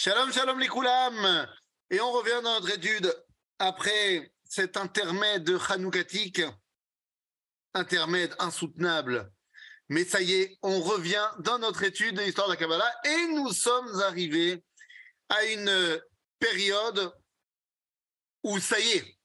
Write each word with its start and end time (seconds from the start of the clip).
Shalom, 0.00 0.32
shalom 0.32 0.60
les 0.60 0.68
koulam. 0.68 1.48
Et 1.90 2.00
on 2.00 2.12
revient 2.12 2.40
dans 2.44 2.60
notre 2.60 2.70
étude 2.70 3.12
après 3.58 4.32
cet 4.44 4.76
intermède 4.76 5.42
de 5.42 5.58
Hanoukatik, 5.70 6.40
intermède 7.74 8.32
insoutenable. 8.38 9.28
Mais 9.88 10.04
ça 10.04 10.20
y 10.22 10.34
est, 10.34 10.56
on 10.62 10.80
revient 10.82 11.28
dans 11.40 11.58
notre 11.58 11.82
étude 11.82 12.14
de 12.14 12.22
l'histoire 12.22 12.46
de 12.46 12.52
la 12.52 12.56
Kabbalah 12.56 12.92
et 13.06 13.26
nous 13.34 13.52
sommes 13.52 14.00
arrivés 14.02 14.62
à 15.30 15.44
une 15.46 16.00
période 16.38 17.12
où 18.44 18.60
ça 18.60 18.78
y 18.78 18.88
est, 18.98 19.18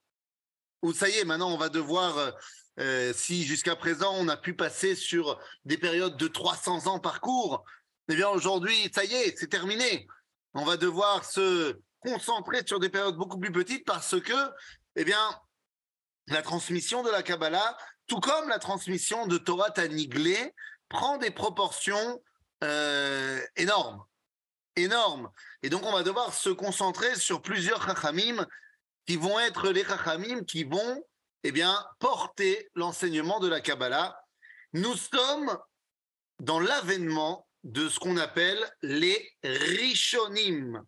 où 0.82 0.92
ça 0.92 1.08
y 1.08 1.20
est, 1.20 1.24
maintenant 1.24 1.54
on 1.54 1.58
va 1.58 1.70
devoir, 1.70 2.34
euh, 2.80 3.14
si 3.14 3.44
jusqu'à 3.44 3.76
présent 3.76 4.12
on 4.16 4.28
a 4.28 4.38
pu 4.38 4.56
passer 4.56 4.96
sur 4.96 5.40
des 5.66 5.78
périodes 5.78 6.18
de 6.18 6.28
300 6.28 6.88
ans 6.88 7.00
par 7.00 7.22
cours, 7.22 7.64
eh 8.10 8.16
bien 8.16 8.30
aujourd'hui, 8.30 8.90
ça 8.92 9.06
y 9.06 9.14
est, 9.14 9.38
c'est 9.38 9.52
terminé. 9.52 10.08
On 10.54 10.66
va 10.66 10.78
devoir 10.78 11.26
se 11.26 11.80
concentrer 12.00 12.66
sur 12.66 12.80
des 12.80 12.90
périodes 12.90 13.16
beaucoup 13.16 13.40
plus 13.40 13.52
petites 13.52 13.86
parce 13.86 14.20
que, 14.22 14.52
eh 14.96 15.06
la 16.28 16.42
transmission 16.42 17.04
de 17.04 17.10
la 17.10 17.24
Kabbalah, 17.24 17.78
tout 18.08 18.20
comme 18.20 18.50
la 18.50 18.60
transmission 18.60 19.28
de 19.28 19.38
Torah 19.38 19.72
Taniglé, 19.72 20.54
prend 20.90 21.18
des 21.18 21.32
proportions 21.32 22.22
euh, 22.64 23.42
énormes. 23.56 24.04
Énormes. 24.76 25.30
Et 25.62 25.70
donc, 25.70 25.84
on 25.86 25.92
va 25.92 26.04
devoir 26.04 26.34
se 26.34 26.50
concentrer 26.50 27.16
sur 27.16 27.42
plusieurs 27.42 27.84
chachamim 27.86 28.46
qui 29.06 29.18
vont 29.18 29.40
être 29.40 29.70
les 29.70 29.84
chachamim 29.84 30.44
qui 30.44 30.64
vont, 30.64 31.04
eh 31.44 31.54
porter 32.00 32.70
l'enseignement 32.76 33.40
de 33.40 33.48
la 33.48 33.60
Kabbalah. 33.60 34.18
Nous 34.74 34.96
sommes 34.96 35.58
dans 36.40 36.60
l'avènement 36.60 37.48
de 37.64 37.88
ce 37.90 38.00
qu'on 38.00 38.18
appelle 38.18 38.60
les 38.82 39.32
Rishonim. 39.44 40.84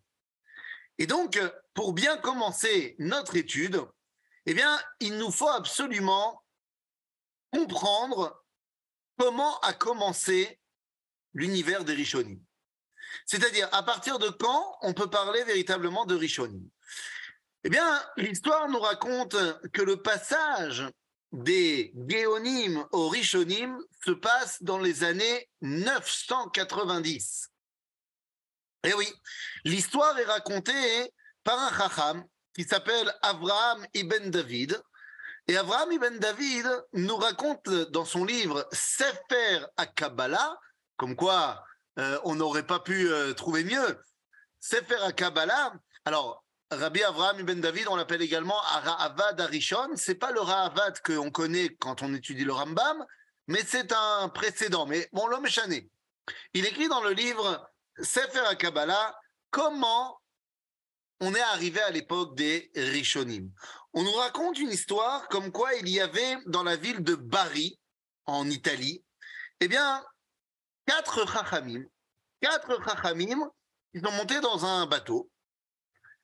Et 0.98 1.06
donc, 1.06 1.40
pour 1.74 1.92
bien 1.92 2.16
commencer 2.18 2.96
notre 2.98 3.36
étude, 3.36 3.80
eh 4.46 4.54
bien, 4.54 4.78
il 5.00 5.16
nous 5.18 5.30
faut 5.30 5.48
absolument 5.48 6.42
comprendre 7.52 8.44
comment 9.18 9.58
a 9.60 9.72
commencé 9.72 10.60
l'univers 11.34 11.84
des 11.84 11.94
Rishonim. 11.94 12.40
C'est-à-dire, 13.24 13.68
à 13.72 13.82
partir 13.82 14.18
de 14.18 14.28
quand 14.28 14.78
on 14.82 14.92
peut 14.92 15.10
parler 15.10 15.42
véritablement 15.44 16.04
de 16.04 16.14
Rishonim 16.14 16.68
Eh 17.64 17.70
bien, 17.70 18.02
l'histoire 18.16 18.68
nous 18.68 18.80
raconte 18.80 19.36
que 19.72 19.82
le 19.82 20.02
passage 20.02 20.86
des 21.32 21.92
Géonim 22.08 22.86
au 22.92 23.08
Rishonim 23.08 23.78
se 24.04 24.12
passe 24.12 24.62
dans 24.62 24.78
les 24.78 25.04
années 25.04 25.48
990. 25.60 27.50
Et 28.84 28.90
eh 28.90 28.94
oui, 28.94 29.12
l'histoire 29.64 30.16
est 30.18 30.24
racontée 30.24 31.12
par 31.42 31.58
un 31.58 31.76
chacham 31.76 32.24
qui 32.54 32.64
s'appelle 32.64 33.12
Avraham 33.22 33.84
ibn 33.94 34.30
David. 34.30 34.80
Et 35.48 35.56
Avraham 35.56 35.92
ibn 35.92 36.18
David 36.18 36.66
nous 36.92 37.16
raconte 37.16 37.68
dans 37.68 38.04
son 38.04 38.24
livre 38.24 38.68
Sefer 38.72 39.66
à 39.76 39.86
Kabbalah, 39.86 40.58
comme 40.96 41.16
quoi 41.16 41.64
euh, 41.98 42.18
on 42.24 42.36
n'aurait 42.36 42.66
pas 42.66 42.80
pu 42.80 43.08
euh, 43.08 43.32
trouver 43.34 43.64
mieux. 43.64 44.00
Sefer 44.60 45.02
à 45.02 45.12
Kabbalah. 45.12 45.72
Alors, 46.04 46.44
Rabbi 46.70 47.02
Avraham 47.04 47.38
ibn 47.38 47.60
David, 47.60 47.86
on 47.88 47.96
l'appelle 47.96 48.22
également 48.22 48.56
Ra'avad 48.56 49.40
Arishon. 49.40 49.90
C'est 49.94 50.16
pas 50.16 50.32
le 50.32 50.40
Ra'avad 50.40 51.00
qu'on 51.00 51.30
connaît 51.30 51.68
quand 51.78 52.02
on 52.02 52.12
étudie 52.12 52.44
le 52.44 52.52
Rambam, 52.52 53.04
mais 53.46 53.62
c'est 53.64 53.92
un 53.92 54.28
précédent. 54.28 54.84
Mais 54.86 55.08
bon, 55.12 55.28
l'homme 55.28 55.46
chané. 55.46 55.88
Il 56.54 56.66
écrit 56.66 56.88
dans 56.88 57.02
le 57.02 57.12
livre 57.12 57.70
Sefer 58.02 58.40
HaKabbalah 58.46 59.16
comment 59.50 60.20
on 61.20 61.34
est 61.34 61.40
arrivé 61.40 61.80
à 61.80 61.90
l'époque 61.90 62.36
des 62.36 62.70
Rishonim. 62.74 63.48
On 63.92 64.02
nous 64.02 64.12
raconte 64.12 64.58
une 64.58 64.70
histoire 64.70 65.28
comme 65.28 65.52
quoi 65.52 65.72
il 65.74 65.88
y 65.88 66.00
avait 66.00 66.36
dans 66.46 66.64
la 66.64 66.76
ville 66.76 67.02
de 67.02 67.14
Bari, 67.14 67.78
en 68.26 68.50
Italie, 68.50 69.04
eh 69.60 69.68
bien, 69.68 70.04
quatre 70.84 71.30
Chachamim, 71.30 71.84
quatre 72.40 72.82
Chachamim, 72.84 73.48
ils 73.94 74.04
sont 74.04 74.12
montés 74.12 74.40
dans 74.40 74.66
un 74.66 74.86
bateau 74.86 75.30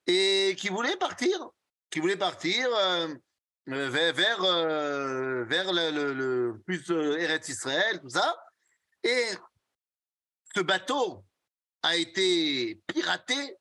et 0.06 0.56
qui 0.58 0.68
voulait 0.68 0.96
partir, 0.96 1.50
qui 1.90 2.00
voulait 2.00 2.16
partir 2.16 2.68
euh, 2.74 3.08
euh, 3.68 3.88
vers 3.90 4.12
vers, 4.14 4.44
euh, 4.44 5.44
vers 5.44 5.72
le, 5.72 6.60
plus 6.66 6.90
Eretz 6.90 7.48
Israël, 7.48 8.00
tout 8.00 8.10
ça. 8.10 8.36
Et 9.04 9.26
ce 10.54 10.60
bateau 10.60 11.24
a 11.82 11.96
été 11.96 12.80
piraté. 12.86 13.56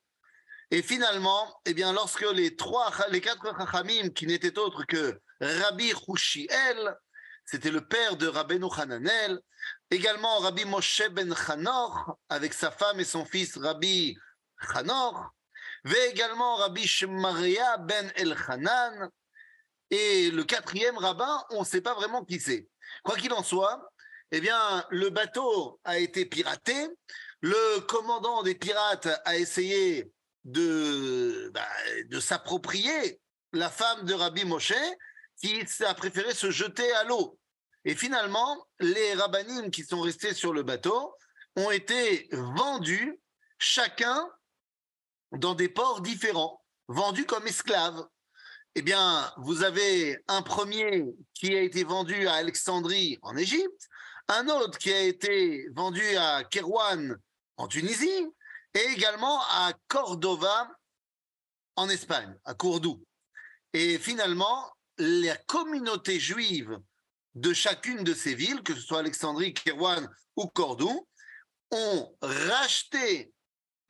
Et 0.70 0.82
finalement, 0.82 1.60
eh 1.66 1.74
bien, 1.74 1.92
lorsque 1.92 2.24
les 2.32 2.56
trois, 2.56 2.90
les 3.10 3.20
quatre 3.20 3.54
Chachamim, 3.58 4.08
qui 4.10 4.26
n'étaient 4.26 4.58
autres 4.58 4.84
que 4.84 5.20
Rabbi 5.40 5.92
Hushiel, 6.08 6.96
c'était 7.44 7.70
le 7.70 7.86
père 7.86 8.16
de 8.16 8.26
Rabbeinu 8.26 8.68
Hananel, 8.78 9.38
également 9.90 10.38
Rabbi 10.38 10.64
Moshe 10.64 11.02
ben 11.10 11.34
Chanor, 11.34 12.16
avec 12.28 12.54
sa 12.54 12.70
femme 12.70 13.00
et 13.00 13.04
son 13.04 13.24
fils 13.24 13.58
Rabbi 13.58 14.16
Chanor, 14.72 15.32
également 16.08 16.56
Rabbi 16.56 16.86
Shemaria 16.86 17.78
ben 17.78 18.10
Elchanan, 18.16 19.10
et 19.90 20.30
le 20.30 20.44
quatrième 20.44 20.96
rabbin, 20.96 21.44
on 21.50 21.60
ne 21.60 21.66
sait 21.66 21.82
pas 21.82 21.94
vraiment 21.94 22.24
qui 22.24 22.40
c'est. 22.40 22.66
Quoi 23.04 23.16
qu'il 23.16 23.32
en 23.32 23.42
soit, 23.42 23.92
eh 24.30 24.40
bien, 24.40 24.86
le 24.90 25.10
bateau 25.10 25.80
a 25.84 25.98
été 25.98 26.24
piraté. 26.24 26.88
Le 27.42 27.80
commandant 27.80 28.42
des 28.42 28.54
pirates 28.54 29.08
a 29.24 29.36
essayé 29.36 30.10
de, 30.44 31.50
bah, 31.52 31.68
de 32.06 32.20
s'approprier 32.20 33.20
la 33.52 33.68
femme 33.68 34.06
de 34.06 34.14
Rabbi 34.14 34.44
Moshe, 34.46 34.72
qui 35.38 35.62
a 35.84 35.94
préféré 35.94 36.32
se 36.34 36.50
jeter 36.50 36.90
à 36.92 37.04
l'eau. 37.04 37.38
Et 37.84 37.94
finalement, 37.94 38.66
les 38.78 39.14
rabbinim 39.14 39.70
qui 39.70 39.84
sont 39.84 40.00
restés 40.00 40.34
sur 40.34 40.52
le 40.52 40.62
bateau 40.62 41.14
ont 41.56 41.70
été 41.70 42.28
vendus, 42.32 43.20
chacun 43.58 44.26
dans 45.32 45.54
des 45.54 45.68
ports 45.68 46.00
différents, 46.00 46.62
vendus 46.88 47.24
comme 47.24 47.46
esclaves. 47.46 48.06
Eh 48.74 48.82
bien, 48.82 49.32
vous 49.38 49.62
avez 49.62 50.22
un 50.28 50.42
premier 50.42 51.04
qui 51.34 51.54
a 51.54 51.60
été 51.60 51.84
vendu 51.84 52.26
à 52.26 52.34
Alexandrie 52.34 53.18
en 53.22 53.36
Égypte, 53.36 53.88
un 54.28 54.48
autre 54.48 54.78
qui 54.78 54.92
a 54.92 55.00
été 55.00 55.68
vendu 55.74 56.02
à 56.16 56.44
Kérouan 56.44 57.16
en 57.56 57.68
Tunisie 57.68 58.26
et 58.74 58.84
également 58.96 59.40
à 59.42 59.72
Cordova 59.88 60.70
en 61.76 61.88
Espagne, 61.88 62.34
à 62.44 62.54
Cordoue. 62.54 63.04
Et 63.72 63.98
finalement, 63.98 64.72
la 64.98 65.36
communauté 65.36 66.18
juive 66.18 66.78
de 67.34 67.52
chacune 67.52 68.04
de 68.04 68.14
ces 68.14 68.34
villes, 68.34 68.62
que 68.62 68.74
ce 68.74 68.80
soit 68.80 69.00
Alexandrie, 69.00 69.54
Kérouan 69.54 70.06
ou 70.36 70.46
Cordoue, 70.46 71.08
ont 71.70 72.16
racheté 72.20 73.32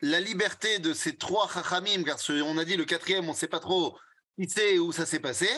la 0.03 0.21
liberté 0.21 0.81
de 0.81 0.93
ces 0.93 1.17
trois 1.17 1.49
chachamim, 1.49 2.03
car 2.03 2.19
on 2.45 2.59
a 2.59 2.65
dit 2.65 2.77
le 2.77 2.85
quatrième, 2.85 3.29
on 3.29 3.33
ne 3.33 3.37
sait 3.37 3.49
pas 3.49 3.61
trop 3.61 3.99
qui 4.39 4.49
sait 4.49 4.79
où 4.79 4.93
ça 4.93 5.07
s'est 5.07 5.21
passé, 5.21 5.49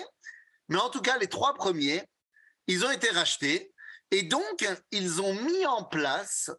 mais 0.69 0.79
en 0.79 0.91
tout 0.91 1.01
cas, 1.01 1.17
les 1.19 1.29
trois 1.29 1.55
premiers, 1.55 2.03
ils 2.67 2.85
ont 2.85 2.91
été 2.91 3.09
rachetés, 3.11 3.73
et 4.11 4.23
donc, 4.23 4.69
ils 4.91 5.23
ont 5.23 5.35
mis 5.35 5.67
en 5.67 5.85
place 5.85 6.51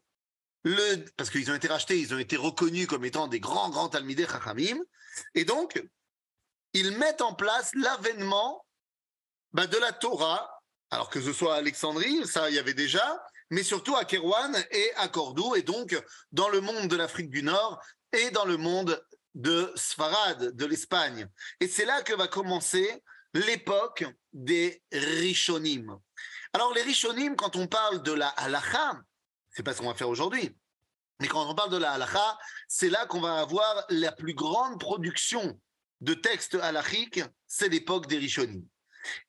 le, 0.63 1.06
parce 1.16 1.29
qu'ils 1.29 1.51
ont 1.51 1.56
été 1.56 1.68
rachetés, 1.68 2.00
ils 2.00 2.13
ont 2.13 2.18
été 2.18 2.38
reconnus 2.38 2.88
comme 2.88 3.06
étant 3.06 3.28
des 3.28 3.40
grands, 3.40 3.69
grands 3.69 3.90
Talmidei 3.90 4.25
Chachamim, 4.25 4.79
et 5.35 5.46
donc, 5.46 5.81
ils 6.73 6.97
mettent 6.97 7.22
en 7.22 7.35
place 7.35 7.72
l'avènement 7.75 8.66
bah, 9.53 9.67
de 9.67 9.78
la 9.78 9.94
Torah, 9.94 10.50
alors 10.90 11.09
que 11.09 11.22
ce 11.22 11.34
soit 11.34 11.56
à 11.56 11.57
Alexandrie, 11.57 12.25
ça 12.25 12.50
il 12.50 12.56
y 12.56 12.59
avait 12.59 12.73
déjà, 12.73 13.23
mais 13.50 13.63
surtout 13.63 13.95
à 13.95 14.06
Kérouan 14.06 14.53
et 14.72 14.91
à 14.95 15.07
Cordoue, 15.07 15.56
et 15.56 15.61
donc 15.61 16.01
dans 16.31 16.50
le 16.50 16.61
monde 16.61 16.88
de 16.88 16.95
l'Afrique 16.95 17.29
du 17.29 17.44
Nord 17.44 17.81
et 18.11 18.31
dans 18.31 18.45
le 18.45 18.57
monde 18.57 19.03
de 19.33 19.72
Sfarad, 19.75 20.55
de 20.55 20.66
l'Espagne. 20.66 21.28
Et 21.59 21.67
c'est 21.67 21.85
là 21.85 22.02
que 22.02 22.14
va 22.14 22.28
commencer 22.28 23.03
l'époque 23.34 24.05
des 24.34 24.81
Rishonim. 24.91 25.99
Alors 26.53 26.73
les 26.73 26.81
Rishonim, 26.81 27.35
quand 27.35 27.55
on 27.55 27.67
parle 27.67 28.02
de 28.02 28.14
la 28.14 28.29
halacha, 28.29 28.97
c'est 29.49 29.64
pas 29.64 29.73
ce 29.73 29.81
qu'on 29.81 29.90
va 29.90 29.96
faire 29.96 30.09
aujourd'hui, 30.09 30.55
mais 31.20 31.28
quand 31.28 31.49
on 31.49 31.55
parle 31.55 31.72
de 31.72 31.78
la 31.78 31.91
halacha, 31.91 32.37
c'est 32.67 32.90
là 32.90 33.05
qu'on 33.05 33.22
va 33.22 33.40
avoir 33.40 33.85
la 33.90 34.11
plus 34.11 34.34
grande 34.34 34.79
production 34.79 35.59
de 36.02 36.14
textes 36.14 36.55
halachiques, 36.55 37.22
c'est 37.47 37.70
l'époque 37.70 38.08
des 38.08 38.17
Rishonim. 38.17 38.66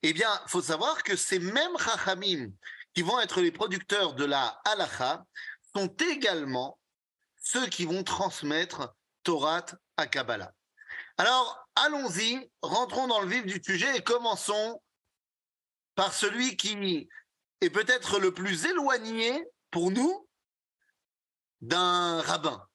Eh 0.02 0.12
bien, 0.12 0.31
faut 0.46 0.62
savoir 0.62 1.02
que 1.02 1.17
ces 1.17 1.38
mêmes 1.38 1.76
Chachamim 1.79 2.50
qui 2.96 3.02
vont 3.02 3.20
être 3.20 3.43
les 3.43 3.52
producteurs 3.52 4.14
de 4.14 4.25
la 4.25 4.58
halacha 4.64 5.26
sont 5.75 5.94
également 6.10 6.81
ceux 7.37 7.66
qui 7.66 7.84
vont 7.84 8.02
transmettre 8.02 8.96
Torah 9.22 9.66
à 9.98 10.06
Kabbalah. 10.06 10.54
Alors, 11.19 11.69
allons-y, 11.75 12.50
rentrons 12.62 13.06
dans 13.06 13.20
le 13.20 13.28
vif 13.28 13.44
du 13.44 13.62
sujet 13.62 13.98
et 13.98 14.02
commençons 14.02 14.82
par 15.94 16.14
celui 16.14 16.56
qui 16.56 17.06
est 17.60 17.69
peut-être 17.69 18.19
le 18.19 18.32
plus 18.32 18.64
éloigné 18.64 19.44
pour 19.70 19.90
nous 19.90 20.26
d'un 21.60 22.22
rabbin. 22.22 22.66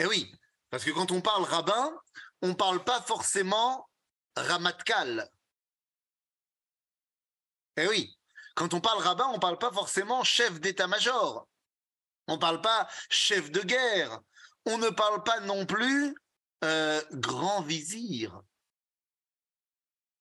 Eh 0.00 0.04
oui, 0.04 0.30
Parce 0.68 0.84
que 0.84 0.90
quand 0.90 1.12
on 1.12 1.22
parle 1.22 1.44
rabbin, 1.44 1.98
on 2.42 2.48
ne 2.48 2.54
parle 2.54 2.84
pas 2.84 3.00
forcément 3.00 3.88
ramatkal. 4.36 5.30
Eh 7.78 7.88
oui, 7.88 8.14
quand 8.54 8.74
on 8.74 8.80
parle 8.80 9.02
rabbin, 9.02 9.26
on 9.26 9.34
ne 9.34 9.40
parle 9.40 9.58
pas 9.58 9.72
forcément 9.72 10.22
chef 10.24 10.60
d'état-major. 10.60 11.48
On 12.28 12.34
ne 12.34 12.40
parle 12.40 12.60
pas 12.60 12.88
chef 13.10 13.50
de 13.50 13.60
guerre. 13.60 14.20
On 14.66 14.78
ne 14.78 14.88
parle 14.90 15.22
pas 15.22 15.40
non 15.40 15.66
plus 15.66 16.14
euh, 16.62 17.02
grand 17.12 17.62
vizir. 17.62 18.40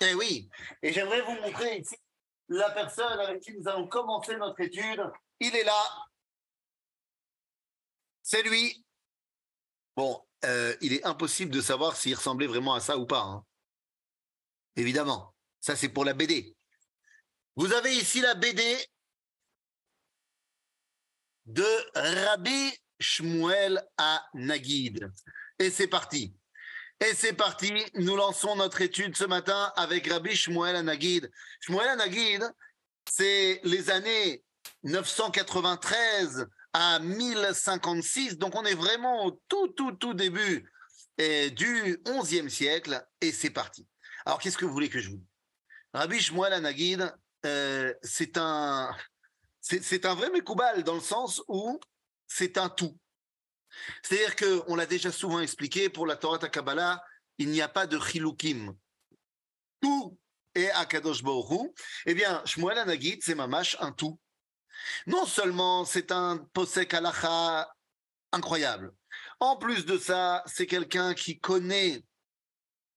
Eh 0.01 0.13
oui, 0.15 0.49
et 0.81 0.91
j'aimerais 0.91 1.21
vous 1.21 1.35
montrer 1.35 1.77
ici 1.77 1.95
la 2.49 2.69
personne 2.71 3.19
avec 3.19 3.41
qui 3.41 3.53
nous 3.53 3.67
allons 3.69 3.87
commencer 3.87 4.35
notre 4.35 4.59
étude. 4.59 5.01
Il 5.39 5.55
est 5.55 5.63
là. 5.63 6.07
C'est 8.21 8.43
lui. 8.43 8.83
Bon, 9.95 10.21
euh, 10.43 10.75
il 10.81 10.93
est 10.93 11.05
impossible 11.05 11.51
de 11.51 11.61
savoir 11.61 11.95
s'il 11.95 12.15
ressemblait 12.15 12.47
vraiment 12.47 12.73
à 12.73 12.81
ça 12.81 12.97
ou 12.97 13.05
pas. 13.05 13.21
Hein. 13.21 13.45
Évidemment, 14.75 15.33
ça 15.61 15.75
c'est 15.75 15.89
pour 15.89 16.03
la 16.03 16.13
BD. 16.13 16.55
Vous 17.55 17.71
avez 17.71 17.95
ici 17.95 18.19
la 18.19 18.33
BD 18.33 18.63
de 21.45 21.65
Rabbi 21.93 22.71
Shmuel 22.99 23.83
à 23.97 24.25
Nagid. 24.33 25.11
Et 25.59 25.69
c'est 25.69 25.87
parti. 25.87 26.35
Et 26.99 27.13
c'est 27.13 27.33
parti, 27.33 27.71
nous 27.95 28.15
lançons 28.15 28.55
notre 28.55 28.81
étude 28.81 29.15
ce 29.15 29.25
matin 29.25 29.71
avec 29.75 30.07
Rabbi 30.07 30.35
Shmuel 30.35 30.75
Anagid. 30.77 31.29
Shmuel 31.59 31.89
Anagid, 31.89 32.43
c'est 33.07 33.59
les 33.63 33.89
années 33.89 34.43
993 34.83 36.47
à 36.71 36.99
1056, 36.99 38.37
donc 38.37 38.55
on 38.55 38.65
est 38.65 38.73
vraiment 38.73 39.25
au 39.25 39.31
tout, 39.47 39.67
tout, 39.69 39.91
tout 39.91 40.13
début 40.13 40.71
eh, 41.17 41.51
du 41.51 41.97
11e 42.05 42.49
siècle, 42.49 43.05
et 43.21 43.31
c'est 43.31 43.51
parti. 43.51 43.85
Alors 44.25 44.39
qu'est-ce 44.39 44.57
que 44.57 44.65
vous 44.65 44.73
voulez 44.73 44.89
que 44.89 44.99
je 44.99 45.09
vous 45.09 45.17
dise? 45.17 45.27
Rabbi 45.93 46.19
Shmuel 46.19 46.53
Anagid, 46.53 47.13
euh, 47.45 47.93
c'est 48.01 48.37
un, 48.37 48.95
c'est 49.61 50.05
un 50.05 50.15
vrai 50.15 50.29
Mekoubal 50.29 50.83
dans 50.83 50.95
le 50.95 51.01
sens 51.01 51.41
où 51.47 51.79
c'est 52.27 52.57
un 52.57 52.69
tout. 52.69 52.97
C'est-à-dire 54.03 54.35
qu'on 54.35 54.75
l'a 54.75 54.85
déjà 54.85 55.11
souvent 55.11 55.39
expliqué, 55.39 55.89
pour 55.89 56.05
la 56.05 56.15
Torah 56.15 56.37
Kabbalah, 56.37 57.03
il 57.37 57.49
n'y 57.49 57.61
a 57.61 57.67
pas 57.67 57.87
de 57.87 57.99
chilukim. 57.99 58.75
Tout 59.81 60.17
est 60.55 60.69
Akadosh 60.71 61.23
Baruch 61.23 61.71
Eh 62.05 62.13
bien, 62.13 62.41
Shmuel 62.45 62.77
Anagid, 62.77 63.21
c'est 63.23 63.35
mamash 63.35 63.75
un 63.79 63.91
tout. 63.91 64.19
Non 65.07 65.25
seulement 65.25 65.85
c'est 65.85 66.11
un 66.11 66.37
posek 66.53 66.93
halacha 66.93 67.73
incroyable, 68.31 68.93
en 69.39 69.55
plus 69.57 69.85
de 69.85 69.97
ça, 69.97 70.43
c'est 70.47 70.65
quelqu'un 70.65 71.13
qui 71.13 71.39
connaît 71.39 72.03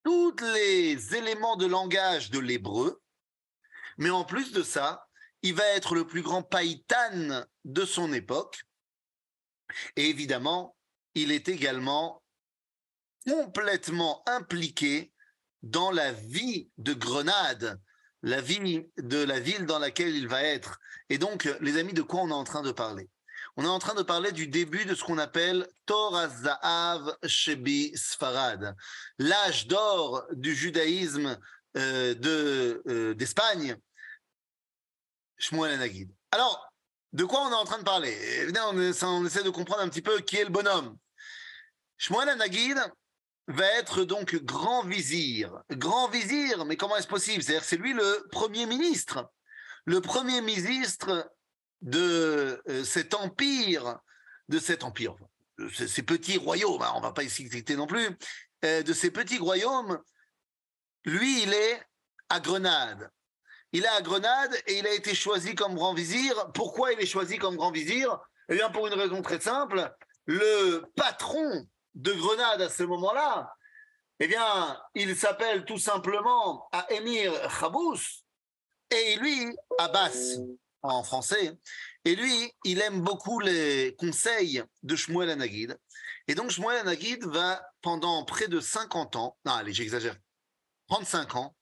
tous 0.02 0.34
les 0.54 1.14
éléments 1.14 1.56
de 1.56 1.66
langage 1.66 2.30
de 2.30 2.38
l'hébreu, 2.38 3.02
mais 3.98 4.10
en 4.10 4.24
plus 4.24 4.52
de 4.52 4.62
ça, 4.62 5.06
il 5.42 5.54
va 5.54 5.64
être 5.64 5.94
le 5.94 6.06
plus 6.06 6.22
grand 6.22 6.42
païtan 6.42 7.44
de 7.64 7.84
son 7.84 8.12
époque, 8.12 8.62
et 9.96 10.08
évidemment, 10.08 10.76
il 11.14 11.32
est 11.32 11.48
également 11.48 12.22
complètement 13.26 14.22
impliqué 14.28 15.12
dans 15.62 15.90
la 15.90 16.12
vie 16.12 16.70
de 16.78 16.94
Grenade, 16.94 17.80
la 18.22 18.40
vie 18.40 18.86
de 18.98 19.18
la 19.18 19.40
ville 19.40 19.66
dans 19.66 19.78
laquelle 19.78 20.14
il 20.14 20.28
va 20.28 20.42
être. 20.42 20.78
Et 21.08 21.18
donc, 21.18 21.48
les 21.60 21.78
amis, 21.78 21.92
de 21.92 22.02
quoi 22.02 22.20
on 22.20 22.28
est 22.28 22.32
en 22.32 22.44
train 22.44 22.62
de 22.62 22.72
parler? 22.72 23.08
On 23.56 23.64
est 23.64 23.68
en 23.68 23.78
train 23.78 23.94
de 23.94 24.02
parler 24.02 24.32
du 24.32 24.48
début 24.48 24.84
de 24.84 24.94
ce 24.94 25.02
qu'on 25.02 25.18
appelle 25.18 25.66
Torah 25.86 26.28
Zahav 26.28 27.16
Shebi 27.24 27.92
Sfarad, 27.96 28.76
l'âge 29.18 29.66
d'or 29.66 30.24
du 30.32 30.54
judaïsme 30.54 31.38
euh, 31.76 32.14
euh, 32.86 33.14
d'Espagne, 33.14 33.76
Shmuel 35.38 35.72
Anagid. 35.72 36.10
Alors, 36.30 36.70
de 37.12 37.24
quoi 37.24 37.40
on 37.42 37.50
est 37.50 37.54
en 37.54 37.64
train 37.64 37.78
de 37.78 37.84
parler? 37.84 38.46
On, 38.62 39.24
essaie 39.24 39.42
de 39.42 39.50
comprendre 39.50 39.82
un 39.82 39.88
petit 39.88 40.02
peu 40.02 40.20
qui 40.20 40.36
est 40.36 40.44
le 40.44 40.50
bonhomme. 40.50 40.96
Shmuel 41.98 42.28
Anagid 42.28 42.78
va 43.48 43.66
être 43.78 44.04
donc 44.04 44.34
grand 44.36 44.84
vizir. 44.84 45.62
Grand 45.70 46.08
vizir, 46.08 46.64
mais 46.64 46.76
comment 46.76 46.96
est-ce 46.96 47.06
possible? 47.06 47.42
C'est-à-dire 47.42 47.64
c'est 47.64 47.76
lui 47.76 47.92
le 47.92 48.26
premier 48.30 48.66
ministre. 48.66 49.30
Le 49.84 50.00
premier 50.00 50.40
ministre 50.40 51.30
de 51.80 52.60
euh, 52.68 52.84
cet 52.84 53.14
empire, 53.14 53.98
de 54.48 54.58
cet 54.58 54.82
empire, 54.82 55.14
ces 55.72 56.02
petits 56.02 56.38
royaumes, 56.38 56.82
hein, 56.82 56.92
on 56.96 57.00
va 57.00 57.12
pas 57.12 57.22
ici 57.22 57.48
citer 57.48 57.76
non 57.76 57.86
plus, 57.86 58.08
euh, 58.64 58.82
de 58.82 58.92
ces 58.92 59.10
petits 59.10 59.38
royaumes, 59.38 60.02
lui, 61.04 61.44
il 61.44 61.54
est 61.54 61.82
à 62.28 62.40
Grenade 62.40 63.10
il 63.76 63.84
est 63.84 63.88
à 63.88 64.00
Grenade 64.00 64.54
et 64.66 64.78
il 64.78 64.86
a 64.86 64.94
été 64.94 65.14
choisi 65.14 65.54
comme 65.54 65.74
grand 65.74 65.92
vizir. 65.92 66.50
Pourquoi 66.54 66.94
il 66.94 67.00
est 67.00 67.06
choisi 67.06 67.36
comme 67.36 67.56
grand 67.56 67.70
vizir? 67.70 68.18
Eh 68.48 68.54
bien, 68.54 68.70
pour 68.70 68.86
une 68.86 68.94
raison 68.94 69.20
très 69.20 69.38
simple. 69.38 69.94
Le 70.24 70.82
patron 70.96 71.68
de 71.94 72.12
Grenade 72.14 72.62
à 72.62 72.70
ce 72.70 72.84
moment-là, 72.84 73.54
eh 74.18 74.28
bien, 74.28 74.80
il 74.94 75.14
s'appelle 75.14 75.66
tout 75.66 75.76
simplement 75.76 76.66
à 76.72 76.90
Émir 76.90 77.32
Khabous 77.60 78.00
et 78.90 79.16
lui, 79.16 79.54
Abbas 79.78 80.38
en 80.80 81.02
français. 81.02 81.52
Et 82.06 82.16
lui, 82.16 82.50
il 82.64 82.80
aime 82.80 83.02
beaucoup 83.02 83.40
les 83.40 83.94
conseils 83.98 84.62
de 84.84 84.96
Shmuel 84.96 85.28
Anagid. 85.28 85.76
Et 86.28 86.34
donc, 86.34 86.50
Shmuel 86.50 86.78
Anagid 86.78 87.26
va, 87.26 87.62
pendant 87.82 88.24
près 88.24 88.48
de 88.48 88.58
50 88.58 89.16
ans, 89.16 89.36
non, 89.44 89.52
allez, 89.52 89.74
j'exagère, 89.74 90.16
35 90.88 91.36
ans, 91.36 91.54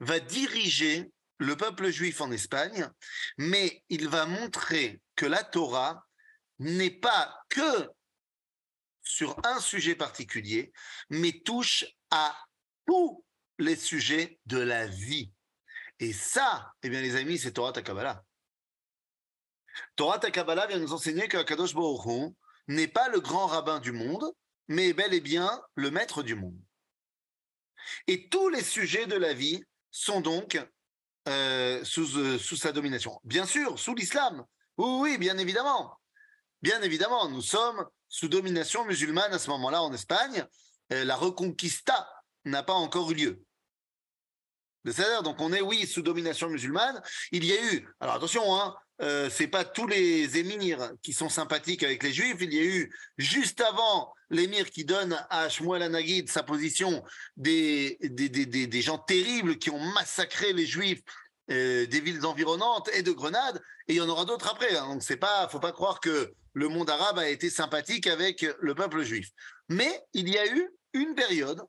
va 0.00 0.18
diriger 0.18 1.12
le 1.38 1.56
peuple 1.56 1.88
juif 1.90 2.20
en 2.20 2.30
Espagne, 2.30 2.88
mais 3.36 3.82
il 3.88 4.08
va 4.08 4.26
montrer 4.26 5.00
que 5.16 5.26
la 5.26 5.44
Torah 5.44 6.06
n'est 6.58 6.90
pas 6.90 7.42
que 7.48 7.88
sur 9.02 9.38
un 9.46 9.60
sujet 9.60 9.94
particulier, 9.94 10.72
mais 11.08 11.40
touche 11.44 11.86
à 12.10 12.36
tous 12.86 13.24
les 13.58 13.76
sujets 13.76 14.38
de 14.46 14.58
la 14.58 14.86
vie. 14.86 15.32
Et 16.00 16.12
ça, 16.12 16.72
eh 16.82 16.90
bien 16.90 17.00
les 17.00 17.16
amis, 17.16 17.38
c'est 17.38 17.52
Torah 17.52 17.72
Takabala. 17.72 18.24
Torah 19.96 20.18
Takabala 20.18 20.66
vient 20.66 20.78
nous 20.78 20.92
enseigner 20.92 21.28
que 21.28 21.42
Kadosh 21.42 21.74
Baruch 21.74 22.34
n'est 22.66 22.88
pas 22.88 23.08
le 23.08 23.20
grand 23.20 23.46
rabbin 23.46 23.80
du 23.80 23.92
monde, 23.92 24.24
mais 24.68 24.92
bel 24.92 25.14
et 25.14 25.20
bien 25.20 25.62
le 25.74 25.90
maître 25.90 26.22
du 26.22 26.34
monde. 26.34 26.60
Et 28.06 28.28
tous 28.28 28.48
les 28.48 28.62
sujets 28.62 29.06
de 29.06 29.16
la 29.16 29.32
vie 29.32 29.64
sont 29.90 30.20
donc 30.20 30.60
euh, 31.26 31.82
euh, 31.82 32.38
sous, 32.38 32.56
sa 32.56 32.72
domination. 32.72 33.20
Bien 33.24 33.46
sûr, 33.46 33.78
sous 33.78 33.94
l'islam. 33.94 34.44
Oui, 34.76 34.98
oui, 35.00 35.18
bien 35.18 35.36
évidemment. 35.38 35.94
Bien 36.62 36.80
évidemment, 36.82 37.28
nous 37.28 37.42
sommes 37.42 37.84
sous 38.08 38.28
domination 38.28 38.84
musulmane 38.84 39.32
à 39.32 39.38
ce 39.38 39.50
moment-là 39.50 39.82
en 39.82 39.92
Espagne. 39.92 40.44
Euh, 40.92 41.04
la 41.04 41.16
reconquista 41.16 42.08
n'a 42.44 42.62
pas 42.62 42.72
encore 42.72 43.10
eu 43.10 43.14
lieu. 43.14 43.44
Donc 45.22 45.40
on 45.40 45.52
est, 45.52 45.60
oui, 45.60 45.86
sous 45.86 46.02
domination 46.02 46.48
musulmane. 46.48 47.02
Il 47.32 47.44
y 47.44 47.52
a 47.52 47.72
eu, 47.72 47.88
alors 48.00 48.16
attention, 48.16 48.54
hein, 48.54 48.74
euh, 49.00 49.28
c'est 49.30 49.48
pas 49.48 49.64
tous 49.64 49.86
les 49.86 50.38
émirs 50.38 50.92
qui 51.02 51.12
sont 51.12 51.28
sympathiques 51.28 51.82
avec 51.82 52.02
les 52.02 52.12
juifs. 52.12 52.38
Il 52.40 52.52
y 52.52 52.58
a 52.58 52.64
eu, 52.64 52.94
juste 53.16 53.60
avant 53.60 54.12
l'émir 54.30 54.70
qui 54.70 54.84
donne 54.84 55.18
à 55.30 55.48
Shmuel 55.48 55.82
Anagid 55.82 56.30
sa 56.30 56.42
position, 56.42 57.02
des, 57.36 57.98
des, 58.02 58.28
des, 58.28 58.66
des, 58.66 58.82
gens 58.82 58.98
terribles 58.98 59.58
qui 59.58 59.70
ont 59.70 59.80
massacré 59.92 60.52
les 60.52 60.66
juifs 60.66 61.02
euh, 61.50 61.86
des 61.86 62.00
villes 62.00 62.24
environnantes 62.24 62.90
et 62.94 63.02
de 63.02 63.12
Grenade. 63.12 63.60
Et 63.88 63.94
il 63.94 63.96
y 63.96 64.00
en 64.00 64.08
aura 64.08 64.24
d'autres 64.24 64.50
après. 64.50 64.76
Hein. 64.76 64.88
Donc 64.88 65.02
c'est 65.02 65.16
pas, 65.16 65.48
faut 65.48 65.60
pas 65.60 65.72
croire 65.72 66.00
que 66.00 66.32
le 66.54 66.68
monde 66.68 66.90
arabe 66.90 67.18
a 67.18 67.28
été 67.28 67.50
sympathique 67.50 68.06
avec 68.06 68.44
le 68.60 68.74
peuple 68.74 69.02
juif. 69.02 69.28
Mais 69.68 70.02
il 70.12 70.28
y 70.28 70.38
a 70.38 70.46
eu 70.46 70.70
une 70.94 71.14
période 71.14 71.62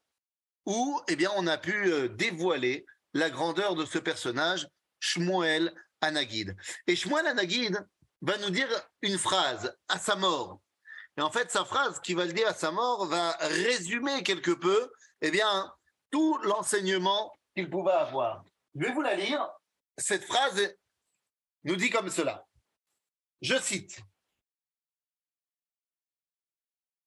où, 0.66 1.00
eh 1.08 1.16
bien, 1.16 1.32
on 1.36 1.48
a 1.48 1.58
pu 1.58 1.92
euh, 1.92 2.08
dévoiler 2.08 2.86
la 3.14 3.30
grandeur 3.30 3.76
de 3.76 3.86
ce 3.86 3.98
personnage, 3.98 4.68
Shmuel 5.00 5.74
Anagid. 6.02 6.56
Et 6.88 6.96
Shmuel 6.96 7.28
Anagid 7.28 7.86
va 8.22 8.38
nous 8.38 8.50
dire 8.50 8.70
une 9.02 9.18
phrase 9.18 9.76
à 9.88 9.98
sa 10.00 10.16
mort. 10.16 10.62
Et 11.18 11.22
en 11.22 11.32
fait, 11.32 11.52
sa 11.52 11.66
phrase 11.66 12.00
qui 12.02 12.14
va 12.14 12.26
le 12.26 12.34
dire 12.34 12.48
à 12.48 12.54
sa 12.54 12.72
mort 12.72 13.06
va 13.06 13.32
résumer 13.42 14.24
quelque 14.24 14.52
peu, 14.52 14.92
eh 15.22 15.32
bien, 15.32 15.74
tout 16.12 16.38
l'enseignement 16.44 17.38
qu'il 17.56 17.70
pouvait 17.70 17.92
avoir. 17.92 18.44
Je 18.76 18.86
vais 18.86 18.94
vous 18.94 19.02
la 19.02 19.16
lire. 19.16 19.50
Cette 19.98 20.24
phrase 20.24 20.76
nous 21.64 21.76
dit 21.76 21.90
comme 21.90 22.10
cela. 22.10 22.48
Je 23.42 23.60
cite. 23.60 24.00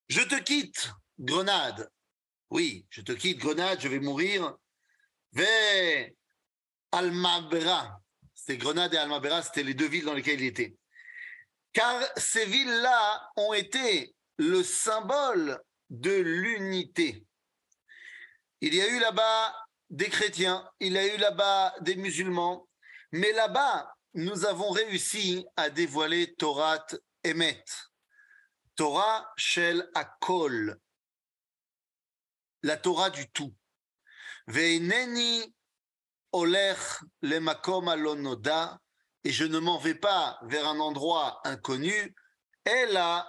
Je 0.08 0.20
te 0.20 0.38
quitte, 0.40 0.92
Grenade. 1.18 1.90
Oui, 2.50 2.86
je 2.90 3.00
te 3.00 3.12
quitte, 3.12 3.38
Grenade, 3.38 3.80
je 3.80 3.88
vais 3.88 4.00
mourir. 4.00 4.56
Ve 5.32 6.14
Almabera. 6.92 8.00
C'était 8.34 8.58
Grenade 8.58 8.94
et 8.94 8.98
Almabera, 8.98 9.42
c'était 9.42 9.62
les 9.62 9.74
deux 9.74 9.88
villes 9.88 10.04
dans 10.04 10.14
lesquelles 10.14 10.40
il 10.40 10.46
était. 10.46 10.76
Car 11.72 12.02
ces 12.16 12.44
villes-là 12.44 13.30
ont 13.36 13.52
été 13.54 14.14
le 14.36 14.62
symbole 14.62 15.60
de 15.90 16.12
l'unité. 16.12 17.24
Il 18.60 18.74
y 18.74 18.80
a 18.80 18.88
eu 18.88 18.98
là-bas 18.98 19.54
des 19.90 20.08
chrétiens, 20.08 20.68
il 20.80 20.92
y 20.94 20.98
a 20.98 21.14
eu 21.14 21.18
là-bas 21.18 21.74
des 21.80 21.96
musulmans, 21.96 22.68
mais 23.12 23.32
là-bas, 23.32 23.94
nous 24.14 24.44
avons 24.44 24.70
réussi 24.70 25.46
à 25.56 25.70
dévoiler 25.70 26.34
Torah 26.34 26.84
Emet, 27.24 27.64
Torah 28.76 29.30
Shel 29.36 29.88
Akol, 29.94 30.78
la 32.62 32.76
Torah 32.76 33.10
du 33.10 33.30
tout. 33.30 33.54
Veineni 34.46 35.54
olech 36.32 37.02
le 37.22 37.38
makom 37.38 37.88
alonoda, 37.88 38.78
et 39.24 39.30
je 39.30 39.44
ne 39.44 39.58
m'en 39.58 39.78
vais 39.78 39.94
pas 39.94 40.38
vers 40.42 40.66
un 40.66 40.80
endroit 40.80 41.40
inconnu, 41.44 42.14
ela 42.64 43.26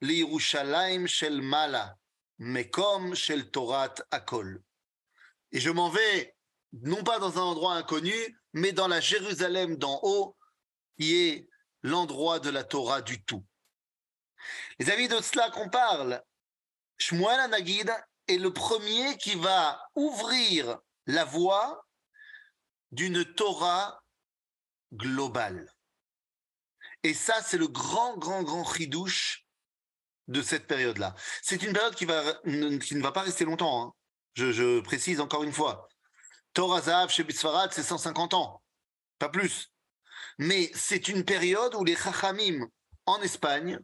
l'Irushalayim 0.00 1.06
shel 1.06 1.40
mala, 1.40 1.96
mekom 2.38 3.14
shel 3.14 3.50
Torah 3.50 3.94
akol. 4.10 4.62
Et 5.52 5.60
je 5.60 5.70
m'en 5.70 5.88
vais 5.88 6.34
non 6.72 7.02
pas 7.04 7.18
dans 7.18 7.38
un 7.38 7.42
endroit 7.42 7.74
inconnu, 7.74 8.12
mais 8.52 8.72
dans 8.72 8.88
la 8.88 9.00
Jérusalem 9.00 9.76
d'en 9.76 10.00
haut, 10.02 10.36
qui 10.96 11.14
est 11.14 11.48
l'endroit 11.82 12.40
de 12.40 12.50
la 12.50 12.64
Torah 12.64 13.02
du 13.02 13.22
tout. 13.24 13.44
Les 14.78 14.90
amis 14.90 15.08
de 15.08 15.20
cela 15.20 15.50
qu'on 15.50 15.68
parle, 15.68 16.22
Shmuel 16.98 17.40
Anagid 17.40 17.90
le 18.38 18.52
premier 18.52 19.16
qui 19.18 19.34
va 19.34 19.80
ouvrir 19.94 20.78
la 21.06 21.24
voie 21.24 21.86
d'une 22.92 23.24
Torah 23.24 24.02
globale. 24.92 25.66
Et 27.02 27.14
ça, 27.14 27.40
c'est 27.42 27.58
le 27.58 27.68
grand, 27.68 28.16
grand, 28.18 28.42
grand 28.42 28.64
chidouche 28.64 29.46
de 30.28 30.42
cette 30.42 30.66
période-là. 30.66 31.14
C'est 31.42 31.62
une 31.62 31.72
période 31.72 31.94
qui, 31.94 32.04
va, 32.04 32.22
ne 32.44 33.02
va 33.02 33.12
pas 33.12 33.22
rester 33.22 33.44
longtemps. 33.44 33.82
Hein. 33.82 33.92
Je, 34.34 34.52
je, 34.52 34.80
précise 34.80 35.20
encore 35.20 35.42
une 35.42 35.52
fois. 35.52 35.88
Torah 36.52 36.82
Zahav 36.82 37.10
chez 37.10 37.24
Bisfarad, 37.24 37.72
c'est 37.72 37.82
150 37.82 38.34
ans, 38.34 38.62
pas 39.18 39.28
plus. 39.28 39.72
Mais 40.38 40.70
c'est 40.74 41.08
une 41.08 41.24
période 41.24 41.74
où 41.74 41.84
les 41.84 41.96
Chachamim 41.96 42.66
en 43.06 43.20
Espagne 43.22 43.78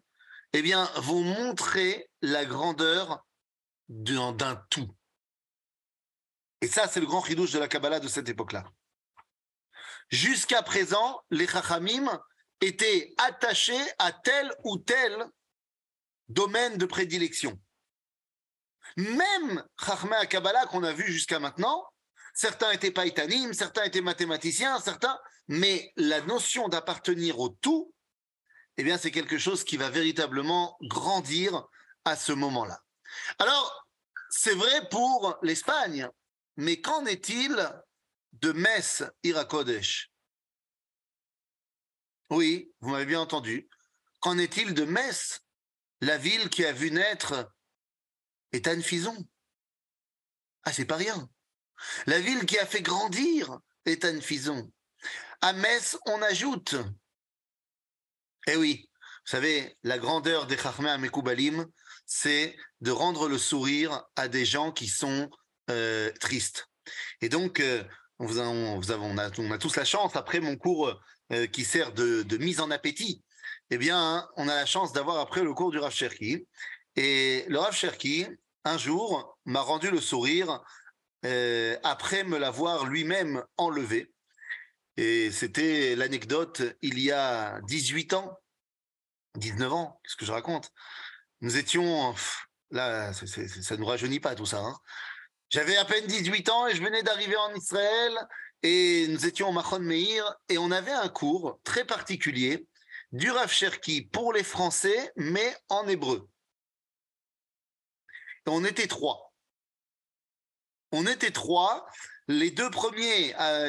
eh 0.52 0.62
bien, 0.62 0.90
vont 0.96 1.22
montrer 1.22 2.08
la 2.22 2.44
grandeur 2.44 3.25
d'un 3.88 4.56
tout. 4.70 4.88
Et 6.60 6.68
ça, 6.68 6.88
c'est 6.88 7.00
le 7.00 7.06
grand 7.06 7.24
chidouche 7.24 7.52
de 7.52 7.58
la 7.58 7.68
Kabbalah 7.68 8.00
de 8.00 8.08
cette 8.08 8.28
époque-là. 8.28 8.64
Jusqu'à 10.08 10.62
présent, 10.62 11.22
les 11.30 11.46
Chachamim 11.46 12.20
étaient 12.60 13.12
attachés 13.18 13.84
à 13.98 14.12
tel 14.12 14.52
ou 14.64 14.78
tel 14.78 15.26
domaine 16.28 16.76
de 16.78 16.86
prédilection. 16.86 17.60
Même 18.96 19.64
Chachma 19.84 20.24
Kabbalah 20.26 20.66
qu'on 20.66 20.84
a 20.84 20.92
vu 20.92 21.12
jusqu'à 21.12 21.38
maintenant, 21.38 21.84
certains 22.34 22.70
étaient 22.70 22.90
païtanim, 22.90 23.52
certains 23.52 23.84
étaient 23.84 24.00
mathématiciens, 24.00 24.80
certains, 24.80 25.18
mais 25.48 25.92
la 25.96 26.20
notion 26.22 26.68
d'appartenir 26.68 27.38
au 27.38 27.48
tout, 27.48 27.92
eh 28.78 28.84
bien, 28.84 28.98
c'est 28.98 29.10
quelque 29.10 29.38
chose 29.38 29.64
qui 29.64 29.76
va 29.76 29.90
véritablement 29.90 30.76
grandir 30.82 31.66
à 32.04 32.16
ce 32.16 32.32
moment-là. 32.32 32.80
Alors, 33.38 33.86
c'est 34.30 34.54
vrai 34.54 34.88
pour 34.88 35.38
l'Espagne, 35.42 36.08
mais 36.56 36.80
qu'en 36.80 37.04
est-il 37.06 37.56
de 38.32 38.52
Metz, 38.52 39.04
Irakodesh? 39.22 40.10
Oui, 42.30 42.72
vous 42.80 42.90
m'avez 42.90 43.06
bien 43.06 43.20
entendu. 43.20 43.68
Qu'en 44.20 44.38
est-il 44.38 44.74
de 44.74 44.84
Metz, 44.84 45.40
la 46.00 46.18
ville 46.18 46.48
qui 46.48 46.64
a 46.64 46.72
vu 46.72 46.90
naître 46.90 47.50
Ethan 48.52 48.80
Fison? 48.80 49.16
Ah, 50.64 50.72
c'est 50.72 50.84
pas 50.84 50.96
rien. 50.96 51.28
La 52.06 52.20
ville 52.20 52.46
qui 52.46 52.58
a 52.58 52.66
fait 52.66 52.82
grandir 52.82 53.58
Ethan 53.84 54.20
Fison. 54.20 54.72
À 55.40 55.52
Metz, 55.52 55.96
on 56.06 56.20
ajoute. 56.22 56.74
Eh 58.48 58.56
oui, 58.56 58.88
vous 58.92 59.30
savez, 59.30 59.76
la 59.82 59.98
grandeur 59.98 60.46
des 60.46 60.56
Chachmé 60.56 60.96
Mekoubalim, 60.98 61.66
c'est 62.06 62.56
de 62.80 62.90
rendre 62.90 63.28
le 63.28 63.36
sourire 63.36 64.04
à 64.14 64.28
des 64.28 64.44
gens 64.44 64.72
qui 64.72 64.86
sont 64.86 65.28
euh, 65.70 66.10
tristes. 66.20 66.68
Et 67.20 67.28
donc, 67.28 67.60
euh, 67.60 67.82
on, 68.20 68.28
on, 68.28 69.18
a, 69.18 69.58
tous 69.58 69.76
la 69.76 69.84
chance, 69.84 70.14
après 70.14 70.40
mon 70.40 70.56
cours 70.56 70.98
euh, 71.32 71.46
qui 71.46 71.64
sert 71.64 71.92
de, 71.92 72.24
mise 72.38 72.60
en 72.60 72.70
appétit, 72.70 73.22
eh 73.70 73.78
bien, 73.78 74.28
on 74.36 74.48
a 74.48 74.54
la 74.54 74.66
chance 74.66 74.92
d'avoir 74.92 75.18
après 75.18 75.42
le 75.42 75.52
cours 75.52 75.72
du 75.72 75.78
Rav 75.78 75.92
Cherki. 75.92 76.46
Et 76.94 77.44
le 77.48 77.58
Rav 77.58 77.74
Cherki, 77.74 78.26
un 78.64 78.78
jour, 78.78 79.36
m'a 79.44 79.60
rendu 79.60 79.90
le 79.90 80.00
sourire 80.00 80.62
après 81.82 82.22
me 82.22 82.38
l'avoir 82.38 82.86
lui-même 82.86 83.42
enlevé. 83.56 84.12
Et 84.96 85.32
c'était 85.32 85.96
l'anecdote 85.96 86.62
il 86.82 87.00
y 87.00 87.10
a 87.10 87.60
18 87.62 88.12
ans, 88.12 88.38
19 89.34 89.72
ans, 89.72 90.00
qu'est-ce 90.04 90.14
que 90.14 90.24
je 90.24 90.30
raconte? 90.30 90.70
Nous 91.40 91.56
étions, 91.56 92.14
là, 92.70 93.12
ça 93.12 93.24
ne 93.74 93.80
nous 93.80 93.86
rajeunit 93.86 94.20
pas 94.20 94.34
tout 94.34 94.46
ça. 94.46 94.60
Hein. 94.60 94.76
J'avais 95.50 95.76
à 95.76 95.84
peine 95.84 96.06
18 96.06 96.48
ans 96.48 96.66
et 96.66 96.74
je 96.74 96.82
venais 96.82 97.02
d'arriver 97.02 97.36
en 97.36 97.54
Israël 97.54 98.12
et 98.62 99.06
nous 99.08 99.26
étions 99.26 99.48
au 99.48 99.52
Machon 99.52 99.80
Meir 99.80 100.34
et 100.48 100.58
on 100.58 100.70
avait 100.70 100.92
un 100.92 101.08
cours 101.08 101.60
très 101.62 101.84
particulier 101.84 102.66
du 103.12 103.30
Rav 103.30 103.50
Cherki 103.50 104.02
pour 104.02 104.32
les 104.32 104.42
Français, 104.42 105.12
mais 105.16 105.56
en 105.68 105.86
hébreu. 105.86 106.28
Et 108.46 108.50
on 108.50 108.64
était 108.64 108.88
trois. 108.88 109.32
On 110.92 111.06
était 111.06 111.30
trois. 111.30 111.86
Les 112.28 112.50
deux 112.50 112.70
premiers, 112.70 113.34
euh, 113.40 113.68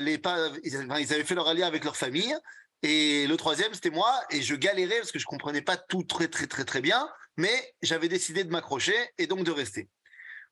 ils 0.63 1.13
avaient 1.13 1.23
fait 1.23 1.35
leur 1.35 1.47
allié 1.47 1.63
avec 1.63 1.83
leur 1.83 1.95
famille. 1.95 2.35
Et 2.81 3.27
le 3.27 3.37
troisième, 3.37 3.73
c'était 3.73 3.91
moi. 3.91 4.19
Et 4.31 4.41
je 4.41 4.55
galérais 4.55 4.97
parce 4.97 5.11
que 5.11 5.19
je 5.19 5.25
comprenais 5.25 5.61
pas 5.61 5.77
tout 5.77 6.03
très, 6.03 6.27
très, 6.27 6.47
très, 6.47 6.65
très 6.65 6.81
bien 6.81 7.07
mais 7.37 7.75
j'avais 7.81 8.09
décidé 8.09 8.43
de 8.43 8.51
m'accrocher 8.51 8.95
et 9.17 9.27
donc 9.27 9.43
de 9.43 9.51
rester. 9.51 9.89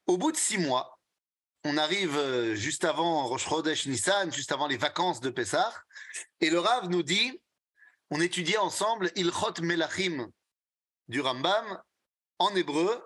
Au 0.08 0.18
bout 0.18 0.32
de 0.32 0.38
six 0.38 0.58
mois, 0.58 1.00
on 1.64 1.78
arrive 1.78 2.16
euh, 2.16 2.56
juste 2.56 2.86
avant 2.86 3.28
Rosh 3.28 3.50
Chodesh 3.50 3.88
Nissan, 3.88 4.32
juste 4.32 4.52
avant 4.52 4.68
les 4.68 4.78
vacances 4.78 5.20
de 5.20 5.32
Pessah, 5.32 5.74
et 6.40 6.52
le 6.52 6.60
Rav 6.60 6.90
nous 6.90 7.02
dit, 7.02 7.42
on 8.12 8.22
étudiait 8.22 8.58
ensemble 8.58 9.12
Ilchot 9.16 9.62
Melachim 9.62 10.30
du 11.08 11.22
Rambam 11.22 11.82
en 12.38 12.56
hébreu 12.56 13.04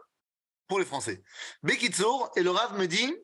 pour 0.67 0.79
les 0.79 0.85
Français. 0.85 1.23
Bekitsour, 1.63 2.31
et 2.35 2.43
le 2.43 2.51
Rav 2.51 2.77
me 2.77 2.85
dit, 2.85 3.15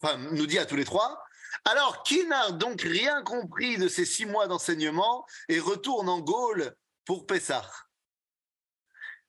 enfin, 0.00 0.16
nous 0.16 0.46
dit 0.46 0.58
à 0.58 0.64
tous 0.64 0.76
les 0.76 0.86
trois, 0.86 1.22
alors 1.66 2.02
qui 2.02 2.26
n'a 2.26 2.50
donc 2.52 2.80
rien 2.80 3.22
compris 3.22 3.76
de 3.76 3.88
ces 3.88 4.06
six 4.06 4.24
mois 4.24 4.46
d'enseignement 4.46 5.26
et 5.48 5.60
retourne 5.60 6.08
en 6.08 6.20
Gaule 6.20 6.74
pour 7.04 7.26
Pessah? 7.26 7.70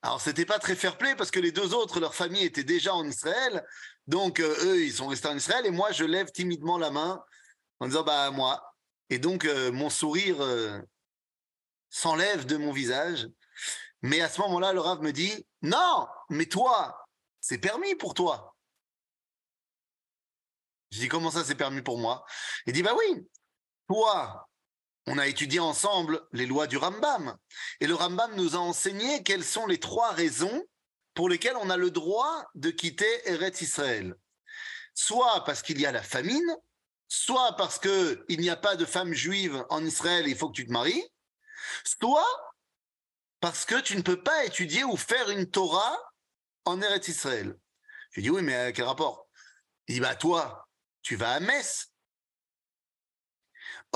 Alors, 0.05 0.21
c'était 0.21 0.45
pas 0.45 0.59
très 0.59 0.75
fair-play 0.75 1.15
parce 1.15 1.31
que 1.31 1.39
les 1.39 1.51
deux 1.51 1.73
autres, 1.73 1.99
leur 1.99 2.13
famille 2.13 2.43
était 2.43 2.63
déjà 2.63 2.93
en 2.93 3.07
Israël. 3.07 3.65
Donc, 4.05 4.39
euh, 4.39 4.55
eux, 4.63 4.83
ils 4.83 4.93
sont 4.93 5.07
restés 5.07 5.29
en 5.29 5.35
Israël. 5.35 5.65
Et 5.65 5.71
moi, 5.71 5.91
je 5.91 6.03
lève 6.03 6.31
timidement 6.31 6.77
la 6.77 6.91
main 6.91 7.25
en 7.79 7.87
disant, 7.87 8.03
bah, 8.03 8.29
moi. 8.29 8.75
Et 9.09 9.17
donc, 9.17 9.45
euh, 9.45 9.71
mon 9.71 9.89
sourire 9.89 10.39
euh, 10.41 10.79
s'enlève 11.89 12.45
de 12.45 12.55
mon 12.55 12.71
visage. 12.71 13.27
Mais 14.03 14.21
à 14.21 14.29
ce 14.29 14.39
moment-là, 14.41 14.73
le 14.73 14.79
Rav 14.79 15.01
me 15.01 15.11
dit, 15.11 15.43
non, 15.63 16.07
mais 16.29 16.45
toi, 16.45 17.07
c'est 17.41 17.57
permis 17.57 17.95
pour 17.95 18.13
toi. 18.13 18.55
Je 20.91 20.99
dis, 20.99 21.07
comment 21.07 21.31
ça, 21.31 21.43
c'est 21.43 21.55
permis 21.55 21.81
pour 21.81 21.97
moi? 21.97 22.23
Il 22.67 22.73
dit, 22.73 22.83
bah 22.83 22.93
oui, 22.95 23.27
toi, 23.87 24.47
on 25.07 25.17
a 25.17 25.27
étudié 25.27 25.59
ensemble 25.59 26.21
les 26.31 26.45
lois 26.45 26.67
du 26.67 26.77
Rambam. 26.77 27.37
Et 27.79 27.87
le 27.87 27.95
Rambam 27.95 28.35
nous 28.35 28.55
a 28.55 28.59
enseigné 28.59 29.23
quelles 29.23 29.43
sont 29.43 29.67
les 29.67 29.79
trois 29.79 30.11
raisons 30.11 30.65
pour 31.13 31.29
lesquelles 31.29 31.57
on 31.57 31.69
a 31.69 31.77
le 31.77 31.91
droit 31.91 32.45
de 32.55 32.71
quitter 32.71 33.29
Eretz 33.29 33.61
Israël. 33.61 34.15
Soit 34.93 35.43
parce 35.45 35.61
qu'il 35.61 35.79
y 35.79 35.85
a 35.85 35.91
la 35.91 36.01
famine, 36.01 36.55
soit 37.07 37.55
parce 37.55 37.79
qu'il 37.79 38.39
n'y 38.39 38.49
a 38.49 38.55
pas 38.55 38.75
de 38.75 38.85
femme 38.85 39.13
juive 39.13 39.63
en 39.69 39.85
Israël, 39.85 40.27
il 40.27 40.35
faut 40.35 40.49
que 40.49 40.55
tu 40.55 40.65
te 40.65 40.71
maries, 40.71 41.03
soit 41.83 42.27
parce 43.39 43.65
que 43.65 43.79
tu 43.79 43.95
ne 43.95 44.01
peux 44.01 44.21
pas 44.21 44.45
étudier 44.45 44.83
ou 44.83 44.97
faire 44.97 45.29
une 45.29 45.49
Torah 45.49 45.97
en 46.65 46.81
Eretz 46.81 47.07
Israël. 47.07 47.55
Je 48.11 48.15
lui 48.15 48.23
dis 48.23 48.29
oui, 48.29 48.41
mais 48.41 48.73
quel 48.73 48.85
rapport? 48.85 49.27
Il 49.87 49.95
dit 49.95 50.01
bah 50.01 50.15
toi, 50.15 50.67
tu 51.01 51.15
vas 51.15 51.33
à 51.33 51.39
Metz, 51.39 51.91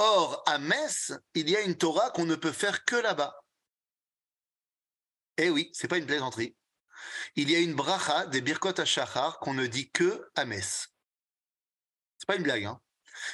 Or, 0.01 0.43
à 0.45 0.59
Metz, 0.59 1.11
il 1.33 1.49
y 1.49 1.57
a 1.57 1.61
une 1.61 1.75
Torah 1.75 2.09
qu'on 2.11 2.25
ne 2.25 2.35
peut 2.35 2.53
faire 2.53 2.85
que 2.85 2.95
là-bas. 2.95 3.35
Eh 5.35 5.49
oui, 5.49 5.69
c'est 5.73 5.89
pas 5.89 5.97
une 5.97 6.05
plaisanterie. 6.05 6.55
Il 7.35 7.49
y 7.49 7.55
a 7.57 7.59
une 7.59 7.73
bracha 7.73 8.25
des 8.27 8.39
Birkot 8.39 8.79
HaShachar 8.79 9.39
qu'on 9.39 9.53
ne 9.53 9.67
dit 9.67 9.91
que 9.91 10.29
à 10.35 10.45
Metz. 10.45 10.87
C'est 12.17 12.27
pas 12.27 12.37
une 12.37 12.43
blague, 12.43 12.63
hein. 12.63 12.79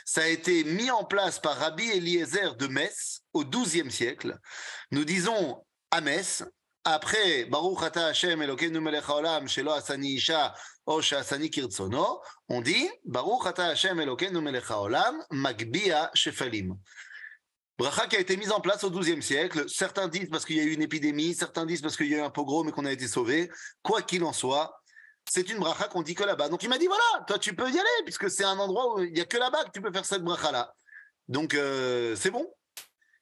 Ça 0.05 0.23
a 0.23 0.27
été 0.27 0.63
mis 0.63 0.89
en 0.89 1.05
place 1.05 1.39
par 1.39 1.55
Rabbi 1.55 1.87
Eliezer 1.87 2.55
de 2.55 2.65
Metz 2.65 3.21
au 3.33 3.45
XIIe 3.45 3.91
siècle. 3.91 4.35
Nous 4.89 5.05
disons 5.05 5.63
à 5.91 6.01
Metz, 6.01 6.43
après 6.85 7.45
Baruch 7.45 7.81
Ata 7.81 8.07
Hashem 8.07 8.41
Elokeinu 8.41 8.79
Melech 8.79 9.03
Haolam 9.09 9.47
Shelo 9.47 9.71
Asani 9.71 10.13
Isha 10.13 10.53
O 10.85 10.99
Asani 10.99 11.49
Kirtsono, 11.49 12.21
on 12.47 12.61
dit 12.61 12.87
Baruch 13.03 13.47
Ata 13.47 13.69
Hashem 13.69 13.99
Elokeinu 13.99 14.39
Melech 14.39 14.69
Haolam 14.69 15.21
Magbia 15.31 16.11
Shefalim. 16.13 16.77
Bracha 17.77 18.07
qui 18.07 18.15
a 18.15 18.19
été 18.19 18.37
mise 18.37 18.51
en 18.51 18.61
place 18.61 18.83
au 18.83 18.91
XIIe 18.91 19.21
siècle. 19.21 19.65
Certains 19.67 20.07
disent 20.07 20.29
parce 20.29 20.45
qu'il 20.45 20.55
y 20.55 20.61
a 20.61 20.63
eu 20.63 20.71
une 20.71 20.81
épidémie, 20.81 21.33
certains 21.33 21.65
disent 21.65 21.81
parce 21.81 21.97
qu'il 21.97 22.07
y 22.07 22.15
a 22.15 22.19
eu 22.19 22.21
un 22.21 22.29
pogrom 22.29 22.69
et 22.69 22.71
qu'on 22.71 22.85
a 22.85 22.91
été 22.91 23.07
sauvé. 23.07 23.51
Quoi 23.81 24.01
qu'il 24.01 24.23
en 24.23 24.31
soit, 24.31 24.79
c'est 25.29 25.49
une 25.49 25.57
bracha 25.57 25.87
qu'on 25.87 26.03
dit 26.03 26.15
que 26.15 26.23
là-bas. 26.23 26.49
Donc 26.49 26.63
il 26.63 26.69
m'a 26.69 26.77
dit 26.77 26.87
voilà, 26.87 27.25
toi 27.27 27.39
tu 27.39 27.55
peux 27.55 27.69
y 27.69 27.77
aller 27.77 28.03
puisque 28.05 28.29
c'est 28.29 28.45
un 28.45 28.57
endroit 28.59 28.95
où 28.95 29.03
il 29.03 29.11
n'y 29.11 29.21
a 29.21 29.25
que 29.25 29.37
là-bas 29.37 29.65
que 29.65 29.71
tu 29.71 29.81
peux 29.81 29.91
faire 29.91 30.05
cette 30.05 30.23
bracha-là. 30.23 30.73
Donc 31.27 31.55
euh, 31.55 32.15
c'est 32.15 32.31
bon. 32.31 32.47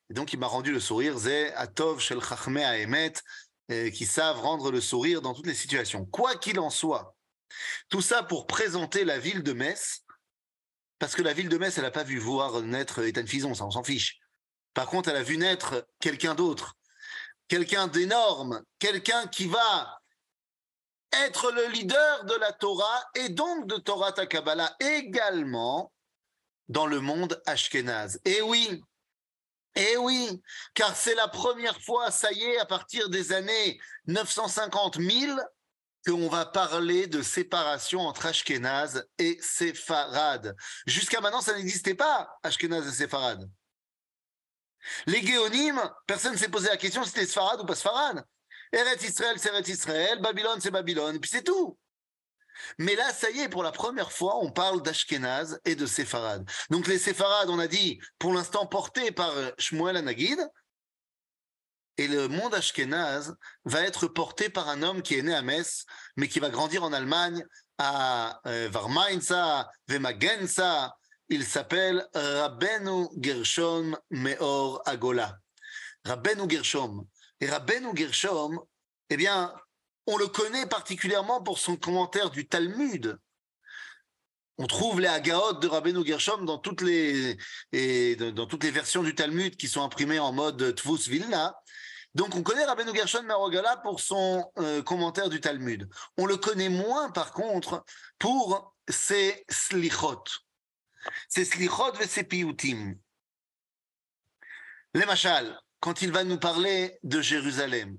Et 0.09 0.13
donc 0.13 0.33
il 0.33 0.39
m'a 0.39 0.47
rendu 0.47 0.71
le 0.71 0.79
sourire. 0.79 1.17
Zé 1.17 1.51
Atov 1.53 1.99
Shel 1.99 2.21
Chachme 2.21 2.57
Aemet 2.57 3.13
qui 3.69 4.05
savent 4.05 4.39
rendre 4.39 4.71
le 4.71 4.81
sourire 4.81 5.21
dans 5.21 5.33
toutes 5.33 5.47
les 5.47 5.55
situations. 5.55 6.05
Quoi 6.05 6.35
qu'il 6.35 6.59
en 6.59 6.69
soit, 6.69 7.15
tout 7.89 8.01
ça 8.01 8.23
pour 8.23 8.47
présenter 8.47 9.05
la 9.05 9.19
ville 9.19 9.43
de 9.43 9.53
Metz, 9.53 10.01
parce 10.99 11.15
que 11.15 11.21
la 11.21 11.33
ville 11.33 11.49
de 11.49 11.57
Metz, 11.57 11.77
elle 11.77 11.83
n'a 11.83 11.91
pas 11.91 12.03
vu 12.03 12.17
voir 12.17 12.61
naître 12.61 12.99
Ethan 12.99 13.25
Fison, 13.25 13.53
ça 13.53 13.65
on 13.65 13.71
s'en 13.71 13.83
fiche. 13.83 14.19
Par 14.73 14.87
contre, 14.87 15.09
elle 15.09 15.17
a 15.17 15.23
vu 15.23 15.37
naître 15.37 15.87
quelqu'un 15.99 16.35
d'autre, 16.35 16.75
quelqu'un 17.47 17.87
d'énorme, 17.87 18.63
quelqu'un 18.79 19.27
qui 19.27 19.47
va 19.47 19.99
être 21.25 21.51
le 21.51 21.67
leader 21.67 22.25
de 22.25 22.33
la 22.35 22.51
Torah 22.53 23.03
et 23.15 23.29
donc 23.29 23.67
de 23.67 23.77
Torah 23.77 24.11
Takabala 24.11 24.75
également 24.79 25.93
dans 26.69 26.87
le 26.87 26.99
monde 26.99 27.41
ashkénaze. 27.45 28.19
Et 28.25 28.41
oui, 28.41 28.81
eh 29.75 29.97
oui, 29.97 30.41
car 30.73 30.95
c'est 30.95 31.15
la 31.15 31.27
première 31.27 31.81
fois, 31.81 32.11
ça 32.11 32.31
y 32.31 32.43
est, 32.43 32.59
à 32.59 32.65
partir 32.65 33.09
des 33.09 33.31
années 33.33 33.79
950 34.07 34.99
000, 34.99 35.39
qu'on 36.05 36.27
va 36.27 36.45
parler 36.45 37.07
de 37.07 37.21
séparation 37.21 38.01
entre 38.01 38.25
Ashkenaz 38.25 39.03
et 39.17 39.39
Séfarad. 39.41 40.55
Jusqu'à 40.85 41.21
maintenant, 41.21 41.41
ça 41.41 41.55
n'existait 41.55 41.95
pas, 41.95 42.29
Ashkenaz 42.43 42.87
et 42.87 42.91
Séfarad. 42.91 43.49
Les 45.05 45.21
guéonymes, 45.21 45.81
personne 46.05 46.33
ne 46.33 46.37
s'est 46.37 46.49
posé 46.49 46.67
la 46.67 46.77
question 46.77 47.03
si 47.03 47.11
c'était 47.11 47.25
Sfarad 47.25 47.61
ou 47.61 47.65
pas 47.65 47.75
Sfarad. 47.75 48.23
Eretz 48.71 49.03
Israël, 49.03 49.35
c'est 49.37 49.49
Eretz 49.49 49.69
Israël, 49.69 50.19
Babylone, 50.19 50.59
c'est 50.59 50.71
Babylone, 50.71 51.19
puis 51.19 51.29
c'est 51.29 51.43
tout. 51.43 51.77
Mais 52.77 52.95
là, 52.95 53.11
ça 53.11 53.29
y 53.29 53.39
est, 53.39 53.49
pour 53.49 53.63
la 53.63 53.71
première 53.71 54.11
fois, 54.11 54.37
on 54.41 54.51
parle 54.51 54.81
d'Ashkenaz 54.81 55.59
et 55.65 55.75
de 55.75 55.85
Séfarad. 55.85 56.49
Donc 56.69 56.87
les 56.87 56.99
Séfarades, 56.99 57.49
on 57.49 57.59
a 57.59 57.67
dit, 57.67 57.99
pour 58.19 58.33
l'instant 58.33 58.65
portés 58.65 59.11
par 59.11 59.33
Shmuel 59.57 59.97
Anagid, 59.97 60.39
et 61.97 62.07
le 62.07 62.27
monde 62.27 62.55
Ashkenaz 62.55 63.35
va 63.65 63.81
être 63.81 64.07
porté 64.07 64.49
par 64.49 64.67
un 64.69 64.81
homme 64.81 65.03
qui 65.03 65.15
est 65.15 65.21
né 65.21 65.33
à 65.33 65.43
Metz, 65.43 65.85
mais 66.17 66.27
qui 66.27 66.39
va 66.39 66.49
grandir 66.49 66.83
en 66.83 66.91
Allemagne, 66.91 67.45
à 67.77 68.41
euh, 68.47 68.69
Varmainza, 68.71 69.69
Vemagenza. 69.87 70.95
Il 71.29 71.45
s'appelle 71.45 72.05
Rabbenu 72.13 73.07
Gershom 73.17 73.97
Meor 74.09 74.81
Agola. 74.85 75.37
Rabbenu 76.03 76.49
Gershom. 76.49 77.07
Et 77.39 77.47
Rabbenu 77.47 77.95
Gershom, 77.95 78.59
eh 79.09 79.17
bien, 79.17 79.53
on 80.05 80.17
le 80.17 80.27
connaît 80.27 80.65
particulièrement 80.67 81.41
pour 81.41 81.59
son 81.59 81.77
commentaire 81.77 82.29
du 82.29 82.47
Talmud. 82.47 83.17
On 84.57 84.67
trouve 84.67 85.01
les 85.01 85.07
Agaot 85.07 85.53
de 85.53 85.67
Rabbeinu 85.67 86.05
Gershom 86.05 86.45
dans 86.45 86.59
toutes 86.59 86.81
les, 86.81 87.35
dans 88.15 88.45
toutes 88.45 88.63
les 88.63 88.71
versions 88.71 89.01
du 89.01 89.15
Talmud 89.15 89.55
qui 89.55 89.67
sont 89.67 89.81
imprimées 89.81 90.19
en 90.19 90.31
mode 90.31 90.75
Tvus 90.75 91.09
Vilna. 91.09 91.55
Donc 92.13 92.35
on 92.35 92.43
connaît 92.43 92.65
Rabbeinu 92.65 92.95
Gershom 92.95 93.25
Merogala 93.25 93.77
pour 93.77 93.99
son 93.99 94.51
euh, 94.59 94.83
commentaire 94.83 95.29
du 95.29 95.41
Talmud. 95.41 95.89
On 96.17 96.27
le 96.27 96.37
connaît 96.37 96.69
moins 96.69 97.09
par 97.09 97.33
contre 97.33 97.83
pour 98.19 98.75
ses 98.87 99.43
slichot. 99.49 100.23
Ses 101.27 101.45
slichot 101.45 101.99
et 101.99 102.07
ses 102.07 102.23
piyutim. 102.23 102.93
Les 104.93 105.05
machal, 105.05 105.59
quand 105.79 106.03
il 106.03 106.11
va 106.11 106.23
nous 106.23 106.37
parler 106.37 106.99
de 107.01 107.19
Jérusalem, 107.19 107.97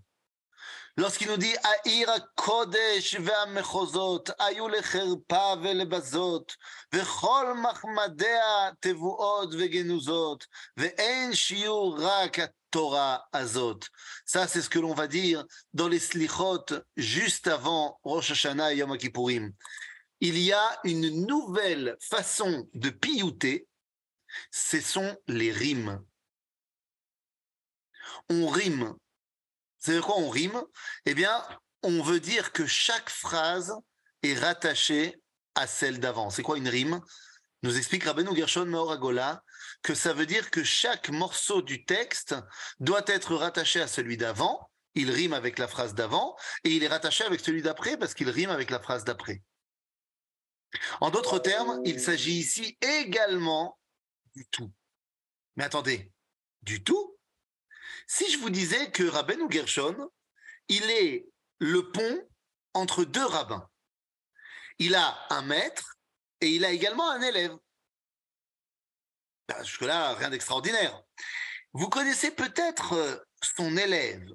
lorsqu'il 0.97 1.29
nous 1.29 1.37
dit 1.37 1.55
Aïr 1.85 2.09
Kodesh 2.37 3.19
ve'amechozot, 3.19 4.25
ayu 4.39 4.69
lecherpa 4.69 5.57
ve'lebazot, 5.57 6.47
ve'chol 6.93 7.55
machmadea 7.55 8.75
tevuot 8.81 9.51
ve'genuzot, 9.51 10.39
ve'en 10.77 11.33
shiur 11.33 11.99
rak 11.99 12.41
Torah 12.75 13.29
azot. 13.33 13.79
Ça, 14.27 14.49
c'est 14.49 14.61
ce 14.61 14.69
que 14.69 14.81
l'on 14.81 14.95
va 14.95 15.07
dire 15.07 15.45
dans 15.75 15.87
les 15.87 16.01
slichot 16.01 16.67
juste 16.97 17.47
avant 17.47 18.01
Rosh 18.03 18.33
Hashanah 18.33 18.73
et 18.73 18.79
Yom 18.79 18.99
Kippourim. 18.99 19.53
Il 20.21 20.39
y 20.39 20.53
a 20.53 20.81
une 20.83 21.25
nouvelle 21.25 21.97
façon 22.01 22.69
de 22.75 22.91
piouter, 22.91 23.69
ce 24.51 24.81
sont 24.81 25.17
les 25.29 25.53
rimes. 25.53 26.03
On 28.29 28.49
rime 28.49 28.97
c'est 29.85 30.01
quoi 30.01 30.17
on 30.17 30.31
rime? 30.31 30.63
Eh 31.05 31.13
bien, 31.13 31.47
on 31.83 32.03
veut 32.03 32.21
dire 32.21 32.53
que 32.53 32.65
chaque 32.67 33.11
phrase 33.11 33.75
est 34.23 34.33
rattachée 34.33 35.21
à 35.55 35.67
celle 35.67 36.01
d'avant. 36.01 36.31
C'est 36.31 36.43
quoi 36.43 36.57
une 36.57 36.69
rime? 36.69 37.03
Nous 37.63 37.77
explique 37.77 38.05
Rabbeinu 38.05 38.35
Gershon 38.35 38.65
Maoragola 38.65 39.43
que 39.83 39.95
ça 39.95 40.15
veut 40.15 40.25
dire 40.25 40.51
que 40.51 40.65
chaque 40.65 41.11
morceau 41.11 41.61
du 41.61 41.85
texte 41.85 42.35
doit 42.81 43.05
être 43.07 43.35
rattaché 43.35 43.83
à 43.83 43.87
celui 43.87 44.17
d'avant. 44.17 44.71
Il 44.95 45.11
rime 45.11 45.35
avec 45.35 45.59
la 45.59 45.69
phrase 45.69 45.95
d'avant 45.95 46.35
et 46.63 46.71
il 46.71 46.83
est 46.83 46.89
rattaché 46.89 47.25
avec 47.25 47.41
celui 47.41 47.61
d'après 47.61 47.99
parce 47.99 48.15
qu'il 48.15 48.31
rime 48.31 48.51
avec 48.51 48.71
la 48.71 48.81
phrase 48.81 49.05
d'après. 49.05 49.43
En 51.03 51.11
d'autres 51.11 51.39
termes, 51.39 51.83
il 51.85 52.01
s'agit 52.01 52.39
ici 52.39 52.79
également 52.81 53.79
du 54.35 54.47
tout. 54.47 54.73
Mais 55.57 55.65
attendez, 55.65 56.11
du 56.63 56.83
tout? 56.83 57.14
Si 58.07 58.31
je 58.31 58.39
vous 58.39 58.51
disais 58.51 58.91
que 58.91 59.05
Rabben 59.05 59.51
Gershon, 59.51 60.11
il 60.69 60.91
est 60.91 61.27
le 61.59 61.91
pont 61.91 62.29
entre 62.73 63.05
deux 63.05 63.25
rabbins. 63.25 63.69
Il 64.79 64.95
a 64.95 65.27
un 65.31 65.43
maître 65.43 65.97
et 66.41 66.49
il 66.49 66.65
a 66.65 66.71
également 66.71 67.11
un 67.11 67.21
élève. 67.23 67.57
Ben, 69.49 69.63
jusque-là, 69.63 70.15
rien 70.15 70.31
d'extraordinaire. 70.31 71.03
Vous 71.73 71.89
connaissez 71.89 72.31
peut-être 72.31 72.95
euh, 72.95 73.17
son 73.43 73.77
élève. 73.77 74.27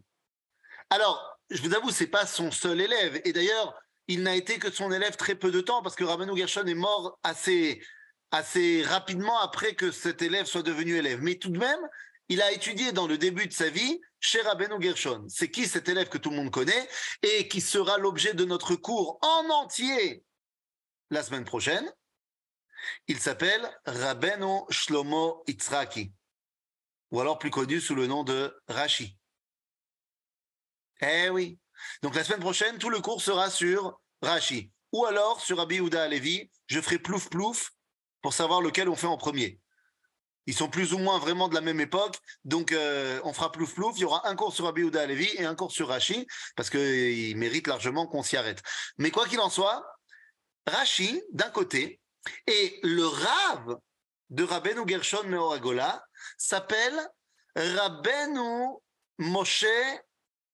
Alors, 0.89 1.39
je 1.49 1.61
vous 1.61 1.73
avoue, 1.73 1.91
c'est 1.91 2.07
pas 2.07 2.25
son 2.25 2.51
seul 2.51 2.81
élève. 2.81 3.21
Et 3.25 3.33
d'ailleurs, 3.33 3.79
il 4.07 4.23
n'a 4.23 4.35
été 4.35 4.59
que 4.59 4.71
son 4.71 4.91
élève 4.91 5.15
très 5.15 5.35
peu 5.35 5.51
de 5.51 5.61
temps 5.61 5.81
parce 5.81 5.95
que 5.95 6.03
Rabbeinu 6.03 6.37
Gershon 6.37 6.65
est 6.65 6.73
mort 6.73 7.19
assez, 7.23 7.81
assez 8.31 8.83
rapidement 8.83 9.39
après 9.39 9.75
que 9.75 9.91
cet 9.91 10.21
élève 10.21 10.45
soit 10.45 10.63
devenu 10.63 10.95
élève. 10.95 11.21
Mais 11.21 11.35
tout 11.35 11.49
de 11.49 11.57
même, 11.57 11.79
il 12.29 12.41
a 12.41 12.51
étudié 12.51 12.91
dans 12.91 13.07
le 13.07 13.17
début 13.17 13.47
de 13.47 13.53
sa 13.53 13.69
vie 13.69 13.99
chez 14.19 14.41
Rabbeinu 14.41 14.81
Gershon. 14.81 15.25
C'est 15.27 15.49
qui 15.49 15.67
cet 15.67 15.89
élève 15.89 16.09
que 16.09 16.17
tout 16.17 16.29
le 16.29 16.35
monde 16.35 16.51
connaît 16.51 16.87
et 17.23 17.47
qui 17.47 17.59
sera 17.59 17.97
l'objet 17.97 18.33
de 18.33 18.45
notre 18.45 18.75
cours 18.75 19.17
en 19.21 19.49
entier 19.49 20.23
la 21.09 21.23
semaine 21.23 21.45
prochaine? 21.45 21.91
Il 23.07 23.19
s'appelle 23.19 23.69
Rabbeinu 23.85 24.61
Shlomo 24.69 25.43
Itzraki, 25.47 26.13
ou 27.11 27.19
alors 27.19 27.39
plus 27.39 27.49
connu 27.49 27.81
sous 27.81 27.95
le 27.95 28.07
nom 28.07 28.23
de 28.23 28.55
Rashi. 28.67 29.17
Eh 31.01 31.29
oui. 31.29 31.59
Donc 32.01 32.15
la 32.15 32.23
semaine 32.23 32.39
prochaine, 32.41 32.77
tout 32.77 32.89
le 32.89 33.01
cours 33.01 33.21
sera 33.21 33.49
sur 33.49 33.99
Rashi. 34.21 34.71
Ou 34.91 35.05
alors 35.05 35.41
sur 35.41 35.57
Rabbi 35.57 35.79
Ouda 35.79 36.03
Alevi, 36.03 36.49
je 36.67 36.81
ferai 36.81 36.99
plouf 36.99 37.29
plouf 37.29 37.71
pour 38.21 38.33
savoir 38.33 38.61
lequel 38.61 38.89
on 38.89 38.95
fait 38.95 39.07
en 39.07 39.17
premier. 39.17 39.59
Ils 40.49 40.55
sont 40.55 40.67
plus 40.67 40.93
ou 40.93 40.97
moins 40.97 41.19
vraiment 41.19 41.47
de 41.47 41.53
la 41.53 41.61
même 41.61 41.79
époque, 41.79 42.17
donc 42.43 42.71
euh, 42.71 43.21
on 43.23 43.33
fera 43.33 43.51
plouf 43.51 43.75
plouf. 43.75 43.95
Il 43.97 44.01
y 44.01 44.05
aura 44.05 44.27
un 44.27 44.35
cours 44.35 44.51
sur 44.51 44.65
Abiouda 44.65 44.99
Alevi 44.99 45.29
et 45.35 45.45
un 45.45 45.53
cours 45.53 45.71
sur 45.71 45.89
Rashi, 45.89 46.25
parce 46.55 46.71
qu'il 46.71 47.37
mérite 47.37 47.67
largement 47.67 48.07
qu'on 48.07 48.23
s'y 48.23 48.35
arrête. 48.35 48.59
Mais 48.97 49.11
quoi 49.11 49.27
qu'il 49.27 49.39
en 49.41 49.51
soit, 49.51 49.85
Rashi, 50.65 51.21
d'un 51.33 51.51
côté, 51.51 52.01
et 52.47 52.79
le 52.81 53.05
Rav 53.05 53.77
de 54.31 54.43
Rabbeinu 54.43 54.81
Gershon 54.87 55.21
Meoragola 55.25 56.03
s'appelle 56.39 56.99
Rabbeinu 57.55 58.79
Moshe 59.19 59.67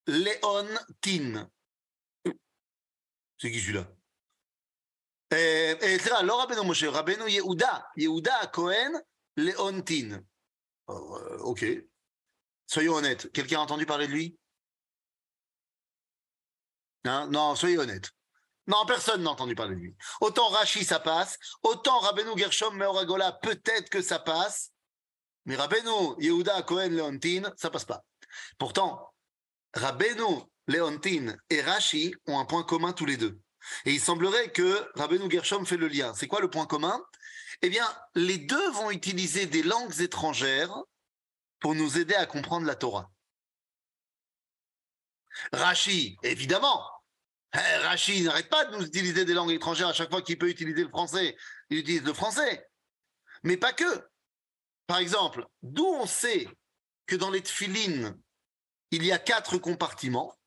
Leontin. 0.07 1.49
C'est 3.37 3.49
qui 3.49 3.61
celui-là? 3.61 3.87
Et, 5.31 5.77
et, 5.79 6.11
alors 6.11 6.39
Rabbeinu 6.39 6.65
Moshe, 6.65 6.83
Rabbeinu 6.83 7.29
Yehuda, 7.29 7.87
Yehuda 7.95 8.47
Cohen, 8.47 8.91
Léontine. 9.35 10.25
Euh, 10.89 11.37
ok. 11.39 11.65
Soyons 12.67 12.95
honnêtes. 12.95 13.31
Quelqu'un 13.31 13.59
a 13.59 13.63
entendu 13.63 13.85
parler 13.85 14.07
de 14.07 14.13
lui? 14.13 14.37
Hein? 17.05 17.27
Non, 17.31 17.55
soyez 17.55 17.77
honnêtes. 17.77 18.11
Non, 18.67 18.85
personne 18.87 19.21
n'a 19.21 19.29
entendu 19.29 19.53
parler 19.53 19.75
de 19.75 19.79
lui. 19.79 19.95
Autant 20.21 20.49
Rashi, 20.49 20.83
ça 20.83 20.99
passe. 20.99 21.37
Autant 21.61 21.99
Rabbeinu 21.99 22.37
Gershom 22.37 22.75
Meoragola, 22.75 23.31
peut-être 23.31 23.89
que 23.89 24.01
ça 24.01 24.17
passe. 24.17 24.71
Mais 25.45 25.55
Rabbeinu 25.55 26.15
Yehuda 26.17 26.63
Cohen 26.63 26.89
Leontine, 26.89 27.53
ça 27.57 27.69
passe 27.69 27.85
pas. 27.85 28.03
Pourtant, 28.57 29.13
Rabbeinu 29.75 30.41
Léontine 30.67 31.37
et 31.51 31.61
Rashi 31.61 32.15
ont 32.25 32.39
un 32.39 32.45
point 32.45 32.63
commun 32.63 32.91
tous 32.93 33.05
les 33.05 33.17
deux. 33.17 33.39
Et 33.85 33.93
il 33.93 33.99
semblerait 33.99 34.51
que 34.51 34.89
Rabbeinu 34.95 35.29
Gershom 35.29 35.65
fait 35.65 35.77
le 35.77 35.87
lien. 35.87 36.13
C'est 36.15 36.27
quoi 36.27 36.41
le 36.41 36.49
point 36.49 36.65
commun? 36.65 36.99
Eh 37.61 37.69
bien, 37.69 37.87
les 38.15 38.37
deux 38.37 38.71
vont 38.71 38.91
utiliser 38.91 39.45
des 39.45 39.63
langues 39.63 39.99
étrangères 40.01 40.75
pour 41.59 41.75
nous 41.75 41.97
aider 41.97 42.15
à 42.15 42.25
comprendre 42.25 42.65
la 42.65 42.75
Torah. 42.75 43.11
Rashi, 45.51 46.17
évidemment. 46.23 46.89
Eh, 47.53 47.77
Rashi 47.77 48.21
n'arrête 48.23 48.49
pas 48.49 48.65
de 48.65 48.75
nous 48.75 48.85
utiliser 48.85 49.25
des 49.25 49.33
langues 49.33 49.51
étrangères 49.51 49.87
à 49.87 49.93
chaque 49.93 50.09
fois 50.09 50.21
qu'il 50.21 50.37
peut 50.37 50.49
utiliser 50.49 50.83
le 50.83 50.89
français. 50.89 51.37
Il 51.69 51.79
utilise 51.79 52.03
le 52.03 52.13
français. 52.13 52.69
Mais 53.43 53.57
pas 53.57 53.73
que. 53.73 54.09
Par 54.87 54.97
exemple, 54.97 55.47
d'où 55.63 55.85
on 55.85 56.05
sait 56.05 56.47
que 57.07 57.15
dans 57.15 57.31
les 57.31 57.41
tfilines, 57.41 58.19
il 58.91 59.03
y 59.05 59.11
a 59.11 59.17
quatre 59.17 59.57
compartiments? 59.57 60.37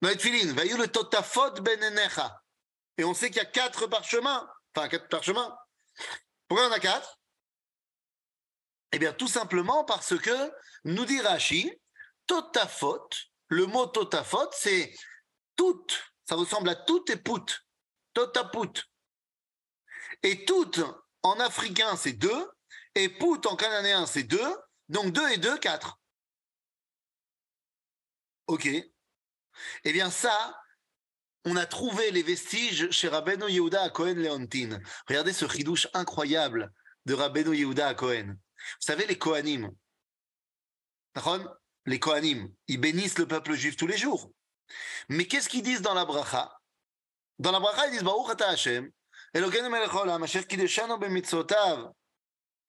Dans 0.00 0.08
les 0.08 0.88
totafot 0.88 1.60
benenecha. 1.60 2.42
Et 2.98 3.04
on 3.04 3.14
sait 3.14 3.30
qu'il 3.30 3.38
y 3.38 3.40
a 3.40 3.46
quatre 3.46 3.86
parchemins. 3.86 4.48
Enfin, 4.74 4.88
quatre 4.88 5.08
parchemins. 5.08 5.56
Pourquoi 6.46 6.66
il 6.66 6.68
y 6.68 6.72
en 6.72 6.76
a 6.76 6.80
quatre? 6.80 7.18
Eh 8.92 8.98
bien, 8.98 9.12
tout 9.12 9.28
simplement 9.28 9.84
parce 9.84 10.18
que, 10.18 10.52
nous 10.84 11.04
dit 11.04 11.20
Rashi, 11.20 11.72
totafot, 12.26 13.08
le 13.48 13.66
mot 13.66 13.86
totafot, 13.86 14.50
c'est 14.52 14.94
tout. 15.56 15.86
Ça 16.24 16.34
ressemble 16.34 16.68
à 16.70 16.74
tout 16.74 17.04
et 17.10 17.16
put. 17.16 17.64
Totaput. 18.14 18.82
Et 20.22 20.44
tout 20.44 20.72
en 21.22 21.40
africain, 21.40 21.96
c'est 21.96 22.14
deux. 22.14 22.50
Et 22.94 23.08
put 23.08 23.46
en 23.46 23.56
cananéen, 23.56 24.06
c'est 24.06 24.24
deux. 24.24 24.56
Donc 24.88 25.12
deux 25.12 25.28
et 25.30 25.38
deux, 25.38 25.58
quatre. 25.58 25.98
OK. 28.46 28.66
Eh 29.84 29.92
bien, 29.92 30.10
ça, 30.10 30.58
on 31.44 31.56
a 31.56 31.66
trouvé 31.66 32.10
les 32.10 32.22
vestiges 32.22 32.90
chez 32.90 33.08
Rabbeinu 33.08 33.50
Yehuda 33.50 33.82
à 33.82 33.90
Cohen 33.90 34.14
Leontine. 34.14 34.82
Regardez 35.06 35.32
ce 35.32 35.48
chidouche 35.48 35.88
incroyable 35.94 36.72
de 37.06 37.14
Rabbeinu 37.14 37.56
Yehuda 37.56 37.88
à 37.88 37.94
Cohen. 37.94 38.34
Vous 38.34 38.86
savez, 38.86 39.06
les 39.06 39.16
Kohanim, 39.16 39.70
les 41.86 41.98
Kohanim, 41.98 42.52
ils 42.66 42.80
bénissent 42.80 43.18
le 43.18 43.26
peuple 43.26 43.54
juif 43.54 43.76
tous 43.76 43.86
les 43.86 43.96
jours. 43.96 44.30
Mais 45.08 45.24
qu'est-ce 45.24 45.48
qu'ils 45.48 45.62
disent 45.62 45.82
dans 45.82 45.94
la 45.94 46.04
bracha? 46.04 46.52
Dans 47.38 47.52
la 47.52 47.60
bracha, 47.60 47.86
ils 47.86 47.92
disent 47.92 48.02
Baruch 48.02 48.40
Hashem, 48.40 48.90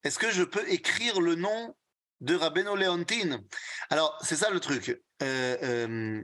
Est-ce 0.02 0.18
que 0.18 0.30
je 0.30 0.42
peux 0.44 0.68
écrire 0.70 1.20
le 1.20 1.34
nom 1.34 1.76
de 2.20 2.34
Rabbeinu 2.34 2.76
Leontine 2.76 3.44
Alors, 3.90 4.18
c'est 4.22 4.36
ça 4.36 4.50
le 4.50 4.60
truc. 4.60 4.88
Euh, 5.22 5.56
euh, 5.62 6.22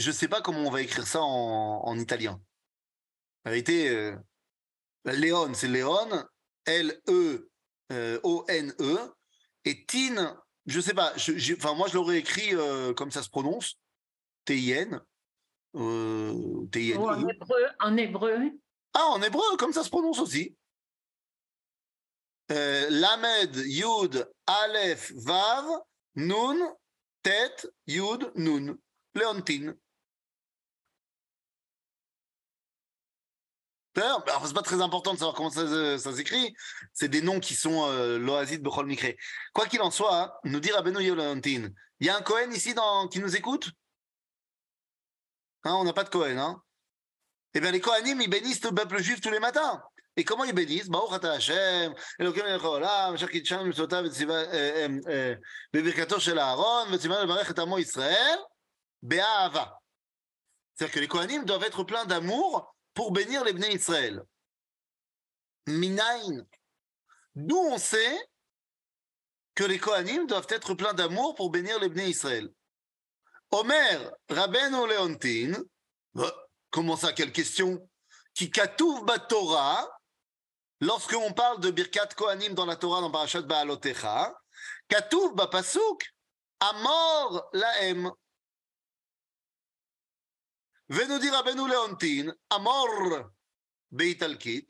je 0.00 0.08
ne 0.08 0.14
sais 0.14 0.28
pas 0.28 0.40
comment 0.40 0.60
on 0.60 0.70
va 0.70 0.82
écrire 0.82 1.06
ça 1.06 1.20
en, 1.22 1.98
italien. 1.98 2.40
En 3.44 3.50
vérité, 3.50 3.88
euh, 3.88 4.16
Léon, 5.04 5.52
c'est 5.54 5.68
Léon, 5.68 6.08
L-E-O-N-E, 6.64 7.46
-E, 8.78 9.12
et 9.64 9.84
Tin, 9.84 10.42
je 10.66 10.76
ne 10.76 10.82
sais 10.82 10.94
pas, 10.94 11.12
enfin, 11.56 11.74
moi 11.74 11.88
je 11.88 11.94
l'aurais 11.94 12.18
écrit 12.18 12.54
euh, 12.54 12.94
comme 12.94 13.10
ça 13.10 13.22
se 13.22 13.30
prononce, 13.30 13.78
T-I-N. 14.44 15.00
Euh, 15.76 16.32
-N 16.72 16.98
en 16.98 17.28
hébreu, 17.28 17.66
en 17.78 17.96
hébreu. 17.96 18.50
Ah, 18.94 19.06
en 19.10 19.22
hébreu, 19.22 19.56
comme 19.56 19.72
ça 19.72 19.84
se 19.84 19.90
prononce 19.90 20.18
aussi. 20.18 20.56
Lamed, 22.48 23.54
Yud, 23.54 24.28
Aleph, 24.46 25.12
Vav, 25.14 25.66
Nun, 26.16 26.74
Tet, 27.22 27.70
Yud, 27.86 28.32
Nun. 28.34 28.76
Léontine. 29.14 29.76
auteurs. 34.00 34.24
Bah, 34.24 34.32
alors, 34.32 34.46
c'est 34.46 34.54
pas 34.54 34.62
très 34.62 34.80
important 34.80 35.14
de 35.14 35.18
savoir 35.18 35.34
comment 35.34 35.50
euh, 35.56 35.98
ça, 35.98 36.14
s'écrit. 36.14 36.54
C'est 36.92 37.08
des 37.08 37.22
noms 37.22 37.40
qui 37.40 37.54
sont 37.54 37.88
euh, 37.88 38.18
l'oasis 38.18 38.58
de 38.58 38.62
Bechol 38.62 38.86
Mikre. 38.86 39.14
Quoi 39.52 39.66
qu'il 39.66 39.80
en 39.82 39.90
soit, 39.90 40.14
hein, 40.14 40.32
nous 40.44 40.60
dire 40.60 40.76
à 40.76 40.82
Benoît 40.82 41.02
Yolantin, 41.02 41.68
il 42.00 42.06
y 42.06 42.10
a 42.10 42.16
un 42.16 42.22
Cohen 42.22 42.50
ici 42.50 42.74
qui 43.10 43.20
nous 43.20 43.36
écoute? 43.36 43.70
Hein, 45.64 45.74
on 45.74 45.84
n'a 45.84 45.92
pas 45.92 46.04
de 46.04 46.08
Cohen. 46.08 46.38
Hein 46.38 46.62
eh 47.54 47.60
bien, 47.60 47.70
les 47.70 47.80
Kohanim, 47.80 48.20
ils 48.20 48.30
bénissent 48.30 48.62
le 48.64 48.70
peuple 48.70 49.02
juif 49.02 49.20
tous 49.20 49.30
les 49.30 49.40
matins. 49.40 49.82
Et 50.16 50.24
comment 50.24 50.44
ils 50.44 50.54
bénissent? 50.54 50.88
C'est-à-dire 60.74 60.94
que 60.94 61.00
les 61.00 61.08
Kohanim 61.08 61.44
doivent 61.44 61.64
être 61.64 61.84
pleins 61.84 62.04
d'amour 62.06 62.74
bénir 63.08 63.44
les 63.44 63.54
Bnei 63.54 63.74
Israël. 63.74 64.22
Minaïn. 65.66 66.46
D'où 67.34 67.56
on 67.56 67.78
sait 67.78 68.18
que 69.54 69.64
les 69.64 69.78
Kohanim 69.78 70.26
doivent 70.26 70.46
être 70.50 70.74
pleins 70.74 70.94
d'amour 70.94 71.34
pour 71.34 71.50
bénir 71.50 71.78
les 71.80 71.88
Bnei 71.88 72.10
Israël. 72.10 72.52
Omer, 73.50 74.12
Rabbeinu 74.28 74.86
Leontin, 74.86 75.52
bah, 76.14 76.32
comment 76.70 76.96
ça, 76.96 77.12
quelle 77.12 77.32
question? 77.32 77.88
Qui 78.34 78.50
katouv 78.50 79.04
Torah, 79.28 79.88
lorsqu'on 80.80 81.32
parle 81.32 81.60
de 81.60 81.70
Birkat 81.70 82.08
Kohanim 82.16 82.54
dans 82.54 82.66
la 82.66 82.76
Torah, 82.76 83.00
dans 83.00 83.10
Parashat 83.10 83.42
Baalotecha, 83.42 84.34
katouv 84.88 85.34
pasuk, 85.50 86.04
Amor 86.60 87.48
Laem 87.52 88.12
veut 90.90 91.06
nous 91.06 91.18
dire 91.18 91.32
Rabbeinu 91.32 91.68
Leontine, 91.68 92.34
Amor 92.50 93.30
Beitalkit, 93.90 94.68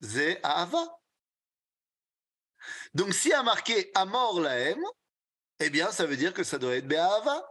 Ze 0.00 0.38
Ahava. 0.42 1.00
Donc 2.94 3.12
s'il 3.12 3.32
y 3.32 3.34
a 3.34 3.42
marqué 3.42 3.90
Amor 3.94 4.40
Laem, 4.40 4.80
eh 5.60 5.70
bien 5.70 5.90
ça 5.90 6.06
veut 6.06 6.16
dire 6.16 6.32
que 6.32 6.44
ça 6.44 6.58
doit 6.58 6.76
être 6.76 6.86
Be'ahava. 6.86 7.44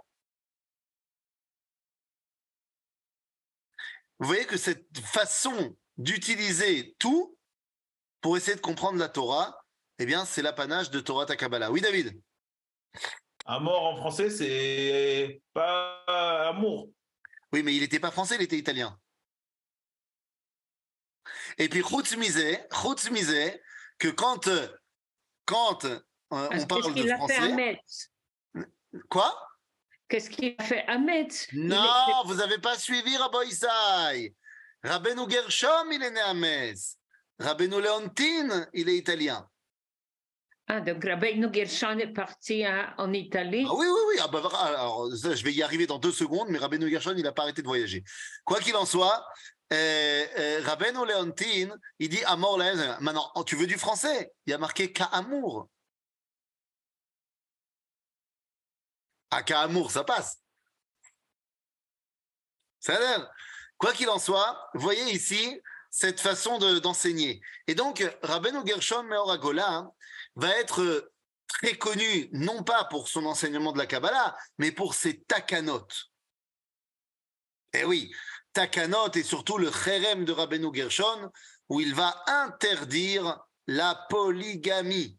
Vous 4.20 4.28
voyez 4.28 4.46
que 4.46 4.58
cette 4.58 4.98
façon 5.00 5.78
d'utiliser 5.98 6.96
tout 6.98 7.38
pour 8.22 8.38
essayer 8.38 8.56
de 8.56 8.62
comprendre 8.62 8.98
la 8.98 9.10
Torah, 9.10 9.64
eh 10.00 10.06
bien 10.06 10.26
c'est 10.26 10.42
l'apanage 10.42 10.90
de 10.92 11.00
Torah 11.00 11.26
Takabala. 11.26 11.72
Oui 11.72 11.82
David? 11.82 12.20
Amor 13.46 13.86
en 13.86 13.98
français, 13.98 14.30
c'est 14.30 15.42
pas 15.54 16.04
amour. 16.50 16.90
Oui, 17.54 17.64
mais 17.64 17.76
il 17.76 17.82
n'était 17.82 18.00
pas 18.00 18.12
français, 18.12 18.36
il 18.36 18.42
était 18.42 18.58
italien. 18.58 19.00
Et 21.58 21.70
puis, 21.70 21.82
Chutz 21.82 22.16
Misé, 22.18 23.62
que 23.98 24.10
quand, 24.10 24.50
quand 25.46 25.86
euh, 25.86 26.00
on 26.30 26.66
parle 26.68 26.94
de 26.94 27.08
français... 27.08 27.82
Quoi? 29.10 29.48
Qu'est-ce 30.10 30.30
qu'il 30.30 30.56
a 30.58 30.64
fait 30.64 30.86
Ahmed 30.88 31.32
Non, 31.54 32.24
vous 32.26 32.36
n'avez 32.36 32.60
pas 32.60 32.78
suivi 32.78 33.18
Rabbi 33.18 33.50
Isai. 33.50 34.36
Rabbeinu 34.84 35.30
Gershom, 35.30 35.92
il 35.92 36.02
est 36.02 36.12
né 36.12 36.22
à 36.22 36.34
Metz. 36.34 36.98
Rabbeinu 37.40 37.82
Leontine, 37.82 38.70
il 38.74 38.90
est 38.90 38.98
italien. 38.98 39.48
Ah, 40.70 40.82
donc 40.82 41.04
Rabbeinu 41.06 41.48
Gershon 41.54 41.98
est 41.98 42.12
parti 42.12 42.66
en 42.98 43.14
Italie. 43.14 43.66
Ah, 43.68 43.74
oui, 43.74 43.86
oui, 43.88 44.02
oui. 44.10 44.16
Ah, 44.22 44.28
bah, 44.28 44.42
alors, 44.60 45.10
je 45.10 45.44
vais 45.44 45.54
y 45.54 45.64
arriver 45.64 45.88
dans 45.88 45.98
deux 45.98 46.12
secondes, 46.12 46.50
mais 46.50 46.58
Rabbeinu 46.58 46.90
Gershon, 46.90 47.14
il 47.16 47.24
n'a 47.24 47.32
pas 47.32 47.44
arrêté 47.44 47.62
de 47.62 47.68
voyager. 47.68 48.04
Quoi 48.44 48.60
qu'il 48.60 48.76
en 48.76 48.86
soit, 48.86 49.26
euh, 49.72 50.26
euh, 50.38 51.06
Leontine, 51.06 51.74
il 52.00 52.10
dit 52.10 52.24
Amor 52.26 52.58
Maintenant, 53.00 53.32
tu 53.46 53.56
veux 53.56 53.68
du 53.68 53.78
français? 53.78 54.34
Il 54.46 54.52
y 54.52 54.54
a 54.54 54.58
marqué 54.58 54.92
Ka'amour. 54.92 55.70
Ah, 59.32 59.44
Ka'amour, 59.44 59.90
ça 59.92 60.04
passe. 60.04 60.38
Ça. 62.80 62.98
Quoi 63.78 63.94
qu'il 63.94 64.10
en 64.10 64.20
soit, 64.20 64.70
voyez 64.74 65.14
ici 65.14 65.62
cette 65.90 66.20
façon 66.20 66.58
d'enseigner. 66.80 67.42
Et 67.68 67.76
donc, 67.76 68.04
Rabbeinu 68.22 68.60
Gershon 68.66 69.04
Meoragola, 69.04 69.90
va 70.38 70.56
être 70.60 71.12
très 71.48 71.78
connu, 71.78 72.30
non 72.32 72.64
pas 72.64 72.86
pour 72.86 73.10
son 73.10 73.26
enseignement 73.26 73.72
de 73.72 73.80
la 73.80 73.88
Kabbalah, 73.88 74.38
mais 74.58 74.72
pour 74.72 74.94
ses 74.94 75.22
takanot. 75.24 75.88
Eh 77.74 77.84
oui, 77.84 78.12
takanot 78.54 79.12
et 79.16 79.24
surtout 79.24 79.58
le 79.58 79.72
cherem 79.72 80.26
de 80.26 80.32
Rabbeinu 80.32 80.74
Gershon, 80.74 81.32
où 81.70 81.82
il 81.82 81.94
va 81.96 82.24
interdire 82.28 83.40
la 83.66 83.96
polygamie. 84.10 85.18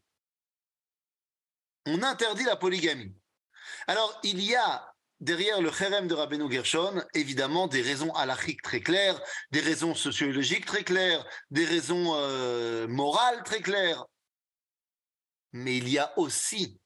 On 1.87 2.03
interdit 2.03 2.45
la 2.45 2.57
polygamie. 2.57 3.15
Alors, 3.87 4.19
il 4.23 4.43
y 4.43 4.55
a 4.55 4.95
derrière 5.21 5.61
le 5.61 5.73
cherem 5.73 6.07
de 6.07 6.15
Rabbeinu 6.15 6.51
Gershon, 6.51 7.03
évidemment, 7.15 7.67
des 7.67 7.83
raisons 7.83 8.15
halachiques 8.15 8.63
très 8.63 8.81
claires, 8.81 9.21
des 9.51 9.61
raisons 9.61 9.95
sociologiques 9.97 10.67
très 10.67 10.85
claires, 10.85 11.27
des 11.51 11.65
raisons 11.65 12.15
euh, 12.15 12.87
morales 12.87 13.43
très 13.43 13.61
claires 13.61 14.07
mais 15.53 15.77
il 15.77 15.89
y 15.89 15.99
a 15.99 16.17
aussi 16.19 16.81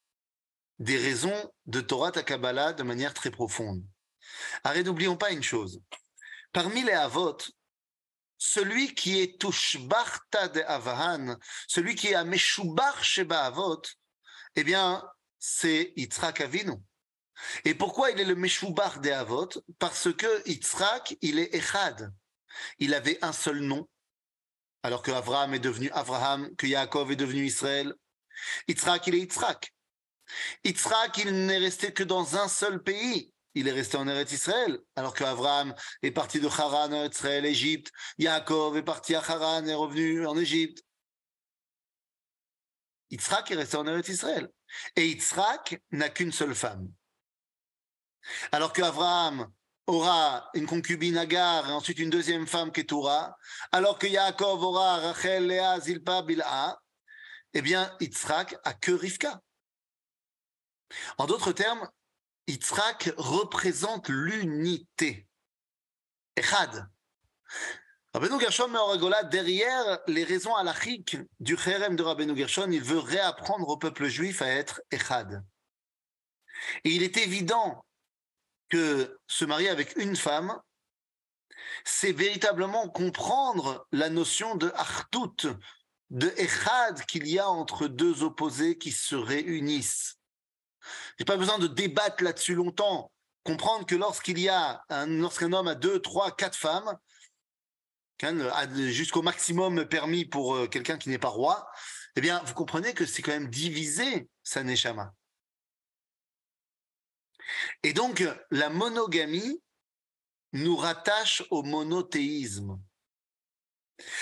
des 0.78 0.98
raisons 0.98 1.52
de 1.66 1.80
Torah 1.80 2.10
Kabbalah 2.10 2.72
de 2.72 2.82
manière 2.82 3.14
très 3.14 3.30
profonde. 3.30 3.84
Arrête, 4.64 4.86
n'oublions 4.86 5.16
pas 5.16 5.30
une 5.30 5.42
chose. 5.42 5.80
Parmi 6.52 6.82
les 6.82 6.92
Avot, 6.92 7.38
celui 8.38 8.94
qui 8.94 9.20
est 9.20 9.40
Tushbarta 9.40 10.48
de 10.48 10.60
Avahan, 10.62 11.36
celui 11.68 11.94
qui 11.94 12.08
est 12.08 12.14
à 12.14 12.24
Meshubar 12.24 13.04
Sheba 13.04 13.44
Avot, 13.44 13.82
eh 14.56 14.64
bien, 14.64 15.02
c'est 15.38 15.92
Yitzhak 15.96 16.40
Avinu. 16.40 16.72
Et 17.64 17.74
pourquoi 17.74 18.10
il 18.10 18.20
est 18.20 18.24
le 18.24 18.34
Meshubar 18.34 19.00
de 19.00 19.10
Avot? 19.10 19.48
Parce 19.78 20.12
que 20.12 20.48
Yitzhak, 20.48 21.16
il 21.20 21.38
est 21.38 21.54
Echad. 21.54 22.12
Il 22.78 22.94
avait 22.94 23.18
un 23.24 23.32
seul 23.32 23.60
nom, 23.60 23.88
alors 24.82 25.02
que 25.02 25.10
Abraham 25.10 25.54
est 25.54 25.58
devenu 25.58 25.90
Abraham, 25.92 26.54
que 26.56 26.66
Yaakov 26.66 27.12
est 27.12 27.16
devenu 27.16 27.46
Israël. 27.46 27.94
Yitzhak, 28.68 29.06
il 29.06 29.14
est 29.14 29.20
Yitzhak. 29.20 29.72
Yitzhak, 30.64 31.18
il 31.18 31.46
n'est 31.46 31.58
resté 31.58 31.92
que 31.92 32.02
dans 32.02 32.36
un 32.36 32.48
seul 32.48 32.82
pays. 32.82 33.32
Il 33.54 33.68
est 33.68 33.72
resté 33.72 33.98
en 33.98 34.08
Eretz 34.08 34.32
Israël, 34.32 34.78
alors 34.96 35.12
qu'Abraham 35.12 35.74
est 36.02 36.10
parti 36.10 36.40
de 36.40 36.48
Haran, 36.48 36.90
Eretz 36.90 37.16
Israël, 37.16 37.44
Égypte. 37.44 37.90
Yaakov 38.18 38.78
est 38.78 38.82
parti 38.82 39.14
à 39.14 39.20
Haran 39.20 39.66
et 39.66 39.70
est 39.70 39.74
revenu 39.74 40.26
en 40.26 40.38
Égypte. 40.38 40.82
Yitzhak 43.10 43.50
est 43.50 43.56
resté 43.56 43.76
en 43.76 43.86
Eretz 43.86 44.08
Israël. 44.08 44.48
Et 44.96 45.06
Yitzhak 45.06 45.82
n'a 45.90 46.08
qu'une 46.08 46.32
seule 46.32 46.54
femme. 46.54 46.88
Alors 48.52 48.72
qu'Abraham 48.72 49.52
aura 49.86 50.48
une 50.54 50.66
concubine 50.66 51.18
Agar 51.18 51.68
et 51.68 51.72
ensuite 51.72 51.98
une 51.98 52.08
deuxième 52.08 52.46
femme 52.46 52.72
Ketura, 52.72 53.36
alors 53.72 53.98
que 53.98 54.06
Yaakov 54.06 54.62
aura 54.62 54.98
Rachel, 54.98 55.48
Léa, 55.48 55.78
Zilpa, 55.80 56.22
Bilha, 56.22 56.78
eh 57.54 57.62
bien, 57.62 57.94
Yitzhak 58.00 58.56
a 58.64 58.74
que 58.74 58.92
Rivka. 58.92 59.40
En 61.18 61.26
d'autres 61.26 61.52
termes, 61.52 61.88
Yitzhak 62.48 63.12
représente 63.16 64.08
l'unité. 64.08 65.26
Echad. 66.36 66.88
Rabbeinu 68.14 68.38
Gershon 68.40 68.68
Meoragola, 68.68 69.24
derrière 69.24 70.00
les 70.06 70.24
raisons 70.24 70.54
halachiques 70.54 71.16
du 71.40 71.56
Kherem 71.56 71.96
de 71.96 72.02
Rabbeinu 72.02 72.36
Gershon, 72.36 72.70
il 72.70 72.82
veut 72.82 72.98
réapprendre 72.98 73.68
au 73.68 73.76
peuple 73.76 74.06
juif 74.06 74.42
à 74.42 74.48
être 74.48 74.82
Echad. 74.90 75.42
Et 76.84 76.90
il 76.90 77.02
est 77.02 77.16
évident 77.16 77.84
que 78.68 79.18
se 79.26 79.44
marier 79.44 79.68
avec 79.68 79.96
une 79.96 80.16
femme, 80.16 80.58
c'est 81.84 82.12
véritablement 82.12 82.88
comprendre 82.88 83.86
la 83.92 84.08
notion 84.08 84.56
de 84.56 84.70
Artout, 84.74 85.36
de 86.12 86.32
Echad 86.36 87.04
qu'il 87.06 87.26
y 87.26 87.38
a 87.38 87.48
entre 87.48 87.88
deux 87.88 88.22
opposés 88.22 88.76
qui 88.76 88.92
se 88.92 89.16
réunissent. 89.16 90.18
J'ai 91.18 91.24
pas 91.24 91.38
besoin 91.38 91.58
de 91.58 91.66
débattre 91.66 92.22
là-dessus 92.22 92.54
longtemps. 92.54 93.10
Comprendre 93.44 93.86
que 93.86 93.94
lorsqu'il 93.94 94.38
y 94.38 94.48
a 94.48 94.84
un, 94.90 95.06
lorsqu'un 95.06 95.52
homme 95.52 95.68
a 95.68 95.74
deux, 95.74 96.00
trois, 96.00 96.30
quatre 96.36 96.56
femmes, 96.56 96.96
jusqu'au 98.90 99.22
maximum 99.22 99.86
permis 99.86 100.26
pour 100.26 100.54
euh, 100.54 100.68
quelqu'un 100.68 100.98
qui 100.98 101.08
n'est 101.08 101.18
pas 101.18 101.28
roi, 101.28 101.66
eh 102.14 102.20
bien, 102.20 102.42
vous 102.44 102.54
comprenez 102.54 102.92
que 102.92 103.06
c'est 103.06 103.22
quand 103.22 103.32
même 103.32 103.48
divisé 103.48 104.28
sa 104.42 104.62
neshama. 104.62 105.14
Et 107.82 107.94
donc, 107.94 108.22
la 108.50 108.68
monogamie 108.68 109.62
nous 110.52 110.76
rattache 110.76 111.42
au 111.50 111.62
monothéisme. 111.62 112.78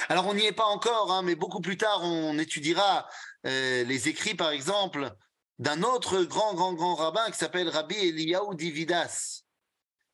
Alors, 0.09 0.27
on 0.27 0.35
n'y 0.35 0.47
est 0.47 0.53
pas 0.53 0.64
encore, 0.64 1.12
hein, 1.12 1.23
mais 1.23 1.35
beaucoup 1.35 1.61
plus 1.61 1.77
tard, 1.77 2.03
on 2.03 2.38
étudiera 2.38 3.09
euh, 3.47 3.85
les 3.85 4.09
écrits, 4.09 4.35
par 4.35 4.51
exemple, 4.51 5.11
d'un 5.59 5.83
autre 5.83 6.23
grand, 6.23 6.55
grand, 6.55 6.73
grand 6.75 6.95
rabbin 6.95 7.31
qui 7.31 7.38
s'appelle 7.38 7.69
Rabbi 7.69 7.95
Eliyahu 7.95 8.55
Dividas. 8.55 9.43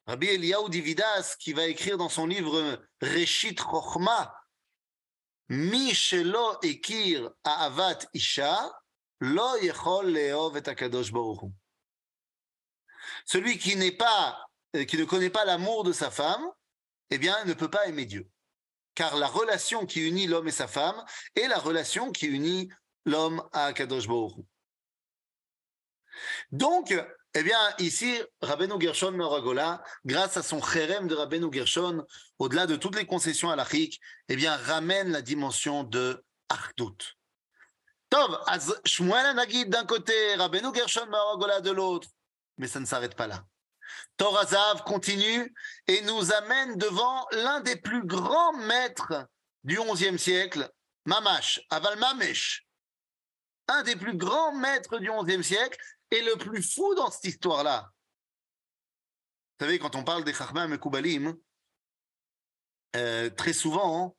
Rabbi 0.07 0.27
Eliyahu 0.27 0.69
Dividas, 0.69 1.37
qui 1.39 1.53
va 1.53 1.67
écrire 1.67 1.99
dans 1.99 2.09
son 2.09 2.27
livre 2.27 2.81
Reshit 3.01 3.61
Chochma, 3.61 4.35
Mi 5.49 5.95
shelo 5.95 6.59
ekir 6.63 7.31
avat 7.45 8.09
isha, 8.13 8.73
lo 9.21 9.57
yechol 9.63 10.11
leov 10.11 10.57
et 10.57 10.69
akadosh 10.69 11.13
baruch 11.13 11.53
Celui 13.25 13.57
qui 13.57 13.77
n'est 13.77 13.97
pas, 13.97 14.45
euh, 14.75 14.85
qui 14.85 14.97
ne 14.97 15.05
connaît 15.05 15.31
pas 15.31 15.45
l'amour 15.45 15.85
de 15.85 15.93
sa 15.93 16.11
femme, 16.11 16.45
eh 17.11 17.19
bien, 17.19 17.45
ne 17.45 17.55
peut 17.55 17.71
pas 17.71 17.87
aimer 17.87 18.07
Dieu. 18.07 18.29
Car 18.97 19.17
la 19.17 19.29
relation 19.29 19.87
qui 19.87 20.01
unit 20.01 20.27
l'homme 20.27 20.49
et 20.49 20.53
sa 20.53 20.67
femme 20.67 21.01
est 21.37 21.47
la 21.47 21.59
relation 21.59 22.11
qui 22.11 22.27
unit 22.27 22.69
l'homme 23.05 23.41
à 23.53 23.67
Akadosh 23.67 24.09
Baruch 24.09 24.35
donc, 26.51 26.95
eh 27.35 27.43
bien, 27.43 27.59
ici, 27.79 28.21
Rabbeinu 28.41 28.81
Gershon 28.81 29.13
Meragola, 29.13 29.83
grâce 30.05 30.37
à 30.37 30.43
son 30.43 30.63
chérem 30.63 31.09
de 31.09 31.15
Rabbeinu 31.15 31.53
Gershon, 31.53 32.05
au-delà 32.39 32.67
de 32.67 32.77
toutes 32.77 32.97
les 32.97 33.07
concessions 33.07 33.51
halachiques, 33.51 34.01
eh 34.29 34.37
bien, 34.37 34.57
ramène 34.57 35.11
la 35.11 35.23
dimension 35.23 35.85
de 35.85 36.25
Achdut. 36.49 37.17
Tov, 38.09 38.39
Shmuel 38.85 39.35
Nagid 39.35 39.69
d'un 39.69 39.85
côté, 39.85 40.35
Rabbeinu 40.37 40.75
Gershon 40.75 41.07
Meragola 41.07 41.61
de 41.61 41.71
l'autre. 41.71 42.09
Mais 42.59 42.69
ça 42.69 42.81
ne 42.81 42.87
s'arrête 42.87 43.15
pas 43.15 43.27
là. 43.27 43.45
Torazav 44.17 44.83
continue 44.85 45.55
et 45.87 46.01
nous 46.03 46.33
amène 46.33 46.77
devant 46.77 47.27
l'un 47.33 47.61
des 47.61 47.77
plus 47.77 48.05
grands 48.05 48.53
maîtres 48.55 49.27
du 49.65 49.79
XIe 49.79 50.19
siècle, 50.19 50.71
Mamash, 51.05 51.61
Aval 51.71 51.99
Mamesh, 51.99 52.67
un 53.69 53.83
des 53.83 53.97
plus 53.97 54.17
grands 54.17 54.55
maîtres 54.55 54.99
du 54.99 55.11
XIe 55.11 55.45
siècle, 55.45 55.79
et 56.11 56.23
le 56.23 56.37
plus 56.37 56.63
fou 56.63 56.95
dans 56.95 57.11
cette 57.11 57.25
histoire-là, 57.25 57.91
vous 59.59 59.65
savez, 59.65 59.79
quand 59.79 59.97
on 59.97 60.05
parle 60.05 60.23
des 60.23 60.35
Chachmam 60.35 60.75
et 60.75 60.79
Koubalim, 60.79 61.35
euh, 62.95 63.31
très 63.31 63.55
souvent, 63.55 64.15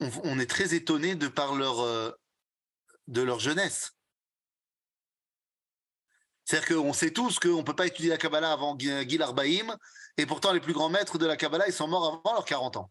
on, 0.00 0.38
est 0.40 0.50
très 0.50 0.74
étonné 0.74 1.14
de 1.14 1.28
par 1.28 1.54
leur, 1.54 1.80
euh, 1.80 2.10
de 3.06 3.22
leur 3.22 3.38
jeunesse. 3.38 3.92
C'est-à-dire 6.50 6.78
qu'on 6.78 6.92
sait 6.92 7.12
tous 7.12 7.38
qu'on 7.38 7.58
ne 7.58 7.62
peut 7.62 7.76
pas 7.76 7.86
étudier 7.86 8.10
la 8.10 8.16
Kabbalah 8.16 8.50
avant 8.50 8.76
Gil 8.76 9.22
Arbaïm, 9.22 9.76
et 10.16 10.26
pourtant 10.26 10.52
les 10.52 10.58
plus 10.58 10.72
grands 10.72 10.88
maîtres 10.88 11.16
de 11.16 11.24
la 11.24 11.36
Kabbalah, 11.36 11.68
ils 11.68 11.72
sont 11.72 11.86
morts 11.86 12.20
avant 12.24 12.34
leurs 12.34 12.44
40 12.44 12.76
ans. 12.76 12.90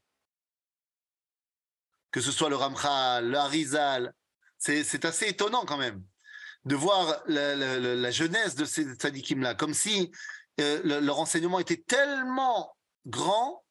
Que 2.09 2.21
ce 2.21 2.31
soit 2.31 2.47
le 2.47 2.55
Ramchal, 2.55 3.29
le 3.29 3.37
Harizal, 3.37 4.13
c'est 4.57 5.03
assez 5.03 5.27
étonnant 5.27 5.65
quand 5.65 5.75
même 5.75 6.01
de 6.63 6.75
voir 6.75 7.21
la, 7.25 8.11
jeunesse 8.11 8.55
de 8.55 8.63
ces 8.63 8.93
tzadikim-là, 8.93 9.55
comme 9.55 9.73
si 9.73 10.09
euh, 10.61 11.01
leur 11.01 11.19
enseignement 11.19 11.59
était 11.59 11.83
tellement 11.85 12.77
grand 13.07 13.65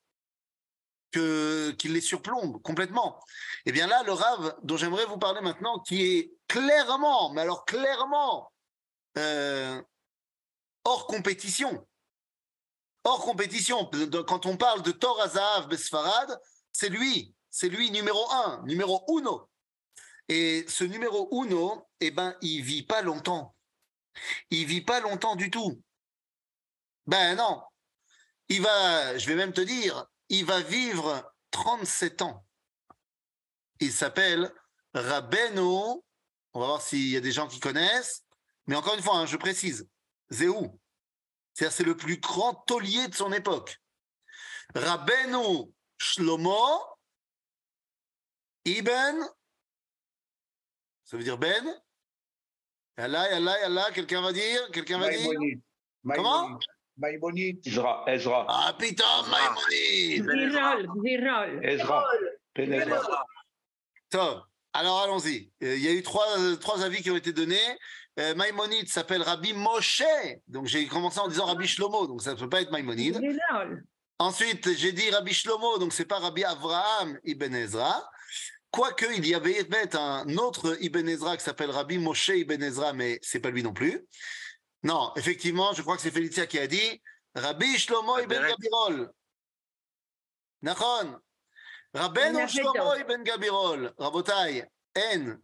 que 1.13 1.71
qu'il 1.79 1.95
les 1.95 2.03
surplombe 2.03 2.61
complètement. 2.61 3.19
Et 3.65 3.71
eh 3.71 3.73
bien 3.73 3.87
là, 3.87 4.03
le 4.03 4.13
Rav 4.13 4.55
dont 4.63 4.77
j'aimerais 4.77 5.07
vous 5.07 5.17
parler 5.17 5.41
maintenant, 5.41 5.79
qui 5.79 6.03
est 6.03 6.33
clairement, 6.47 7.33
mais 7.33 7.41
alors 7.41 7.65
clairement, 7.65 8.53
euh, 9.19 9.83
hors 10.85 11.07
compétition. 11.07 11.87
Hors 13.05 13.21
compétition. 13.21 13.91
Quand 14.27 14.47
on 14.47 14.57
parle 14.57 14.83
de 14.83 14.93
Torah 14.93 15.29
Zahav 15.29 15.69
Besfarad, 15.69 16.39
c'est 16.73 16.89
lui, 16.89 17.35
c'est 17.51 17.69
lui 17.69 17.91
numéro 17.91 18.31
un, 18.31 18.63
numéro 18.65 19.05
uno. 19.09 19.49
Et 20.29 20.65
ce 20.69 20.85
numéro 20.85 21.29
uno, 21.33 21.89
eh 22.01 22.11
ben, 22.11 22.37
il 22.43 22.63
vit 22.63 22.83
pas 22.83 23.03
longtemps. 23.03 23.55
Il 24.51 24.67
vit 24.67 24.83
pas 24.83 25.01
longtemps 25.01 25.37
du 25.37 25.51
tout. 25.51 25.83
Ben 27.07 27.37
non. 27.37 27.63
Il 28.49 28.63
va, 28.63 29.17
je 29.17 29.27
vais 29.27 29.35
même 29.35 29.53
te 29.53 29.61
dire, 29.61 30.07
il 30.29 30.45
va 30.45 30.61
vivre 30.61 31.33
37 31.51 32.23
ans. 32.23 32.47
Il 33.81 33.93
s'appelle 33.93 34.53
Rabbeinu. 34.95 35.61
On 35.61 36.61
va 36.61 36.67
voir 36.67 36.83
s'il 36.83 37.09
y 37.09 37.17
a 37.17 37.21
des 37.21 37.33
gens 37.33 37.47
qui 37.47 37.61
connaissent. 37.61 38.25
Mais 38.69 38.77
encore 38.77 38.95
une 38.95 39.03
fois, 39.03 39.17
hein, 39.17 39.27
je 39.27 39.37
précise, 39.37 39.89
Zéhou. 40.31 40.79
C'est-à-dire, 41.55 41.77
c'est 41.77 41.85
le 41.85 41.97
plus 41.97 42.21
grand 42.21 42.55
taulier 42.55 43.09
de 43.09 43.15
son 43.15 43.33
époque. 43.33 43.81
Rabbeinu 44.75 45.73
Shlomo 45.99 46.79
Ibn 48.65 49.27
ça 51.09 51.17
veut 51.17 51.23
dire 51.23 51.39
Ben? 51.39 51.65
Yallah, 52.99 53.31
Yallah, 53.31 53.61
Yallah, 53.63 53.91
quelqu'un 53.95 54.21
va 54.21 54.31
dire 54.31 54.71
Quelqu'un 54.71 54.99
va 54.99 55.09
dire? 55.09 55.31
Comment? 56.15 56.59
Maïmonide. 56.99 57.67
Ezra, 57.67 58.05
Ezra. 58.09 58.45
Ah 58.47 58.75
putain, 58.79 59.05
Maïmonide 59.31 60.29
Virol, 60.31 60.87
Virol. 61.03 61.61
Ezra. 61.65 62.05
Top. 64.11 64.45
Alors 64.75 65.01
allons-y. 65.01 65.51
Euh, 65.63 65.77
il 65.77 65.83
y 65.83 65.89
a 65.89 65.93
eu 65.93 66.03
trois, 66.03 66.27
trois 66.61 66.85
avis 66.85 67.01
qui 67.01 67.11
ont 67.11 67.17
été 67.17 67.33
donnés. 67.33 67.79
Euh, 68.19 68.35
Maïmonide 68.35 68.89
s'appelle 68.89 69.23
Rabbi 69.23 69.53
Moshe. 69.53 70.03
Donc 70.49 70.67
j'ai 70.67 70.87
commencé 70.87 71.21
en 71.21 71.29
disant 71.29 71.47
Rabbi 71.47 71.69
Shlomo, 71.69 72.07
donc 72.07 72.23
ça 72.23 72.35
ne 72.35 72.39
peut 72.39 72.49
pas 72.49 72.61
être 72.61 72.73
Maïmonide. 72.73 73.21
Ensuite, 74.19 74.75
j'ai 74.77 74.91
dit 74.93 75.09
Rabbi 75.11 75.33
Shlomo, 75.33 75.79
donc 75.79 75.93
c'est 75.93 76.05
pas 76.05 76.19
Rabbi 76.19 76.43
Avraham 76.43 77.19
ibn 77.25 77.55
Ezra. 77.55 78.09
Quoique, 78.71 79.07
il 79.17 79.27
y 79.27 79.35
avait 79.35 79.65
un 79.95 80.37
autre 80.37 80.77
Ibn 80.81 81.09
Ezra 81.09 81.37
qui 81.37 81.45
s'appelle 81.45 81.71
Rabbi 81.71 81.99
Moshe 81.99 82.29
Ibn 82.29 82.63
Ezra, 82.63 82.93
mais 82.93 83.19
c'est 83.23 83.41
pas 83.41 83.51
lui 83.51 83.63
non 83.63 83.73
plus. 83.73 84.07
Non, 84.83 85.13
effectivement, 85.17 85.73
je 85.73 85.83
crois 85.83 85.97
que 85.97 86.03
c'est 86.03 86.11
Félicia 86.11 86.47
qui 86.47 86.59
a 86.59 86.67
dit 86.67 87.01
Rabbi 87.35 87.79
Shlomo 87.79 88.19
ibn. 88.19 88.35
Gabirol. 88.35 89.11
Nachon. 90.63 91.19
Rabbeinu 91.95 92.39
Nafeto. 92.39 92.73
Shlomo 92.73 92.95
ibn 92.97 93.23
Gabirol. 93.23 93.95
Rabotai, 93.97 94.65
N. 94.95 95.41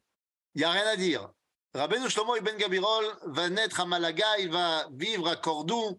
Il 0.54 0.58
n'y 0.58 0.64
a 0.64 0.70
rien 0.70 0.87
à 0.87 0.96
dire. 0.96 1.30
Rabbeinu 1.74 2.08
Shlomo 2.08 2.37
ibn 2.37 2.56
Gabirol 2.56 3.04
va 3.24 3.48
naître 3.48 3.80
à 3.80 3.84
Malaga, 3.84 4.38
il 4.38 4.48
va 4.48 4.87
vivre 4.92 5.26
à 5.28 5.34
Cordoue 5.34 5.98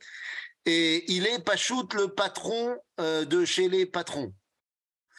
et 0.65 1.11
il 1.11 1.27
est 1.27 1.43
Pachout, 1.43 1.89
le 1.93 2.07
patron 2.07 2.79
euh, 3.01 3.25
de 3.25 3.43
chez 3.43 3.67
les 3.67 3.85
patrons. 3.85 4.33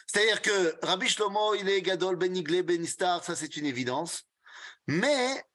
C'est-à-dire 0.07 0.41
que 0.41 0.75
Rabbi 0.83 1.07
Shlomo, 1.07 1.53
il 1.53 1.69
est 1.69 1.83
Gadol 1.83 2.15
Ben 2.15 2.35
Iglé 2.35 2.63
Ben 2.63 2.83
Istar, 2.83 3.23
ça 3.23 3.35
c'est 3.35 3.55
une 3.55 3.67
évidence. 3.67 4.23
Mais 4.87 5.45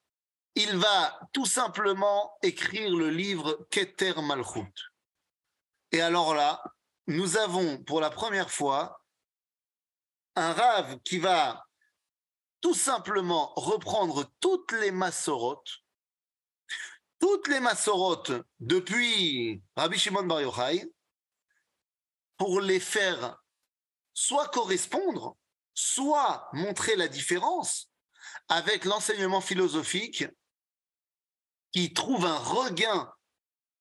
il 0.55 0.77
va 0.77 1.19
tout 1.33 1.45
simplement 1.45 2.31
écrire 2.41 2.95
le 2.95 3.09
livre 3.09 3.67
Keter 3.71 4.13
Malchut. 4.21 4.71
Et 5.91 5.99
alors 5.99 6.33
là, 6.33 6.63
nous 7.07 7.35
avons 7.35 7.77
pour 7.83 7.99
la 7.99 8.09
première 8.09 8.51
fois 8.51 9.03
un 10.37 10.53
rave 10.53 10.99
qui 11.03 11.19
va 11.19 11.65
tout 12.63 12.73
simplement 12.73 13.53
reprendre 13.57 14.31
toutes 14.39 14.71
les 14.71 14.91
massorotes, 14.91 15.83
toutes 17.19 17.49
les 17.49 17.59
massorotes 17.59 18.31
depuis 18.61 19.61
Rabbi 19.75 19.99
Shimon 19.99 20.23
Bar 20.23 20.41
Yochai, 20.41 20.89
pour 22.37 22.61
les 22.61 22.79
faire 22.79 23.37
soit 24.13 24.47
correspondre, 24.47 25.35
soit 25.73 26.47
montrer 26.53 26.95
la 26.95 27.09
différence 27.09 27.91
avec 28.47 28.85
l'enseignement 28.85 29.41
philosophique 29.41 30.23
qui 31.73 31.93
trouve 31.93 32.25
un 32.25 32.37
regain 32.37 33.13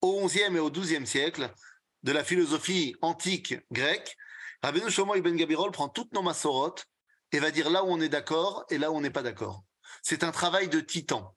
au 0.01 0.27
XIe 0.27 0.57
et 0.57 0.59
au 0.59 0.73
XIIe 0.73 1.07
siècle 1.07 1.55
de 2.03 2.11
la 2.11 2.25
philosophie 2.25 2.97
antique 3.01 3.55
grecque. 3.71 4.17
Rabbeinu 4.61 4.91
Shlomo 4.91 5.15
Ibn 5.15 5.37
Gabirol 5.37 5.71
prend 5.71 5.89
toutes 5.89 6.13
nos 6.13 6.23
massorotes 6.23 6.85
et 7.33 7.41
va 7.41 7.51
dire 7.51 7.71
là 7.71 7.85
où 7.85 7.89
on 7.89 8.01
est 8.01 8.09
d'accord 8.09 8.65
et 8.71 8.79
là 8.79 8.91
où 8.93 8.97
on 8.97 9.01
n'est 9.01 9.11
pas 9.11 9.23
d'accord. 9.23 9.65
C'est 10.03 10.25
un 10.25 10.33
travail 10.33 10.69
de 10.69 10.81
titan 10.81 11.37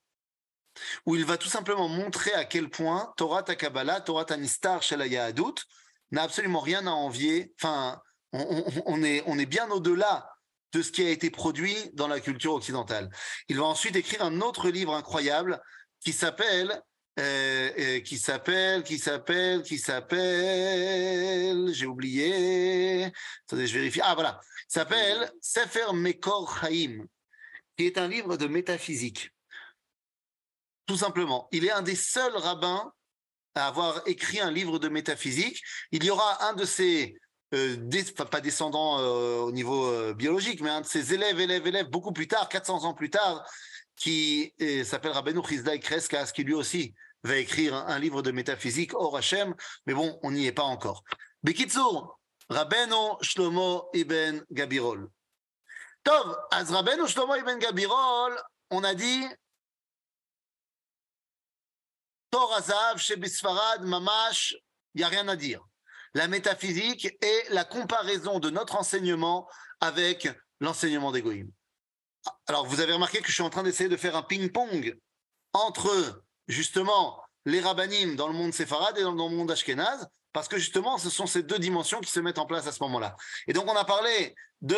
où 1.05 1.15
il 1.15 1.23
va 1.23 1.37
tout 1.37 1.47
simplement 1.47 1.87
montrer 1.87 2.33
à 2.33 2.43
quel 2.43 2.69
point 2.69 3.13
Torah 3.15 3.43
Takabala, 3.43 4.01
Torah 4.01 4.25
Tanistar 4.25 4.83
chez 4.83 4.97
la 4.97 5.07
Yahadut 5.07 5.55
n'a 6.11 6.23
absolument 6.23 6.59
rien 6.59 6.85
à 6.85 6.91
envier. 6.91 7.53
Enfin, 7.61 8.01
on 8.33 9.01
est 9.03 9.45
bien 9.45 9.69
au-delà 9.71 10.29
de 10.73 10.81
ce 10.81 10.91
qui 10.91 11.05
a 11.05 11.09
été 11.09 11.29
produit 11.29 11.75
dans 11.93 12.07
la 12.07 12.19
culture 12.19 12.53
occidentale. 12.53 13.09
Il 13.47 13.57
va 13.57 13.63
ensuite 13.63 13.95
écrire 13.95 14.21
un 14.21 14.41
autre 14.41 14.69
livre 14.69 14.93
incroyable 14.93 15.61
qui 16.01 16.11
s'appelle 16.11 16.81
euh, 17.17 17.71
euh, 17.79 17.99
qui 18.01 18.17
s'appelle, 18.17 18.83
qui 18.83 18.99
s'appelle, 18.99 19.63
qui 19.63 19.79
s'appelle, 19.79 21.69
j'ai 21.71 21.85
oublié. 21.85 23.05
Attendez, 23.45 23.67
je 23.67 23.73
vérifie. 23.73 24.01
Ah 24.03 24.15
voilà, 24.15 24.41
il 24.69 24.73
s'appelle 24.73 25.31
Sefer 25.39 25.93
Mekor 25.93 26.59
Chaim, 26.59 27.05
qui 27.77 27.85
est 27.85 27.97
un 27.97 28.09
livre 28.09 28.35
de 28.35 28.47
métaphysique. 28.47 29.31
Tout 30.87 30.97
simplement, 30.97 31.47
il 31.53 31.63
est 31.63 31.71
un 31.71 31.83
des 31.83 31.95
seuls 31.95 32.35
rabbins 32.35 32.91
à 33.55 33.67
avoir 33.67 34.01
écrit 34.07 34.41
un 34.41 34.51
livre 34.51 34.77
de 34.77 34.89
métaphysique. 34.89 35.63
Il 35.93 36.03
y 36.03 36.09
aura 36.09 36.49
un 36.49 36.53
de 36.53 36.65
ses 36.65 37.15
euh, 37.53 37.77
pas 38.29 38.41
descendants 38.41 38.99
euh, 38.99 39.37
au 39.37 39.53
niveau 39.53 40.13
biologique, 40.15 40.59
mais 40.59 40.69
un 40.69 40.81
de 40.81 40.85
ses 40.85 41.13
élèves, 41.13 41.39
élèves, 41.39 41.65
élèves, 41.65 41.87
beaucoup 41.87 42.11
plus 42.11 42.27
tard, 42.27 42.49
400 42.49 42.83
ans 42.83 42.93
plus 42.93 43.09
tard, 43.09 43.49
qui 43.95 44.53
s'appelle 44.83 45.13
Rabbeinu 45.13 45.41
Chizdaï 45.47 45.79
Kreskas, 45.79 46.33
qui 46.35 46.43
lui 46.43 46.53
aussi 46.53 46.93
va 47.25 47.37
écrire 47.37 47.75
un, 47.75 47.99
livre 47.99 48.21
de 48.21 48.31
métaphysique, 48.31 48.93
Or 48.93 49.17
Hashem, 49.17 49.55
mais 49.85 49.93
bon, 49.93 50.19
on 50.23 50.31
n'y 50.31 50.45
est 50.45 50.51
pas 50.51 50.63
encore. 50.63 51.03
Bekitsour, 51.43 52.19
Rabbeinu 52.49 53.17
Shlomo 53.21 53.89
Ibn 53.93 54.43
Gabirol. 54.51 55.09
Tov, 56.03 56.37
az 56.51 56.71
Rabbeinu 56.71 57.07
Shlomo 57.07 57.35
Ibn 57.35 57.57
Gabirol, 57.57 58.39
on 58.69 58.83
a 58.83 58.93
dit 58.93 59.25
Tor 62.29 62.53
Azav, 62.53 62.97
chez 62.97 63.15
Bisfarad, 63.15 63.83
Mamash, 63.83 64.55
il 64.93 64.99
n'y 64.99 65.03
a 65.03 65.07
rien 65.07 65.27
à 65.27 65.35
dire. 65.35 65.61
La 66.13 66.27
métaphysique 66.27 67.07
et 67.21 67.43
la 67.49 67.65
comparaison 67.65 68.39
de 68.39 68.49
notre 68.49 68.75
enseignement 68.75 69.49
avec 69.81 70.27
l'enseignement 70.59 71.11
d'Egoïm. 71.11 71.51
Alors, 72.47 72.65
vous 72.65 72.81
avez 72.81 72.93
remarqué 72.93 73.21
que 73.21 73.27
je 73.27 73.33
suis 73.33 73.43
en 73.43 73.49
train 73.49 73.63
d'essayer 73.63 73.89
de 73.89 73.97
faire 73.97 74.15
un 74.15 74.23
ping-pong 74.23 74.97
entre, 75.53 76.23
justement, 76.47 77.21
les 77.45 77.59
rabbinim 77.59 78.15
dans 78.15 78.27
le 78.27 78.33
monde 78.33 78.53
séfarade 78.53 78.97
et 78.97 79.03
dans 79.03 79.11
le 79.11 79.17
monde 79.17 79.51
ashkénaze, 79.51 80.07
parce 80.33 80.47
que 80.47 80.57
justement, 80.57 80.97
ce 80.97 81.09
sont 81.09 81.27
ces 81.27 81.43
deux 81.43 81.59
dimensions 81.59 82.01
qui 82.01 82.11
se 82.11 82.19
mettent 82.19 82.39
en 82.39 82.45
place 82.45 82.67
à 82.67 82.71
ce 82.71 82.83
moment-là. 82.83 83.15
Et 83.47 83.53
donc, 83.53 83.71
on 83.71 83.75
a 83.75 83.85
parlé 83.85 84.35
de, 84.61 84.75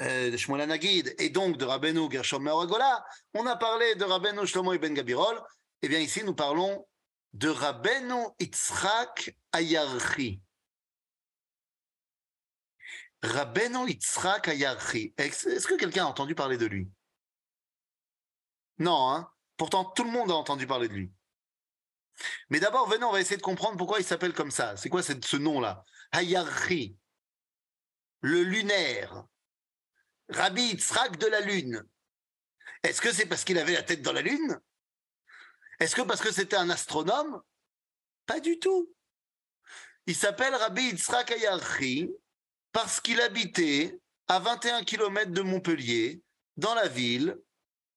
euh, 0.00 0.30
de 0.30 0.36
Shmuel 0.36 0.62
Hanagid 0.62 1.14
et 1.18 1.28
donc 1.28 1.58
de 1.58 1.64
Rabbeinu 1.64 2.10
Gershom 2.10 2.42
Meoragola, 2.42 3.04
on 3.34 3.46
a 3.46 3.56
parlé 3.56 3.94
de 3.96 4.04
Rabbeinu 4.04 4.46
Shlomo 4.46 4.72
Ibn 4.72 4.94
Gabirol, 4.94 5.42
et 5.82 5.88
bien 5.88 5.98
ici, 5.98 6.22
nous 6.24 6.34
parlons 6.34 6.86
de 7.34 7.48
Rabbeinu 7.48 8.28
Yitzhak 8.40 9.36
Ayarchi. 9.52 10.40
Rabbeinu 13.22 13.88
Yitzhak 13.88 14.48
Ayarchi. 14.48 15.12
Est-ce 15.18 15.66
que 15.66 15.74
quelqu'un 15.74 16.06
a 16.06 16.08
entendu 16.08 16.34
parler 16.34 16.56
de 16.56 16.66
lui? 16.66 16.88
Non, 18.78 19.10
hein? 19.10 19.30
Pourtant, 19.56 19.84
tout 19.84 20.04
le 20.04 20.10
monde 20.10 20.30
a 20.30 20.34
entendu 20.34 20.66
parler 20.66 20.88
de 20.88 20.94
lui. 20.94 21.12
Mais 22.50 22.60
d'abord, 22.60 22.88
venez, 22.88 23.04
on 23.04 23.12
va 23.12 23.20
essayer 23.20 23.36
de 23.36 23.42
comprendre 23.42 23.76
pourquoi 23.76 23.98
il 24.00 24.04
s'appelle 24.04 24.32
comme 24.32 24.50
ça. 24.50 24.76
C'est 24.76 24.88
quoi 24.88 25.02
cette- 25.02 25.24
ce 25.24 25.36
nom-là? 25.36 25.84
Hayarchi, 26.12 26.96
le 28.20 28.42
lunaire, 28.42 29.24
Rabbi 30.28 30.62
Yitzhak 30.62 31.18
de 31.18 31.26
la 31.26 31.40
Lune. 31.40 31.84
Est-ce 32.82 33.00
que 33.00 33.12
c'est 33.12 33.26
parce 33.26 33.44
qu'il 33.44 33.58
avait 33.58 33.74
la 33.74 33.82
tête 33.82 34.02
dans 34.02 34.12
la 34.12 34.22
Lune? 34.22 34.60
Est-ce 35.78 35.94
que 35.94 36.02
parce 36.02 36.20
que 36.20 36.32
c'était 36.32 36.56
un 36.56 36.70
astronome? 36.70 37.42
Pas 38.24 38.40
du 38.40 38.58
tout. 38.58 38.92
Il 40.06 40.16
s'appelle 40.16 40.54
Rabbi 40.54 40.82
Yitzhak 40.82 41.30
Hayarchi 41.32 42.10
parce 42.72 43.00
qu'il 43.00 43.20
habitait 43.20 44.00
à 44.28 44.38
21 44.38 44.84
km 44.84 45.30
de 45.32 45.42
Montpellier, 45.42 46.22
dans 46.56 46.74
la 46.74 46.88
ville 46.88 47.38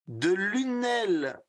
de 0.08 0.32
Lunel. 0.32 1.39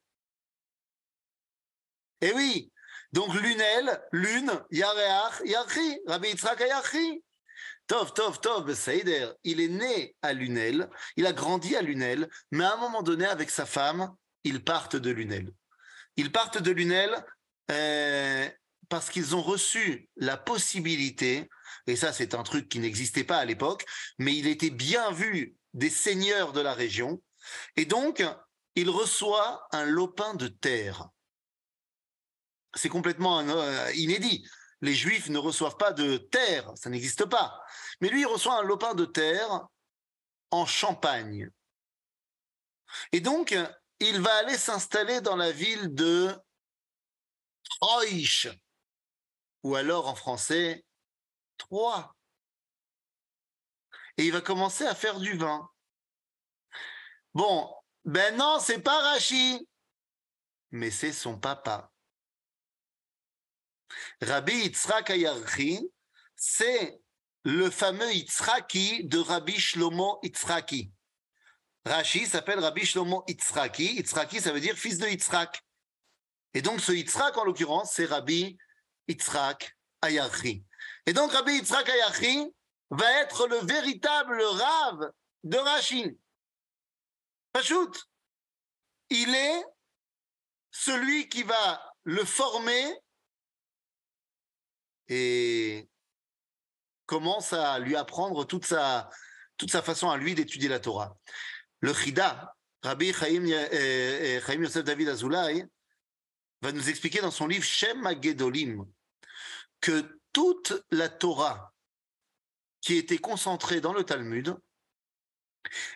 Eh 2.21 2.33
oui, 2.33 2.71
donc 3.13 3.35
Lunel, 3.35 4.01
Lune, 4.13 4.53
Yareach, 4.71 5.41
Yarchi, 5.45 6.01
Rabbi 6.07 6.29
Yitzhak 6.29 6.61
Yarchi. 6.61 7.23
Tov, 7.87 8.13
Tov, 8.13 8.41
Tov, 8.41 8.73
Seider, 8.73 9.33
il 9.43 9.61
est 9.61 9.69
né 9.69 10.15
à 10.23 10.33
Lunel, 10.33 10.89
il 11.17 11.27
a 11.27 11.33
grandi 11.33 11.75
à 11.75 11.83
Lunel, 11.83 12.29
mais 12.53 12.63
à 12.65 12.75
un 12.75 12.77
moment 12.77 13.03
donné, 13.03 13.27
avec 13.27 13.51
sa 13.51 13.67
femme, 13.67 14.15
ils 14.45 14.63
partent 14.63 14.95
de 14.95 15.11
Lunel. 15.11 15.51
Ils 16.17 16.31
partent 16.31 16.63
de 16.63 16.71
Lunel 16.71 17.11
euh, 17.73 18.49
parce 18.89 19.11
qu'ils 19.11 19.35
ont 19.35 19.43
reçu 19.43 20.09
la 20.17 20.37
possibilité, 20.37 21.49
et 21.89 21.97
ça 21.97 22.13
c'est 22.13 22.35
un 22.35 22.45
truc 22.45 22.69
qui 22.69 22.79
n'existait 22.79 23.25
pas 23.25 23.39
à 23.39 23.45
l'époque, 23.45 23.85
mais 24.19 24.37
il 24.37 24.47
était 24.47 24.71
bien 24.71 25.11
vu 25.11 25.57
des 25.75 25.91
seigneurs 25.91 26.53
de 26.53 26.61
la 26.61 26.75
région, 26.75 27.21
et 27.77 27.87
donc 27.87 28.23
il 28.77 28.89
reçoit 28.89 29.67
un 29.73 29.85
lopin 29.85 30.35
de 30.35 30.47
terre. 30.47 31.09
C'est 32.75 32.89
complètement 32.89 33.41
euh, 33.41 33.93
inédit. 33.95 34.47
Les 34.81 34.95
Juifs 34.95 35.29
ne 35.29 35.39
reçoivent 35.39 35.77
pas 35.77 35.93
de 35.93 36.17
terre, 36.17 36.71
ça 36.75 36.89
n'existe 36.89 37.27
pas. 37.27 37.61
Mais 38.01 38.09
lui, 38.09 38.23
il 38.23 38.27
reçoit 38.27 38.59
un 38.59 38.63
lopin 38.63 38.95
de 38.95 39.05
terre 39.05 39.67
en 40.51 40.65
Champagne. 40.65 41.51
Et 43.13 43.21
donc, 43.21 43.55
il 44.01 44.21
va 44.21 44.35
aller 44.37 44.57
s'installer 44.57 45.21
dans 45.21 45.37
la 45.37 45.53
ville 45.53 45.95
de 45.95 46.35
Troyes, 47.65 48.51
ou 49.63 49.75
alors 49.75 50.09
en 50.09 50.15
français, 50.15 50.85
Troyes. 51.59 52.15
Et 54.17 54.25
il 54.25 54.33
va 54.33 54.41
commencer 54.41 54.87
à 54.87 54.95
faire 54.95 55.21
du 55.21 55.37
vin. 55.37 55.69
Bon, 57.35 57.73
ben 58.05 58.37
non, 58.37 58.59
c'est 58.61 58.81
pas 58.81 59.01
Rachi, 59.03 59.69
mais 60.71 60.91
c'est 60.91 61.13
son 61.13 61.39
papa. 61.39 61.90
Rabbi 64.23 64.53
Yitzhak 64.53 65.11
Ayarchi, 65.11 65.81
c'est 66.37 67.01
le 67.45 67.71
fameux 67.71 68.13
Yitzhaki 68.13 69.05
de 69.05 69.19
Rabbi 69.19 69.59
Shlomo 69.59 70.21
Yitzhaki. 70.23 70.91
Rashi 71.85 72.27
s'appelle 72.27 72.59
Rabbi 72.59 72.85
Shlomo 72.85 73.25
Yitzhaki. 73.29 73.97
Yitzhaki, 73.97 74.41
ça 74.41 74.53
veut 74.53 74.61
dire 74.61 74.77
fils 74.77 74.99
de 74.99 75.07
Yitzhak. 75.07 75.63
Et 76.55 76.63
donc, 76.63 76.81
ce 76.81 76.93
Yitzhak, 76.93 77.37
en 77.39 77.45
l'occurrence, 77.45 77.93
c'est 77.93 78.07
Rabbi 78.07 78.57
Yitzhak 79.09 79.77
Ayarchi. 80.03 80.65
Et 81.07 81.13
donc, 81.13 81.33
Rabbi 81.33 81.53
Yitzhak 81.53 81.89
Ayarchi 81.89 82.53
va 82.91 83.11
être 83.21 83.47
le 83.47 83.57
véritable 83.59 84.43
rave 84.43 85.13
de 85.45 85.57
Rashi. 85.57 86.19
Pachout, 87.53 87.93
il 89.09 89.35
est 89.35 89.65
celui 90.71 91.29
qui 91.29 91.43
va 91.43 91.95
le 92.05 92.25
former 92.25 92.95
et 95.11 95.89
commence 97.05 97.53
à 97.53 97.81
lui 97.81 97.97
apprendre 97.97 98.45
toute 98.45 98.65
sa, 98.65 99.11
toute 99.57 99.71
sa 99.71 99.83
façon 99.83 100.09
à 100.09 100.17
lui 100.17 100.35
d'étudier 100.35 100.69
la 100.69 100.79
Torah. 100.79 101.19
Le 101.81 101.93
Chida, 101.93 102.55
Rabbi 102.83 103.13
Chaim, 103.13 103.47
euh, 103.51 103.69
euh, 103.73 104.41
Chaim 104.47 104.63
Yosef 104.63 104.85
David 104.85 105.09
Azoulay, 105.09 105.67
va 106.63 106.73
nous 106.73 106.89
expliquer 106.89 107.21
dans 107.21 107.33
son 107.33 107.49
livre 107.49 107.65
Shem 107.65 108.09
Gedolim 108.23 108.87
que 109.81 110.21
toute 110.33 110.85
la 110.91 111.09
Torah 111.09 111.75
qui 112.81 112.97
était 112.97 113.19
concentrée 113.19 113.81
dans 113.81 113.93
le 113.93 114.05
Talmud, 114.05 114.57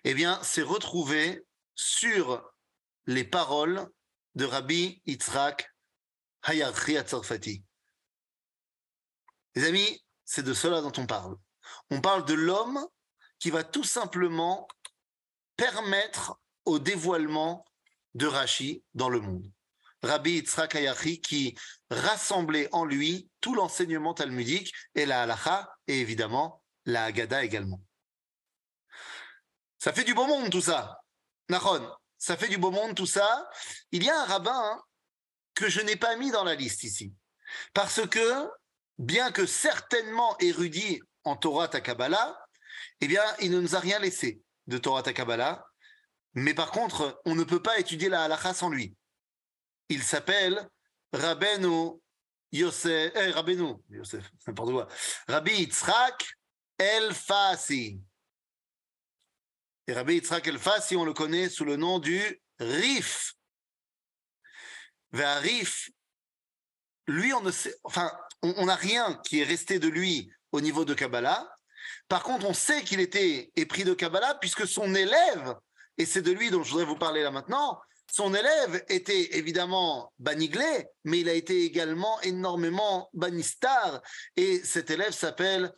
eh 0.02 0.14
bien, 0.14 0.42
s'est 0.42 0.62
retrouvée 0.62 1.46
sur 1.74 2.44
les 3.06 3.24
paroles 3.24 3.88
de 4.34 4.44
Rabbi 4.44 5.00
Yitzhak 5.06 5.72
Hayarchi 6.42 6.96
Atzarfati. 6.96 7.64
Les 9.55 9.64
amis, 9.64 10.05
c'est 10.24 10.42
de 10.42 10.55
cela 10.55 10.80
dont 10.80 10.92
on 10.96 11.07
parle. 11.07 11.36
On 11.90 12.00
parle 12.00 12.24
de 12.24 12.34
l'homme 12.34 12.86
qui 13.38 13.50
va 13.50 13.64
tout 13.64 13.84
simplement 13.84 14.66
permettre 15.57 16.40
au 16.64 16.78
dévoilement 16.78 17.64
de 18.14 18.26
Rashi 18.26 18.84
dans 18.94 19.09
le 19.09 19.20
monde. 19.20 19.50
Rabbi 20.02 20.32
Yitzhak 20.32 20.76
qui 21.22 21.57
rassemblait 21.90 22.68
en 22.72 22.84
lui 22.84 23.30
tout 23.40 23.55
l'enseignement 23.55 24.14
talmudique 24.14 24.72
et 24.94 25.07
la 25.07 25.22
halacha 25.22 25.70
et 25.86 26.00
évidemment 26.00 26.62
la 26.84 27.05
Haggadah 27.05 27.44
également. 27.44 27.80
Ça 29.78 29.92
fait 29.92 30.05
du 30.05 30.14
beau 30.14 30.26
monde 30.26 30.50
tout 30.50 30.61
ça. 30.61 31.00
Nahon, 31.48 31.90
ça 32.18 32.36
fait 32.36 32.48
du 32.48 32.59
beau 32.59 32.70
monde 32.70 32.94
tout 32.94 33.07
ça. 33.07 33.48
Il 33.92 34.02
y 34.02 34.11
a 34.11 34.20
un 34.20 34.24
rabbin 34.24 34.52
hein, 34.55 34.82
que 35.55 35.68
je 35.68 35.80
n'ai 35.80 35.96
pas 35.96 36.16
mis 36.16 36.30
dans 36.30 36.44
la 36.44 36.55
liste 36.55 36.84
ici. 36.84 37.14
Parce 37.72 38.07
que, 38.09 38.48
bien 38.99 39.32
que 39.32 39.47
certainement 39.47 40.36
érudit 40.38 41.01
en 41.24 41.36
Torah 41.36 41.68
Takabala, 41.68 42.38
eh 43.01 43.09
bien, 43.09 43.24
il 43.40 43.51
ne 43.51 43.61
nous 43.61 43.74
a 43.76 43.80
rien 43.80 43.99
laissé 43.99 44.40
de 44.66 44.78
Torah 44.78 45.03
Takabala. 45.03 45.64
Mais 46.34 46.55
par 46.55 46.70
contre, 46.70 47.20
on 47.24 47.34
ne 47.34 47.45
peut 47.45 47.62
pas 47.62 47.78
étudier 47.78 48.09
la 48.09 48.24
halakha 48.24 48.55
sans 48.55 48.68
lui. 48.68 48.95
Il 49.88 50.03
s'appelle 50.03 50.68
Rabbeinu 51.12 52.01
Yosef, 52.53 53.12
eh, 53.16 53.32
Yosef, 53.90 54.30
n'importe 54.47 54.70
quoi. 54.70 54.88
Rabbi 55.28 55.53
Yitzhak 55.53 56.24
El 56.78 57.12
Fasi. 57.12 58.01
Et 59.86 59.92
Rabbi 59.92 60.14
Yitzhak 60.14 60.47
El 60.47 60.59
Fasi, 60.59 60.97
on 60.97 61.05
le 61.05 61.12
connaît 61.12 61.49
sous 61.49 61.64
le 61.64 61.76
nom 61.76 61.99
du 61.99 62.40
Rif. 62.59 63.34
Vers 65.12 65.40
Rif, 65.42 65.90
lui, 67.07 67.32
on 67.34 67.40
ne 67.42 67.50
sait, 67.50 67.74
enfin, 67.84 68.11
on 68.42 68.66
n'a 68.66 68.76
rien 68.76 69.20
qui 69.24 69.40
est 69.40 69.44
resté 69.44 69.78
de 69.78 69.88
lui 69.88 70.30
au 70.52 70.61
niveau 70.61 70.84
de 70.84 70.94
Kabbalah. 70.94 71.48
Par 72.09 72.22
contre, 72.22 72.46
on 72.46 72.55
sait 72.55 72.82
qu'il 72.82 73.00
était 73.00 73.50
épris 73.57 73.84
de 73.84 73.94
Kabbalah 73.94 74.36
puisque 74.40 74.66
son 74.66 74.94
élève, 74.94 75.55
et 75.98 76.07
c'est 76.07 76.22
de 76.22 76.32
lui 76.32 76.50
dont 76.50 76.62
je 76.62 76.70
voudrais 76.70 76.84
vous 76.84 76.96
parler 76.96 77.22
là 77.22 77.30
maintenant, 77.30 77.80
son 78.12 78.34
élève 78.34 78.84
était 78.88 79.36
évidemment 79.36 80.12
Baniglé, 80.18 80.86
mais 81.05 81.20
il 81.20 81.28
a 81.28 81.32
été 81.32 81.64
également 81.64 82.20
énormément 82.20 83.09
Banistar. 83.12 84.00
Et 84.36 84.61
cet 84.62 84.90
élève 84.90 85.12
s'appelle 85.12 85.72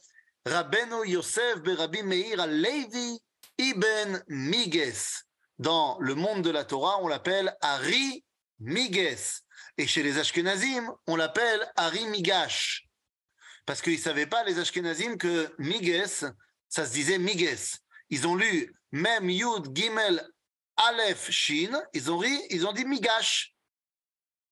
Rabbeinu 0.45 1.09
Yosef 1.09 1.63
Berabi 1.63 2.03
Meir 2.03 2.41
al-Levi 2.41 3.19
Ibn 3.59 4.23
Miges. 4.29 5.25
Dans 5.59 5.97
le 6.01 6.15
monde 6.15 6.43
de 6.43 6.51
la 6.51 6.65
Torah, 6.65 6.99
on 7.01 7.09
l'appelle 7.09 7.57
Ari 7.63 8.23
Miges. 8.61 9.41
Et 9.79 9.87
chez 9.87 10.03
les 10.03 10.19
Ashkenazim, 10.19 10.91
on 11.07 11.17
l'appelle 11.17 11.71
Ari 11.77 12.07
Migash. 12.07 12.89
Parce 13.67 13.83
qu'ils 13.83 13.95
ne 13.95 13.99
savaient 13.99 14.27
pas, 14.27 14.45
les 14.45 14.59
Ashkenazim, 14.59 15.17
que 15.17 15.53
Miges, 15.59 16.25
ça 16.69 16.87
se 16.87 16.93
disait 16.93 17.19
Miges. 17.19 17.77
Ils 18.09 18.27
ont 18.27 18.37
lu 18.37 18.75
même 18.93 19.29
Yud 19.29 19.77
Gimel 19.77 20.27
Aleph 20.77 21.31
Shin, 21.31 21.79
ils 21.93 22.11
ont, 22.11 22.19
ri, 22.19 22.39
ils 22.51 22.67
ont 22.67 22.73
dit 22.73 22.85
Migash. 22.85 23.55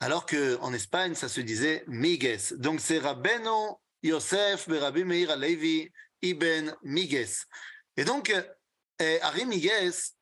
Alors 0.00 0.26
qu'en 0.26 0.72
Espagne, 0.72 1.14
ça 1.14 1.28
se 1.28 1.40
disait 1.40 1.84
Miges. 1.86 2.52
Donc 2.52 2.80
c'est 2.80 2.98
Rabbeinu 2.98 3.74
Yosef 4.02 4.68
Berabi 4.68 5.04
Meir 5.04 5.30
Alevi 5.30 5.90
Ibn 6.20 6.74
Miges. 6.82 7.44
Et 7.96 8.04
donc, 8.04 8.34
eh, 8.98 9.20
Ari 9.22 9.46
Miges, 9.46 10.12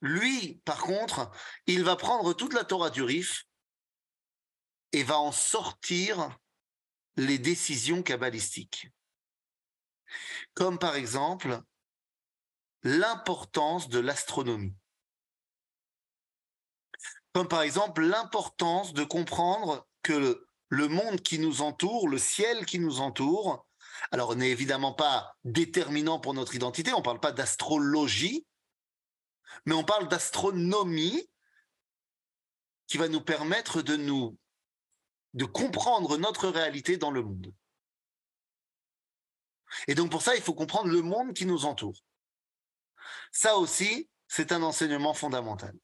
lui, 0.00 0.60
par 0.64 0.78
contre, 0.78 1.30
il 1.66 1.82
va 1.84 1.96
prendre 1.96 2.32
toute 2.34 2.54
la 2.54 2.64
Torah 2.64 2.90
du 2.90 3.02
Rif 3.02 3.44
et 4.94 5.02
va 5.02 5.18
en 5.18 5.32
sortir 5.32 6.38
les 7.16 7.38
décisions 7.38 8.04
kabbalistiques. 8.04 8.88
Comme 10.54 10.78
par 10.78 10.94
exemple 10.94 11.60
l'importance 12.84 13.88
de 13.88 13.98
l'astronomie. 13.98 14.76
Comme 17.32 17.48
par 17.48 17.62
exemple 17.62 18.02
l'importance 18.02 18.92
de 18.92 19.02
comprendre 19.02 19.84
que 20.02 20.46
le 20.68 20.88
monde 20.88 21.20
qui 21.20 21.40
nous 21.40 21.60
entoure, 21.60 22.08
le 22.08 22.18
ciel 22.18 22.64
qui 22.64 22.78
nous 22.78 23.00
entoure, 23.00 23.66
alors 24.12 24.36
n'est 24.36 24.50
évidemment 24.50 24.92
pas 24.92 25.34
déterminant 25.42 26.20
pour 26.20 26.34
notre 26.34 26.54
identité, 26.54 26.92
on 26.92 26.98
ne 26.98 27.02
parle 27.02 27.20
pas 27.20 27.32
d'astrologie, 27.32 28.46
mais 29.66 29.74
on 29.74 29.84
parle 29.84 30.06
d'astronomie 30.06 31.28
qui 32.86 32.96
va 32.96 33.08
nous 33.08 33.22
permettre 33.22 33.82
de 33.82 33.96
nous 33.96 34.38
de 35.34 35.44
comprendre 35.44 36.16
notre 36.16 36.48
réalité 36.48 36.96
dans 36.96 37.10
le 37.10 37.22
monde. 37.22 37.52
Et 39.88 39.94
donc 39.94 40.10
pour 40.10 40.22
ça, 40.22 40.36
il 40.36 40.42
faut 40.42 40.54
comprendre 40.54 40.88
le 40.88 41.02
monde 41.02 41.34
qui 41.34 41.46
nous 41.46 41.64
entoure. 41.64 42.00
Ça 43.32 43.56
aussi, 43.56 44.08
c'est 44.28 44.52
un 44.52 44.62
enseignement 44.62 45.14
fondamental. 45.14 45.74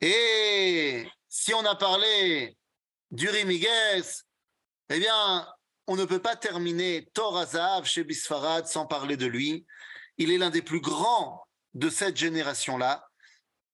Et 0.00 1.06
si 1.28 1.54
on 1.54 1.64
a 1.64 1.74
parlé 1.74 2.56
du 3.10 3.28
Rimigues, 3.28 3.68
eh 4.90 4.98
bien, 4.98 5.48
on 5.86 5.96
ne 5.96 6.04
peut 6.04 6.20
pas 6.20 6.36
terminer 6.36 7.08
Torazav 7.14 7.84
chez 7.86 8.04
Bisfarad 8.04 8.66
sans 8.66 8.86
parler 8.86 9.16
de 9.16 9.26
lui. 9.26 9.66
Il 10.18 10.30
est 10.30 10.38
l'un 10.38 10.50
des 10.50 10.62
plus 10.62 10.80
grands 10.80 11.42
de 11.74 11.88
cette 11.88 12.16
génération-là. 12.16 13.08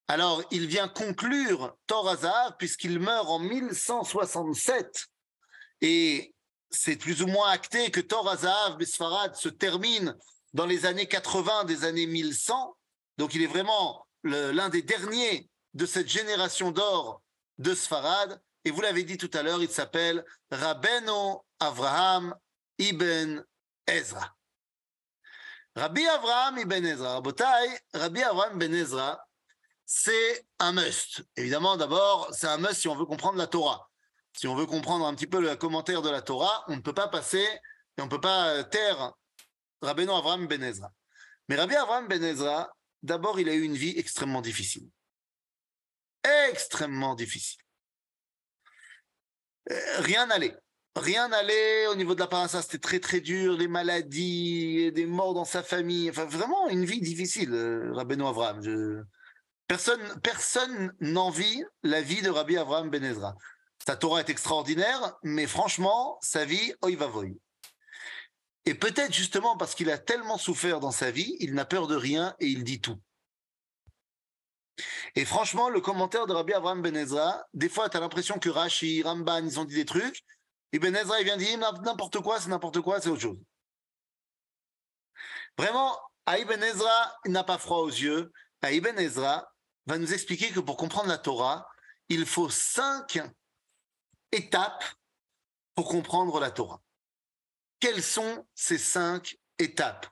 Alors, 0.09 0.43
il 0.51 0.67
vient 0.67 0.89
conclure 0.89 1.77
Torazav 1.87 2.57
puisqu'il 2.59 2.99
meurt 2.99 3.29
en 3.29 3.39
1167. 3.39 5.07
Et 5.83 6.35
c'est 6.71 6.97
plus 6.97 7.23
ou 7.23 7.27
moins 7.27 7.51
acté 7.51 7.91
que 7.91 8.01
Torazav, 8.01 8.79
Bisfarad, 8.79 9.37
se 9.37 9.51
termine 9.51 10.17
dans 10.55 10.65
les 10.65 10.87
années 10.87 11.07
80 11.07 11.65
des 11.65 11.85
années 11.85 12.07
1100. 12.07 12.75
Donc, 13.19 13.35
il 13.35 13.43
est 13.43 13.47
vraiment 13.47 14.07
l'un 14.25 14.71
des 14.71 14.83
derniers 14.83 15.51
de 15.75 15.85
cette 15.85 16.09
génération 16.09 16.71
d'or 16.71 17.23
de 17.59 17.75
Sfarad. 17.75 18.41
Et 18.65 18.71
vous 18.71 18.81
l'avez 18.81 19.05
dit 19.05 19.19
tout 19.19 19.31
à 19.35 19.43
l'heure, 19.43 19.63
il 19.63 19.71
s'appelle 19.71 20.25
Rabbeinu 20.51 21.37
Avraham 21.61 22.35
ibn 22.79 23.45
Ezra. 23.87 24.35
Rabbi 25.77 26.07
Avraham 26.07 26.59
ibn 26.59 26.85
Ezra. 26.85 27.21
Rabbi 27.95 28.23
Avraham 28.23 28.61
ibn 28.61 28.75
Ezra, 28.75 29.28
c'est 29.91 30.47
un 30.59 30.72
must. 30.72 31.24
Évidemment, 31.36 31.78
d'abord, 31.78 32.28
c'est 32.32 32.47
un 32.47 32.59
must 32.59 32.74
si 32.74 32.89
on 32.89 32.95
veut 32.95 33.07
comprendre 33.07 33.39
la 33.39 33.47
Torah. 33.47 33.89
Si 34.36 34.47
on 34.47 34.55
veut 34.55 34.66
comprendre 34.66 35.07
un 35.07 35.14
petit 35.14 35.26
peu 35.26 35.41
le 35.41 35.57
commentaire 35.57 36.03
de 36.03 36.11
la 36.11 36.20
Torah, 36.20 36.62
on 36.68 36.76
ne 36.76 36.82
peut 36.82 36.93
pas 36.93 37.09
passer 37.09 37.47
et 37.97 38.03
on 38.03 38.05
ne 38.05 38.11
peut 38.11 38.20
pas 38.20 38.62
taire 38.64 39.14
Rabbeinu 39.80 40.11
Avraham 40.11 40.47
ben 40.47 40.62
Ezra. 40.62 40.93
Mais 41.49 41.57
Rabbi 41.57 41.74
Avraham 41.74 42.07
ben 42.07 42.22
Ezra, 42.22 42.70
d'abord, 43.03 43.41
il 43.41 43.49
a 43.49 43.55
eu 43.55 43.62
une 43.62 43.76
vie 43.76 43.95
extrêmement 43.97 44.43
difficile. 44.43 44.91
Extrêmement 46.51 47.14
difficile. 47.14 47.62
Euh, 49.72 50.01
rien 50.01 50.26
n'allait. 50.26 50.55
Rien 50.97 51.28
n'allait 51.28 51.86
au 51.86 51.95
niveau 51.95 52.14
de 52.14 52.20
la 52.20 52.26
parassa, 52.26 52.61
c'était 52.61 52.78
très 52.78 53.01
très 53.01 53.22
dur, 53.22 53.57
des 53.57 53.68
maladies, 53.68 54.93
des 54.93 55.07
morts 55.07 55.32
dans 55.32 55.47
sa 55.47 55.62
famille, 55.62 56.11
enfin 56.11 56.26
vraiment 56.26 56.68
une 56.68 56.84
vie 56.84 57.01
difficile, 57.01 57.55
euh, 57.55 57.91
Rabbeinu 57.95 58.26
Avraham. 58.26 58.61
Personne, 59.69 60.95
n'envie 61.01 61.62
la 61.83 62.01
vie 62.01 62.23
de 62.23 62.31
Rabbi 62.31 62.57
Avraham 62.57 62.89
Ben 62.89 63.05
Ezra. 63.05 63.35
Sa 63.87 63.97
Torah 63.97 64.21
est 64.21 64.31
extraordinaire, 64.31 65.14
mais 65.23 65.47
franchement, 65.47 66.19
sa 66.23 66.47
vie, 66.47 66.73
oi 66.83 66.97
va. 66.97 67.11
Et 68.64 68.75
peut-être 68.75 69.12
justement 69.12 69.59
parce 69.59 69.75
qu'il 69.75 69.91
a 69.91 69.99
tellement 69.99 70.39
souffert 70.39 70.81
dans 70.81 70.91
sa 70.91 71.11
vie, 71.11 71.37
il 71.41 71.53
n'a 71.53 71.66
peur 71.66 71.87
de 71.87 71.97
rien 71.97 72.35
et 72.41 72.47
il 72.47 72.64
dit 72.64 72.81
tout. 72.81 72.99
Et 75.14 75.27
franchement, 75.27 75.69
le 75.69 75.81
commentaire 75.81 76.27
de 76.27 76.33
Rabbi 76.33 76.55
Avraham 76.55 76.81
Ben 76.81 76.97
Ezra, 76.97 77.45
des 77.53 77.69
fois, 77.69 77.91
tu 77.91 77.97
as 77.99 78.01
l'impression 78.01 78.39
que 78.39 78.49
Rashi, 78.49 79.03
Ramban, 79.03 79.45
ils 79.45 79.61
ont 79.61 79.64
dit 79.64 79.75
des 79.75 79.85
trucs, 79.85 80.25
et 80.73 80.79
Ben 80.79 80.97
Ezra, 80.97 81.21
il 81.21 81.25
vient 81.25 81.37
dire 81.37 81.59
n'importe 81.59 82.21
quoi, 82.21 82.41
c'est 82.41 82.49
n'importe 82.49 82.81
quoi, 82.81 83.01
c'est 83.01 83.11
autre 83.11 83.21
chose. 83.21 83.39
Vraiment, 85.59 85.99
Ibn 86.27 86.62
Ezra 86.62 87.16
n'a 87.27 87.45
pas 87.45 87.59
froid 87.59 87.79
aux 87.79 87.89
yeux. 87.89 88.33
Ibn 88.62 88.99
Ezra 88.99 89.51
va 89.89 89.99
nous 89.99 90.12
expliquer 90.12 90.51
que 90.51 90.61
pour 90.61 90.76
comprendre 90.76 91.09
la 91.09 91.18
Torah, 91.18 91.66
il 92.11 92.26
faut 92.26 92.51
cinq 92.51 93.20
étapes 94.30 94.84
pour 95.74 95.89
comprendre 95.89 96.39
la 96.41 96.51
Torah. 96.51 96.82
Quelles 97.80 98.03
sont 98.03 98.47
ces 98.55 98.78
cinq 98.78 99.39
étapes 99.59 100.07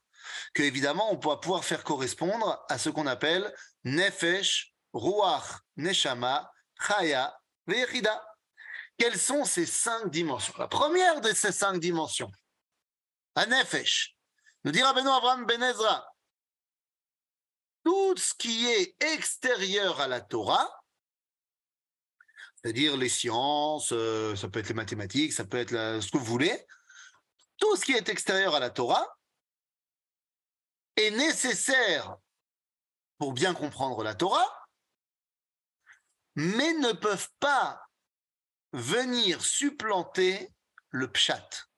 que 0.55 0.63
évidemment 0.63 1.13
on 1.13 1.17
va 1.17 1.37
pouvoir 1.37 1.65
faire 1.65 1.85
correspondre 1.85 2.65
à 2.69 2.79
ce 2.79 2.89
qu'on 2.89 3.07
appelle 3.07 3.55
Nefesh, 3.85 4.75
Ruach, 4.95 5.61
Neshama, 5.77 6.51
Chaya, 6.81 7.39
Vechida. 7.67 8.27
Quelles 8.99 9.19
sont 9.19 9.45
ces 9.45 9.67
cinq 9.67 10.11
dimensions? 10.11 10.55
La 10.59 10.69
première 10.69 11.21
de 11.21 11.33
ces 11.35 11.53
cinq 11.53 11.79
dimensions, 11.79 12.31
à 13.35 13.45
Nefesh, 13.45 14.17
nous 14.65 14.73
dira 14.73 14.95
Beno 14.95 15.13
Abraham 15.13 15.45
Ben 15.45 15.63
Ezra, 15.63 16.09
tout 17.87 18.17
ce 18.17 18.35
qui 18.35 18.67
est 18.67 19.01
extérieur 19.01 20.01
à 20.01 20.09
la 20.09 20.21
Torah, 20.21 20.69
c'est-à-dire 22.57 22.97
les 22.97 23.09
sciences, 23.09 23.93
euh, 23.93 24.35
ça 24.35 24.49
peut 24.49 24.59
être 24.59 24.71
les 24.71 24.75
mathématiques, 24.75 25.33
ça 25.33 25.45
peut 25.45 25.59
être 25.59 26.01
ce 26.03 26.11
que 26.11 26.19
vous 26.19 26.25
voulez, 26.25 26.67
tout 27.59 27.77
ce 27.77 27.85
qui 27.85 27.93
est 27.93 28.09
extérieur 28.09 28.57
à 28.57 28.59
la 28.59 28.71
Torah 28.71 29.07
est 30.97 31.13
nécessaire 31.13 32.17
pour 33.19 33.33
bien 33.33 33.55
comprendre 33.55 34.03
la 34.03 34.17
Torah, 34.17 34.67
mais 36.35 36.73
ne 36.73 36.91
peuvent 36.91 37.31
pas 37.39 37.81
venir 38.73 39.45
supplanter 39.45 40.53
le 40.91 41.09
pshat. 41.13 41.69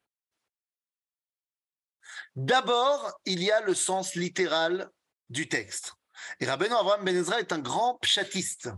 D'abord, 2.34 3.12
il 3.26 3.42
y 3.42 3.50
a 3.50 3.60
le 3.60 3.74
sens 3.74 4.14
littéral 4.14 4.90
du 5.28 5.50
texte. 5.50 5.97
Et 6.40 6.46
Rabbeinu 6.46 6.74
Avraham 6.74 7.04
Ben 7.04 7.16
Ezra 7.16 7.40
est 7.40 7.52
un 7.52 7.58
grand 7.58 7.98
pshatiste. 7.98 8.70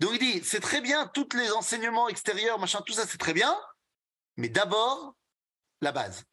Donc 0.00 0.12
il 0.12 0.18
dit, 0.18 0.44
c'est 0.44 0.60
très 0.60 0.80
bien, 0.80 1.06
tous 1.08 1.28
les 1.34 1.50
enseignements 1.52 2.08
extérieurs, 2.08 2.58
machin, 2.58 2.80
tout 2.86 2.92
ça 2.92 3.06
c'est 3.06 3.18
très 3.18 3.32
bien, 3.32 3.56
mais 4.36 4.48
d'abord, 4.48 5.16
la 5.80 5.92
base. 5.92 6.24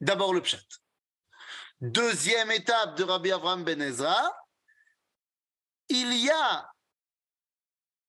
D'abord 0.00 0.34
le 0.34 0.42
pshat. 0.42 0.58
Deuxième 1.80 2.50
étape 2.50 2.96
de 2.96 3.04
Rabbi 3.04 3.32
Avraham 3.32 3.64
Ben 3.64 3.80
Ezra, 3.80 4.34
il 5.88 6.12
y 6.14 6.30
a 6.30 6.70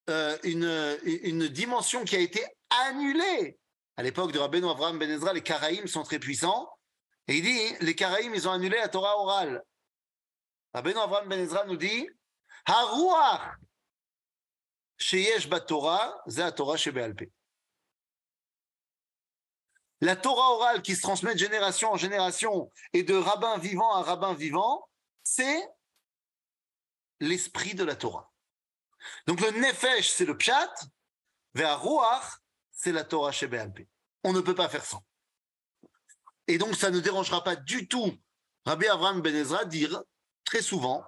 euh, 0.09 0.37
une, 0.43 1.47
dimension 1.47 2.05
qui 2.05 2.15
a 2.15 2.19
été 2.19 2.45
annulée. 2.69 3.59
À 3.97 4.03
l'époque 4.03 4.31
de 4.31 4.39
Rabbi 4.39 4.57
Avraham 4.57 4.99
Ben 4.99 5.09
Ezra, 5.09 5.33
les 5.33 5.41
Karaïm 5.41 5.87
sont 5.87 6.03
très 6.03 6.19
puissants. 6.19 6.69
Et 7.27 7.37
il 7.37 7.43
dit, 7.43 7.75
les 7.81 7.95
Karaïm, 7.95 8.33
ils 8.35 8.47
ont 8.47 8.51
annulé 8.51 8.77
la 8.77 8.87
Torah 8.87 9.17
orale. 9.17 9.63
Rabbi 10.75 10.91
Avraham 10.91 11.29
Ben 11.29 11.39
Ezra 11.39 11.63
nous 11.67 11.77
dit. 11.77 12.09
La 20.01 20.15
Torah 20.17 20.51
orale 20.51 20.81
qui 20.81 20.97
se 20.97 21.01
transmet 21.01 21.33
de 21.33 21.39
génération 21.39 21.93
en 21.93 21.95
génération 21.95 22.73
et 22.91 23.03
de 23.03 23.15
rabbin 23.15 23.57
vivant 23.57 23.93
à 23.93 24.01
rabbin 24.01 24.33
vivant, 24.33 24.89
c'est 25.23 25.65
l'esprit 27.21 27.73
de 27.73 27.85
la 27.85 27.95
Torah. 27.95 28.33
Donc 29.27 29.39
le 29.39 29.51
nefesh, 29.51 30.09
c'est 30.09 30.25
le 30.25 30.35
pshat, 30.35 30.73
vers 31.53 31.81
ruach, 31.81 32.41
c'est 32.71 32.91
la 32.91 33.05
Torah 33.05 33.31
chez 33.31 33.49
On 34.25 34.33
ne 34.33 34.41
peut 34.41 34.55
pas 34.55 34.67
faire 34.67 34.83
sans. 34.83 35.05
Et 36.47 36.57
donc 36.57 36.75
ça 36.75 36.91
ne 36.91 36.99
dérangera 36.99 37.45
pas 37.45 37.55
du 37.55 37.87
tout 37.87 38.13
Rabbi 38.65 38.87
Avraham 38.87 39.21
Ben 39.21 39.33
Ezra 39.33 39.63
dire 39.63 40.03
très 40.45 40.61
souvent 40.61 41.03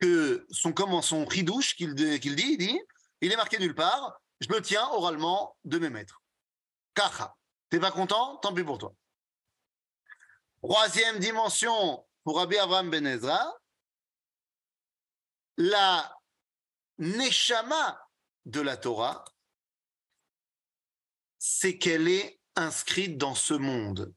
que 0.00 0.46
son 0.50 0.72
comment 0.72 1.02
son 1.02 1.24
ridouche 1.24 1.74
qu'il 1.76 1.94
dit, 1.94 2.80
il 3.20 3.32
est 3.32 3.36
marqué 3.36 3.58
nulle 3.58 3.74
part, 3.74 4.20
je 4.40 4.48
me 4.48 4.60
tiens 4.60 4.86
oralement 4.90 5.56
de 5.64 5.78
mes 5.78 5.90
maîtres. 5.90 6.22
Kacha. 6.94 7.34
T'es 7.70 7.80
pas 7.80 7.90
content 7.90 8.36
Tant 8.36 8.54
pis 8.54 8.62
pour 8.62 8.78
toi. 8.78 8.94
Troisième 10.62 11.18
dimension 11.18 12.06
pour 12.22 12.36
Rabbi 12.36 12.56
Avraham 12.56 12.90
Ben 12.90 13.06
Ezra, 13.06 13.52
la 15.56 16.16
neshama 16.98 18.00
de 18.46 18.60
la 18.60 18.76
Torah, 18.76 19.24
c'est 21.38 21.78
qu'elle 21.78 22.08
est 22.08 22.40
inscrite 22.56 23.18
dans 23.18 23.34
ce 23.34 23.54
monde. 23.54 24.14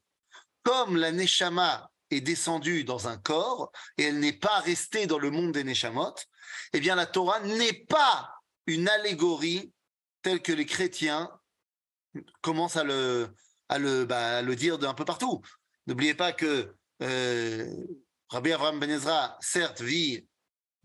Comme 0.62 0.96
la 0.96 1.12
neshama 1.12 1.90
est 2.10 2.20
descendue 2.20 2.84
dans 2.84 3.08
un 3.08 3.16
corps 3.18 3.70
et 3.96 4.04
elle 4.04 4.18
n'est 4.18 4.32
pas 4.32 4.60
restée 4.60 5.06
dans 5.06 5.18
le 5.18 5.30
monde 5.30 5.52
des 5.52 5.64
neshamot, 5.64 6.14
eh 6.72 6.80
bien 6.80 6.94
la 6.94 7.06
Torah 7.06 7.40
n'est 7.40 7.84
pas 7.88 8.30
une 8.66 8.88
allégorie 8.88 9.72
telle 10.22 10.42
que 10.42 10.52
les 10.52 10.66
chrétiens 10.66 11.30
commencent 12.40 12.76
à 12.76 12.84
le, 12.84 14.04
bah, 14.04 14.42
dire 14.54 14.78
d'un 14.78 14.94
peu 14.94 15.04
partout. 15.04 15.42
N'oubliez 15.86 16.14
pas 16.14 16.32
que 16.32 16.74
euh, 17.02 17.86
Rabbi 18.28 18.52
Avraham 18.52 18.80
Ben 18.80 18.90
Ezra, 18.90 19.38
certes, 19.40 19.80
vit 19.80 20.26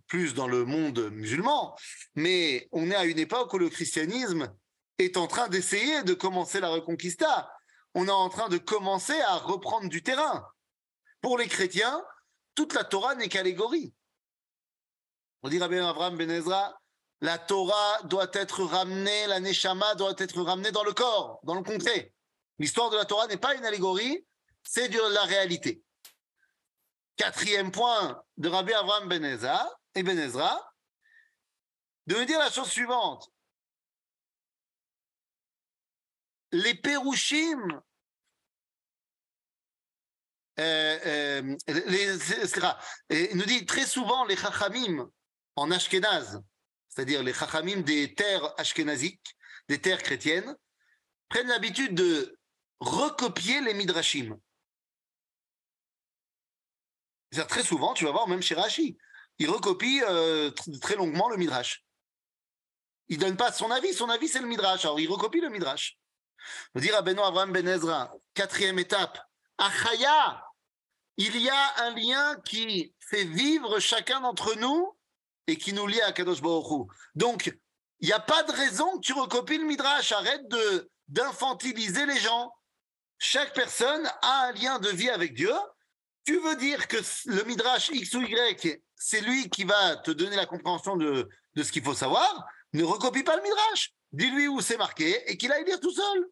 plus 0.08 0.34
dans 0.34 0.48
le 0.48 0.66
monde 0.66 1.10
musulman, 1.12 1.76
mais 2.16 2.68
on 2.72 2.92
est 2.92 2.96
à 2.96 3.06
une 3.06 3.20
époque 3.20 3.54
où 3.54 3.58
le 3.58 3.70
christianisme 3.70 4.54
est 5.00 5.18
en 5.18 5.28
train 5.28 5.48
d'essayer 5.48 6.04
de 6.04 6.14
commencer 6.14 6.60
la 6.60 6.70
reconquista. 6.70 7.50
On 7.96 8.08
est 8.08 8.12
en 8.12 8.30
train 8.30 8.50
de 8.50 8.58
commencer 8.58 9.20
à 9.22 9.38
reprendre 9.38 9.90
du 9.90 10.04
terrain. 10.04 10.46
Pour 11.24 11.38
les 11.38 11.48
chrétiens, 11.48 12.06
toute 12.54 12.74
la 12.74 12.84
Torah 12.84 13.16
n'est 13.16 13.30
qu'allégorie. 13.30 13.94
On 15.42 15.48
dit 15.48 15.58
Rabbi 15.58 15.78
Avraham 15.78 16.18
Ben 16.18 16.30
Ezra, 16.30 16.78
la 17.22 17.38
Torah 17.38 18.04
doit 18.04 18.30
être 18.34 18.62
ramenée, 18.66 19.28
la 19.28 19.40
Neshama 19.40 19.96
doit 19.96 20.16
être 20.18 20.42
ramenée 20.42 20.72
dans 20.74 20.84
le 20.84 20.92
corps, 20.92 21.40
dans 21.44 21.56
le 21.56 21.64
concret. 21.64 22.14
L'histoire 22.60 22.90
de 22.90 22.98
la 22.98 23.06
Torah 23.06 23.28
n'est 23.28 23.38
pas 23.38 23.56
une 23.56 23.64
allégorie, 23.64 24.28
c'est 24.64 24.90
de 24.90 25.00
la 25.14 25.24
réalité. 25.24 25.82
Quatrième 27.16 27.72
point 27.72 28.22
de 28.36 28.50
Rabbi 28.50 28.74
Avraham 28.74 29.08
Ben 29.08 29.24
Ezra, 29.24 29.66
et 29.96 30.04
Ben 30.04 30.20
Ezra, 30.20 30.74
de 32.06 32.16
me 32.16 32.26
dire 32.26 32.40
la 32.40 32.52
chose 32.52 32.70
suivante. 32.70 33.32
Les 36.52 36.76
Pérouchim, 36.76 37.82
euh, 40.60 41.00
euh, 41.06 41.56
il 43.10 43.38
nous 43.38 43.46
dit 43.46 43.66
très 43.66 43.86
souvent 43.86 44.26
les 44.26 44.36
Chachamim 44.36 45.10
en 45.56 45.72
Ashkenaz, 45.72 46.40
c'est-à-dire 46.90 47.24
les 47.24 47.34
Chachamim 47.34 47.82
des 47.82 48.14
terres 48.14 48.54
ashkénaziques, 48.60 49.36
des 49.68 49.82
terres 49.82 50.04
chrétiennes, 50.04 50.56
prennent 51.30 51.48
l'habitude 51.48 51.96
de 51.96 52.38
recopier 52.80 53.62
les 53.62 53.74
Midrashim. 53.74 54.38
Très 57.48 57.64
souvent, 57.64 57.96
tu 57.96 58.06
vas 58.06 58.12
voir, 58.12 58.28
même 58.28 58.44
chez 58.44 58.54
Rashi, 58.54 58.96
il 59.40 59.50
recopie 59.50 60.04
euh, 60.08 60.52
très 60.82 60.96
longuement 60.96 61.30
le 61.30 61.38
Midrash. 61.38 61.84
Il 63.08 63.18
donne 63.18 63.38
pas 63.38 63.52
son 63.52 63.72
avis, 63.72 63.94
son 63.94 64.10
avis 64.10 64.28
c'est 64.28 64.40
le 64.40 64.48
Midrash, 64.48 64.86
alors 64.86 65.00
il 65.00 65.10
recopie 65.10 65.42
le 65.42 65.50
Midrash. 65.50 65.98
On 66.76 66.80
dire 66.80 66.96
à 66.96 67.02
Benoît 67.02 67.28
Abraham 67.28 67.52
Ben 67.52 67.68
Ezra, 67.68 68.14
quatrième 68.34 68.78
étape, 68.78 69.20
Achaya, 69.58 70.44
il 71.18 71.38
y 71.38 71.50
a 71.50 71.86
un 71.86 71.96
lien 71.96 72.36
qui 72.46 72.94
fait 73.00 73.26
vivre 73.26 73.80
chacun 73.80 74.22
d'entre 74.22 74.56
nous 74.58 74.98
et 75.48 75.58
qui 75.58 75.74
nous 75.74 75.88
lie 75.88 76.02
à 76.02 76.12
Kadosh 76.12 76.42
Baruch 76.42 76.90
Donc, 77.16 77.54
il 78.00 78.08
n'y 78.08 78.14
a 78.14 78.20
pas 78.20 78.44
de 78.44 78.52
raison 78.52 78.98
que 78.98 79.02
tu 79.02 79.14
recopies 79.14 79.58
le 79.58 79.66
Midrash, 79.66 80.12
arrête 80.12 80.48
de 80.50 80.90
d'infantiliser 81.10 82.06
les 82.06 82.18
gens. 82.18 82.52
Chaque 83.20 83.54
personne 83.54 84.10
a 84.22 84.48
un 84.48 84.52
lien 84.54 84.80
de 84.80 84.90
vie 84.90 85.10
avec 85.10 85.34
Dieu. 85.34 85.54
Tu 86.26 86.40
veux 86.40 86.56
dire 86.56 86.88
que 86.88 86.98
le 87.26 87.44
Midrash 87.44 87.90
X 87.90 88.14
ou 88.16 88.22
Y 88.22 88.82
c'est 88.96 89.20
lui 89.20 89.50
qui 89.50 89.66
va 89.66 89.98
te 89.98 90.12
donner 90.12 90.38
la 90.38 90.46
compréhension 90.46 90.96
de, 90.96 91.30
ce 91.58 91.72
qu'il 91.74 91.84
faut 91.84 91.94
savoir, 91.94 92.46
ne 92.72 92.84
recopie 92.84 93.24
pas 93.24 93.36
le 93.36 93.44
Midrash. 93.44 93.92
Dis-lui 94.14 94.48
où 94.48 94.62
c'est 94.62 94.78
marqué 94.78 95.30
et 95.30 95.36
qu'il 95.36 95.52
aille 95.52 95.66
lire 95.66 95.80
tout 95.82 95.92
seul. 95.92 96.30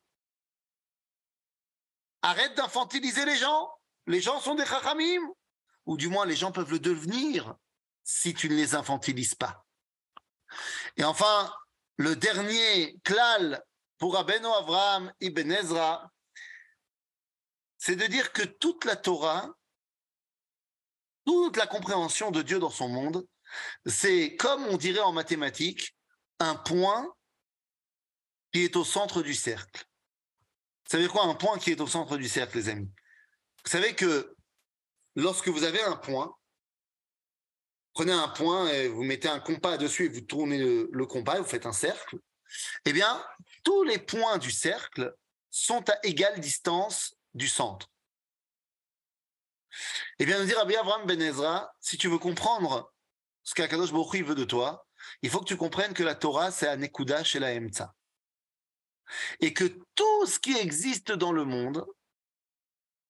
Arrête 2.21 2.55
d'infantiliser 2.55 3.25
les 3.25 3.35
gens. 3.35 3.69
Les 4.07 4.21
gens 4.21 4.39
sont 4.39 4.55
des 4.55 4.65
chachamim. 4.65 5.21
Ou 5.85 5.97
du 5.97 6.07
moins, 6.07 6.25
les 6.25 6.35
gens 6.35 6.51
peuvent 6.51 6.71
le 6.71 6.79
devenir 6.79 7.55
si 8.03 8.33
tu 8.33 8.49
ne 8.49 8.55
les 8.55 8.75
infantilises 8.75 9.35
pas. 9.35 9.65
Et 10.97 11.03
enfin, 11.03 11.53
le 11.97 12.15
dernier 12.15 12.97
klal 13.03 13.63
pour 13.97 14.17
Abeno 14.17 14.51
Avraham 14.53 15.11
ibn 15.19 15.51
Ezra, 15.51 16.11
c'est 17.77 17.95
de 17.95 18.05
dire 18.05 18.31
que 18.31 18.43
toute 18.43 18.85
la 18.85 18.95
Torah 18.95 19.49
toute 21.25 21.57
la 21.57 21.67
compréhension 21.67 22.31
de 22.31 22.41
Dieu 22.41 22.59
dans 22.59 22.69
son 22.69 22.87
monde, 22.87 23.25
c'est 23.85 24.35
comme 24.35 24.65
on 24.67 24.77
dirait 24.77 25.01
en 25.01 25.11
mathématiques, 25.11 25.95
un 26.39 26.55
point 26.55 27.13
qui 28.51 28.63
est 28.63 28.75
au 28.75 28.83
centre 28.83 29.21
du 29.21 29.33
cercle. 29.33 29.85
Vous 30.91 30.97
savez 30.97 31.07
quoi, 31.07 31.23
un 31.23 31.35
point 31.35 31.57
qui 31.57 31.71
est 31.71 31.79
au 31.79 31.87
centre 31.87 32.17
du 32.17 32.27
cercle, 32.27 32.57
les 32.57 32.67
amis? 32.67 32.91
Vous 33.63 33.71
savez 33.71 33.95
que 33.95 34.35
lorsque 35.15 35.47
vous 35.47 35.63
avez 35.63 35.81
un 35.81 35.95
point, 35.95 36.35
prenez 37.93 38.11
un 38.11 38.27
point 38.27 38.67
et 38.67 38.89
vous 38.89 39.03
mettez 39.03 39.29
un 39.29 39.39
compas 39.39 39.77
dessus 39.77 40.07
et 40.07 40.09
vous 40.09 40.19
tournez 40.19 40.57
le, 40.57 41.05
compas 41.05 41.37
et 41.37 41.39
vous 41.39 41.47
faites 41.47 41.65
un 41.65 41.71
cercle, 41.71 42.17
eh 42.83 42.91
bien, 42.91 43.25
tous 43.63 43.83
les 43.83 43.99
points 43.99 44.37
du 44.37 44.51
cercle 44.51 45.15
sont 45.49 45.89
à 45.89 45.97
égale 46.03 46.41
distance 46.41 47.15
du 47.35 47.47
centre. 47.47 47.87
Eh 50.19 50.25
bien, 50.25 50.39
nous 50.39 50.45
dire 50.45 50.57
Rabbi 50.57 50.75
Abraham 50.75 51.07
Ben 51.07 51.21
Ezra, 51.21 51.71
si 51.79 51.97
tu 51.97 52.09
veux 52.09 52.19
comprendre 52.19 52.93
ce 53.43 53.55
qu'Akadosh 53.55 53.93
Baruch 53.93 54.25
veut 54.25 54.35
de 54.35 54.43
toi, 54.43 54.85
il 55.21 55.29
faut 55.29 55.39
que 55.39 55.45
tu 55.45 55.55
comprennes 55.55 55.93
que 55.93 56.03
la 56.03 56.15
Torah, 56.15 56.51
c'est 56.51 56.67
un 56.67 56.81
Ekuda 56.81 57.23
chez 57.23 57.39
la 57.39 57.53
Emtsa. 57.55 57.95
Et 59.39 59.53
que 59.53 59.65
tout 59.95 60.25
ce 60.25 60.39
qui 60.39 60.57
existe 60.57 61.11
dans 61.11 61.31
le 61.31 61.45
monde 61.45 61.85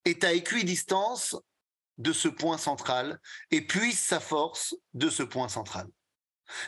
est 0.06 0.24
à 0.24 0.34
équidistance 0.34 1.36
de 1.98 2.14
ce 2.14 2.28
point 2.28 2.58
central 2.58 3.20
et 3.52 3.62
puise 3.62 4.00
sa 4.00 4.20
force 4.20 4.76
de 4.94 5.10
ce 5.10 5.24
point 5.24 5.50
central. 5.50 5.88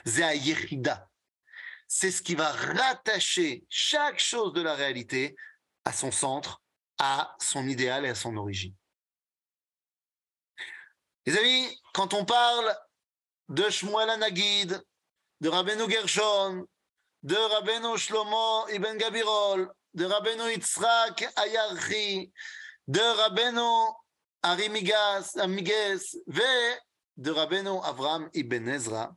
C'est 0.06 2.12
ce 2.12 2.22
qui 2.22 2.36
va 2.36 2.52
rattacher 2.52 3.66
chaque 3.70 4.20
chose 4.20 4.54
de 4.54 4.62
la 4.62 4.76
réalité 4.76 5.36
à 5.86 5.94
son 5.94 6.12
centre, 6.12 6.62
à 7.00 7.36
son 7.40 7.68
idéal 7.68 8.06
et 8.06 8.10
à 8.10 8.16
son 8.16 8.38
origine. 8.38 8.76
Les 11.26 11.38
amis, 11.38 11.82
quand 11.94 12.14
on 12.14 12.26
parle 12.26 12.76
de 13.50 13.70
Shmuel 13.70 14.10
Anagid, 14.10 14.82
de 15.42 15.50
Rabbeinu 15.50 15.90
Gershon, 15.90 16.66
de 17.24 17.36
Rabbeinu 17.36 17.98
Shlomo 17.98 18.68
Ibn 18.70 18.98
Gabirol, 18.98 19.72
de 19.94 20.06
Rabbeinu 20.06 20.50
Yitzhak 20.50 21.26
Ayarchi, 21.38 22.32
de 22.88 23.00
Rabbeinu 23.00 23.94
Arimigas, 24.42 25.38
Amiges, 25.38 26.18
de 27.16 27.32
Rabbeinu 27.32 27.80
Avram 27.84 28.30
Ibn 28.34 28.68
Ezra, 28.68 29.16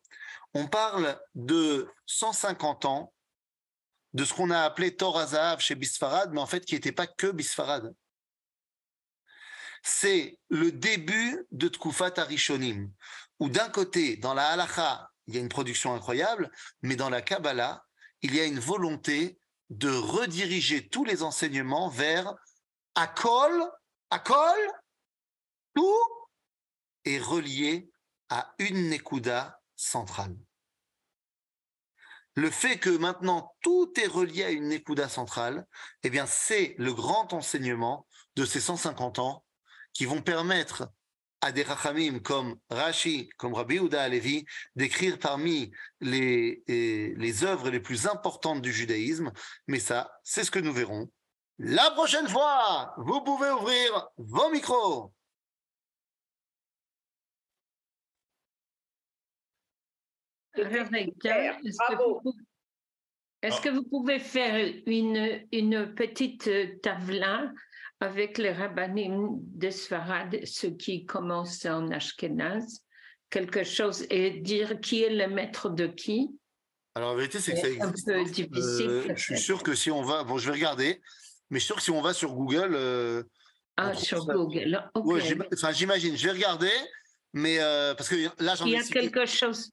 on 0.55 0.69
parle 0.69 1.21
de 1.35 1.89
150 2.07 2.85
ans 2.85 3.13
de 4.15 4.25
ce 4.25 4.33
qu'on 4.33 4.51
a 4.51 4.61
appelé 4.61 4.95
Torah 4.95 5.27
Zahav 5.27 5.61
chez 5.61 5.75
Bisfarad, 5.75 6.33
mais 6.33 6.41
en 6.41 6.47
fait 6.47 6.65
qui 6.65 6.75
n'était 6.75 6.93
pas 6.93 7.09
que 7.09 7.27
Bisfarad. 7.27 7.93
C'est 9.83 10.39
le 10.49 10.73
début 10.73 11.45
de 11.51 11.69
Tkufat 11.69 12.15
Arishonim, 12.17 12.91
où 13.41 13.49
d'un 13.49 13.69
côté, 13.69 14.17
dans 14.17 14.33
la 14.33 14.49
halacha, 14.49 15.11
il 15.27 15.35
y 15.35 15.39
a 15.39 15.41
une 15.41 15.49
production 15.49 15.93
incroyable, 15.93 16.51
mais 16.83 16.97
dans 16.97 17.11
la 17.11 17.21
Kabbalah, 17.21 17.85
il 18.23 18.35
y 18.35 18.41
a 18.41 18.45
une 18.45 18.61
volonté 18.61 19.39
de 19.71 19.91
rediriger 19.91 20.89
tous 20.89 21.05
les 21.05 21.23
enseignements 21.23 21.89
vers 21.89 22.35
Akol, 22.95 23.71
Akol, 24.11 24.59
tout 25.75 26.29
est 27.05 27.19
relié 27.19 27.91
à 28.29 28.55
une 28.59 28.91
Nekuda 28.91 29.61
centrale. 29.77 30.37
Le 32.35 32.51
fait 32.51 32.79
que 32.79 32.91
maintenant 32.91 33.55
tout 33.63 33.93
est 33.99 34.07
relié 34.07 34.45
à 34.45 34.51
une 34.51 34.69
Nekuda 34.69 35.09
centrale, 35.09 35.67
eh 36.03 36.11
bien, 36.11 36.27
c'est 36.27 36.75
le 36.79 36.93
grand 36.93 37.33
enseignement 37.33 38.07
de 38.37 38.45
ces 38.45 38.61
150 38.61 39.19
ans 39.19 39.45
qui 39.93 40.05
vont 40.05 40.21
permettre 40.21 40.91
à 41.47 41.53
des 41.53 41.63
rachamim 41.63 42.19
comme 42.19 42.59
Rashi, 42.71 43.29
comme 43.37 43.55
Rabbi 43.55 43.77
Uda 43.77 44.03
Alevi, 44.03 44.45
d'écrire 44.75 45.19
parmi 45.19 45.71
les, 46.01 46.63
les 46.67 47.45
œuvres 47.45 47.71
les 47.71 47.81
plus 47.81 48.07
importantes 48.07 48.63
du 48.63 48.73
judaïsme. 48.73 49.33
Mais 49.69 49.79
ça, 49.79 50.11
c'est 50.25 50.43
ce 50.45 50.51
que 50.51 50.59
nous 50.59 50.73
verrons 50.73 51.09
la 51.59 51.91
prochaine 51.93 52.29
fois. 52.29 52.95
Vous 52.99 53.23
pouvez 53.23 53.51
ouvrir 53.51 54.09
vos 54.19 54.51
micros. 54.51 55.13
Est-ce 63.43 63.61
que, 63.61 63.69
vous 63.69 63.85
pouvez 63.85 64.19
faire 64.19 64.75
une, 64.87 65.47
une 65.53 65.95
petite 65.95 66.51
tavla 66.83 67.53
avec 68.01 68.39
les 68.39 68.53
rabbinim 68.53 69.39
de 69.41 69.71
Sfarad, 69.71 70.39
ceux 70.45 70.71
qui 70.71 71.07
commencent 71.07 71.65
en 71.65 71.91
Ashkenaz, 71.91 72.83
quelque 73.31 73.65
chose 73.65 74.07
et 74.11 74.31
dire 74.41 74.81
qui 74.81 75.03
est 75.03 75.15
le 75.15 75.29
maître 75.29 75.71
de 75.71 75.87
qui. 75.87 76.31
Alors 76.95 77.11
la 77.11 77.17
vérité, 77.17 77.39
c'est 77.39 77.55
que 77.55 77.61
ça 77.61 77.69
existe. 77.69 78.09
Un 78.09 78.25
peu 78.25 78.31
difficile. 78.31 78.89
Euh, 78.89 79.15
je 79.15 79.23
suis 79.23 79.39
sûr 79.39 79.63
que 79.63 79.75
si 79.75 79.91
on 79.91 80.03
va, 80.03 80.25
bon, 80.25 80.39
je 80.39 80.47
vais 80.47 80.53
regarder, 80.53 81.01
mais 81.51 81.59
je 81.59 81.65
suis 81.65 81.67
sûr 81.67 81.77
que 81.77 81.83
si 81.83 81.91
on 81.91 82.03
va 82.03 82.13
sur 82.13 82.35
Google. 82.35 82.75
Euh, 82.75 83.23
ah, 83.77 83.95
sur 83.95 84.27
Google. 84.27 84.91
enfin, 84.95 85.73
j'imagine. 85.73 86.17
Je 86.17 86.27
vais 86.27 86.33
regarder, 86.33 86.73
mais 87.33 87.59
euh, 87.61 87.95
parce 87.95 88.09
que 88.09 88.17
là, 88.43 88.55
j'en 88.55 88.67
ai. 88.67 88.71
Il 88.71 88.73
y 88.73 88.79
a 88.79 88.83
quelque 88.83 89.27
chose. 89.27 89.71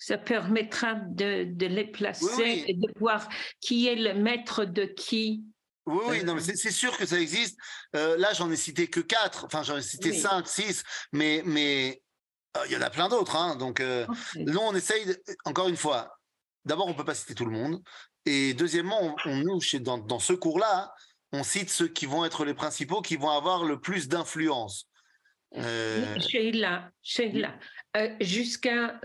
Ça 0.00 0.16
permettra 0.16 0.94
de, 0.94 1.42
de 1.52 1.66
les 1.66 1.88
placer 1.88 2.64
et 2.68 2.74
de 2.74 2.86
voir 3.00 3.28
qui 3.60 3.88
est 3.88 3.96
le 3.96 4.14
maître 4.14 4.64
de 4.64 4.84
qui 4.84 5.42
oui, 5.88 6.04
oui, 6.08 6.24
non, 6.24 6.34
mais 6.34 6.40
c'est 6.40 6.70
sûr 6.70 6.96
que 6.96 7.06
ça 7.06 7.18
existe. 7.18 7.58
Euh, 7.96 8.16
là, 8.16 8.32
j'en 8.32 8.50
ai 8.50 8.56
cité 8.56 8.88
que 8.88 9.00
quatre, 9.00 9.44
enfin, 9.46 9.62
j'en 9.62 9.76
ai 9.76 9.82
cité 9.82 10.12
cinq, 10.12 10.46
six, 10.46 10.82
mais 11.12 11.42
mais 11.44 12.02
euh, 12.56 12.60
il 12.66 12.72
y 12.72 12.76
en 12.76 12.82
a 12.82 12.90
plein 12.90 13.08
d'autres. 13.08 13.36
Hein, 13.36 13.56
donc, 13.56 13.80
euh, 13.80 14.06
nous, 14.36 14.58
on 14.58 14.74
essaye, 14.74 15.16
encore 15.44 15.68
une 15.68 15.76
fois, 15.76 16.18
d'abord, 16.64 16.86
on 16.88 16.94
peut 16.94 17.04
pas 17.04 17.14
citer 17.14 17.34
tout 17.34 17.46
le 17.46 17.52
monde, 17.52 17.82
et 18.26 18.54
deuxièmement, 18.54 19.16
on, 19.24 19.36
nous, 19.36 19.60
dans, 19.80 19.98
dans 19.98 20.18
ce 20.18 20.34
cours-là, 20.34 20.92
on 21.32 21.42
cite 21.42 21.70
ceux 21.70 21.88
qui 21.88 22.06
vont 22.06 22.24
être 22.24 22.44
les 22.44 22.54
principaux, 22.54 23.02
qui 23.02 23.16
vont 23.16 23.30
avoir 23.30 23.64
le 23.64 23.80
plus 23.80 24.08
d'influence. 24.08 24.88
Sheila, 25.54 26.90
Sheila, 27.02 27.58
jusqu'à 28.20 29.00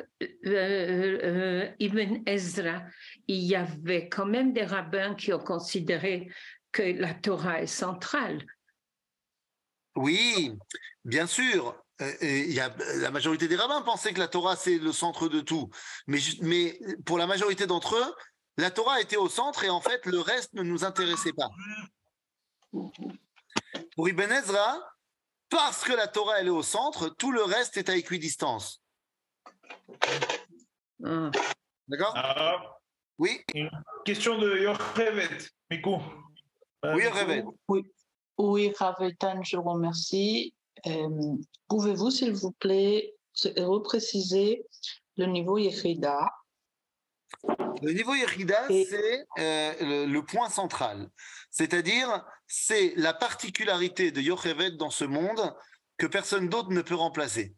Ibn 1.80 2.22
Ezra, 2.26 2.84
il 3.28 3.44
y 3.44 3.56
avait 3.56 4.10
quand 4.10 4.26
même 4.26 4.52
des 4.52 4.66
rabbins 4.66 5.16
qui 5.16 5.32
ont 5.32 5.40
considéré 5.40 6.30
que 6.74 6.82
la 6.82 7.14
Torah 7.14 7.62
est 7.62 7.68
centrale. 7.68 8.46
Oui, 9.96 10.52
bien 11.06 11.28
sûr. 11.28 11.80
Euh, 12.02 12.12
il 12.22 12.52
y 12.52 12.60
a, 12.60 12.76
la 12.96 13.12
majorité 13.12 13.48
des 13.48 13.56
rabbins 13.56 13.84
pensaient 13.84 14.14
que 14.14 14.20
la 14.20 14.28
Torah 14.28 14.56
c'est 14.56 14.80
le 14.80 14.92
centre 14.92 15.30
de 15.30 15.42
tout, 15.42 15.70
mais, 16.08 16.18
mais 16.42 16.80
pour 17.06 17.20
la 17.20 17.28
majorité 17.28 17.68
d'entre 17.68 17.96
eux, 17.96 18.16
la 18.58 18.72
Torah 18.72 19.00
était 19.00 19.18
au 19.18 19.30
centre 19.30 19.64
et 19.64 19.70
en 19.70 19.80
fait 19.80 20.06
le 20.08 20.20
reste 20.20 20.54
ne 20.54 20.64
nous 20.64 20.84
intéressait 20.84 21.34
pas. 21.34 21.50
Pour 23.96 24.10
Ibn 24.10 24.32
Ezra, 24.32 24.80
parce 25.50 25.84
que 25.84 25.94
la 25.94 26.08
Torah 26.08 26.40
elle 26.40 26.48
est 26.48 26.50
au 26.50 26.64
centre, 26.64 27.10
tout 27.10 27.32
le 27.32 27.44
reste 27.44 27.78
est 27.78 27.90
à 27.90 27.96
équidistance. 27.96 28.82
Ah. 31.06 31.30
D'accord? 31.88 32.14
Ah. 32.16 32.80
Oui? 33.20 33.46
question 34.04 34.40
de 34.40 34.58
Yochevet, 34.58 35.30
Mikou. 35.70 36.02
Oui. 36.84 37.04
Oui, 37.70 37.86
oui 38.38 38.74
je 38.78 39.58
vous 39.58 39.70
remercie. 39.70 40.54
Euh, 40.86 41.36
pouvez-vous, 41.70 42.12
s'il 42.12 42.34
vous 42.34 42.52
plaît, 42.52 43.16
repréciser 43.58 44.66
le 45.16 45.28
niveau 45.28 45.58
Yechida 45.58 46.30
Le 47.82 47.94
niveau 47.94 48.14
Yechida, 48.16 48.68
c'est 48.68 49.26
euh, 49.40 50.06
le, 50.08 50.26
point 50.26 50.50
central. 50.50 51.10
C'est-à-dire, 51.52 52.26
c'est 52.48 52.94
la 52.98 53.14
particularité 53.14 54.12
de 54.12 54.20
Yochevet 54.20 54.72
dans 54.72 54.90
ce 54.90 55.06
monde 55.06 55.56
que 55.98 56.08
personne 56.08 56.50
d'autre 56.50 56.72
ne 56.72 56.82
peut 56.82 56.96
remplacer. 56.96 57.56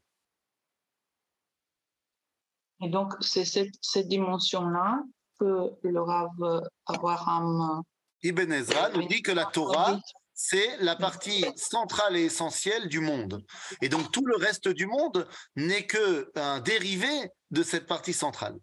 Et 2.81 2.89
donc, 2.89 3.13
c'est 3.21 3.45
cette, 3.45 3.73
cette 3.81 4.07
dimension-là 4.07 5.01
que 5.39 5.71
le 5.81 6.01
Rav 6.01 6.67
Abraham 6.85 7.81
Ibn 8.25 8.51
Ezra 8.51 8.89
nous 8.89 9.07
dit 9.07 9.21
que 9.21 9.31
la 9.31 9.45
Torah, 9.45 9.99
c'est 10.33 10.77
la 10.77 10.95
partie 10.95 11.45
centrale 11.55 12.17
et 12.17 12.25
essentielle 12.25 12.89
du 12.89 12.99
monde. 12.99 13.45
Et 13.83 13.89
donc 13.89 14.11
tout 14.11 14.25
le 14.25 14.35
reste 14.35 14.67
du 14.67 14.87
monde 14.87 15.27
n'est 15.55 15.85
que 15.85 16.31
un 16.35 16.59
dérivé 16.59 17.29
de 17.51 17.61
cette 17.61 17.85
partie 17.85 18.13
centrale. 18.13 18.55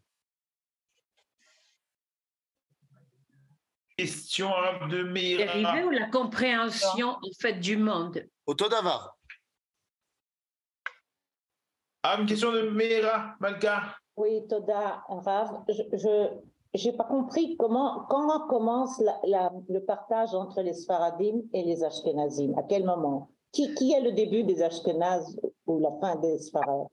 Question 3.97 4.51
de 4.89 5.05
Meira. 5.05 5.45
Dérivé 5.45 5.85
ou 5.85 5.91
la 5.91 6.09
compréhension 6.09 7.11
en 7.11 7.33
fait 7.41 7.55
du 7.55 7.77
monde? 7.77 8.27
Autodavar. 8.47 9.17
Ah, 12.03 12.17
une 12.19 12.27
question 12.27 12.51
de 12.51 12.63
Meira, 12.63 13.37
Malka. 13.39 13.97
Oui, 14.17 14.47
Toda, 14.49 15.05
Rav. 15.09 15.65
je, 15.69 16.43
j'ai 16.75 16.93
pas 16.93 17.05
compris 17.05 17.57
comment, 17.59 18.07
comment 18.09 18.47
commence 18.47 19.01
le 19.01 19.79
partage 19.81 20.35
entre 20.35 20.63
les 20.63 20.75
Sfaradim 20.75 21.43
et 21.53 21.63
les 21.63 21.85
Ashkenazim? 21.85 22.55
À 22.59 22.63
quel 22.63 22.85
moment? 22.85 23.31
Qui, 23.53 23.75
qui 23.75 23.93
est 23.93 24.01
le 24.01 24.13
début 24.13 24.45
des 24.45 24.63
Ashkenaz 24.63 25.37
ou 25.67 25.79
la 25.81 25.91
fin 26.01 26.17
des 26.17 26.39
Sfarad 26.39 26.87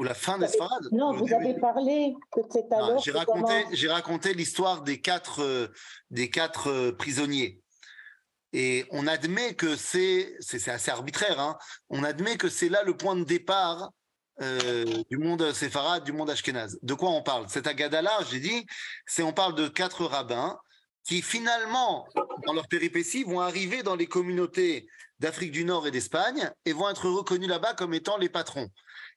Ou 0.00 0.02
la 0.02 0.14
fin 0.14 0.38
des 0.38 0.48
Sfarad 0.48 0.82
Non, 0.90 1.12
vous 1.12 1.32
avez 1.32 1.54
parlé 1.54 2.16
que 2.32 2.40
c'est 2.50 2.72
alors. 2.72 2.98
J'ai 2.98 3.88
raconté, 3.88 4.34
l'histoire 4.34 4.82
des 4.82 5.00
quatre, 5.00 5.42
euh, 5.42 5.68
des 6.10 6.28
quatre 6.28 6.68
euh, 6.68 6.92
prisonniers. 6.92 7.62
Et 8.52 8.86
on 8.90 9.06
admet 9.06 9.54
que 9.54 9.76
c'est, 9.76 10.34
c'est 10.40 10.68
assez 10.68 10.90
arbitraire, 10.90 11.38
hein, 11.38 11.58
on 11.90 12.02
admet 12.02 12.36
que 12.36 12.48
c'est 12.48 12.70
là 12.70 12.82
le 12.82 12.96
point 12.96 13.14
de 13.14 13.24
départ 13.24 13.92
euh, 14.42 15.02
du 15.10 15.18
monde 15.18 15.52
séfarade, 15.52 16.04
du 16.04 16.12
monde 16.12 16.30
ashkénaze. 16.30 16.78
De 16.82 16.94
quoi 16.94 17.10
on 17.10 17.22
parle? 17.22 17.48
Cet 17.48 17.66
agada-là, 17.66 18.20
j'ai 18.30 18.40
dit, 18.40 18.66
c'est 19.06 19.22
on 19.22 19.32
parle 19.32 19.54
de 19.54 19.68
quatre 19.68 20.04
rabbins 20.04 20.58
qui 21.04 21.22
finalement, 21.22 22.06
dans 22.46 22.52
leur 22.52 22.68
péripétie, 22.68 23.24
vont 23.24 23.40
arriver 23.40 23.82
dans 23.82 23.96
les 23.96 24.06
communautés 24.06 24.86
d'Afrique 25.18 25.52
du 25.52 25.64
Nord 25.64 25.86
et 25.86 25.90
d'Espagne 25.90 26.50
et 26.64 26.72
vont 26.72 26.88
être 26.88 27.08
reconnus 27.08 27.48
là-bas 27.48 27.74
comme 27.74 27.94
étant 27.94 28.18
les 28.18 28.28
patrons. 28.28 28.68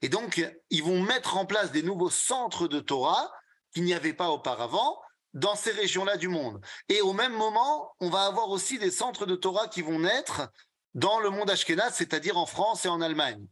Et 0.01 0.09
donc, 0.09 0.43
ils 0.69 0.83
vont 0.83 1.01
mettre 1.01 1.37
en 1.37 1.45
place 1.45 1.71
des 1.71 1.83
nouveaux 1.83 2.09
centres 2.09 2.67
de 2.67 2.79
Torah 2.79 3.29
qu'il 3.73 3.83
n'y 3.83 3.93
avait 3.93 4.13
pas 4.13 4.29
auparavant 4.29 4.99
dans 5.33 5.55
ces 5.55 5.71
régions-là 5.71 6.17
du 6.17 6.27
monde. 6.27 6.61
Et 6.89 7.01
au 7.01 7.13
même 7.13 7.33
moment, 7.33 7.93
on 7.99 8.09
va 8.09 8.23
avoir 8.23 8.49
aussi 8.49 8.79
des 8.79 8.91
centres 8.91 9.25
de 9.25 9.35
Torah 9.35 9.67
qui 9.67 9.81
vont 9.81 9.99
naître 9.99 10.49
dans 10.93 11.19
le 11.19 11.29
monde 11.29 11.49
ashkénaze, 11.49 11.93
c'est-à-dire 11.93 12.37
en 12.37 12.45
France 12.45 12.85
et 12.85 12.89
en 12.89 13.01
Allemagne. 13.01 13.45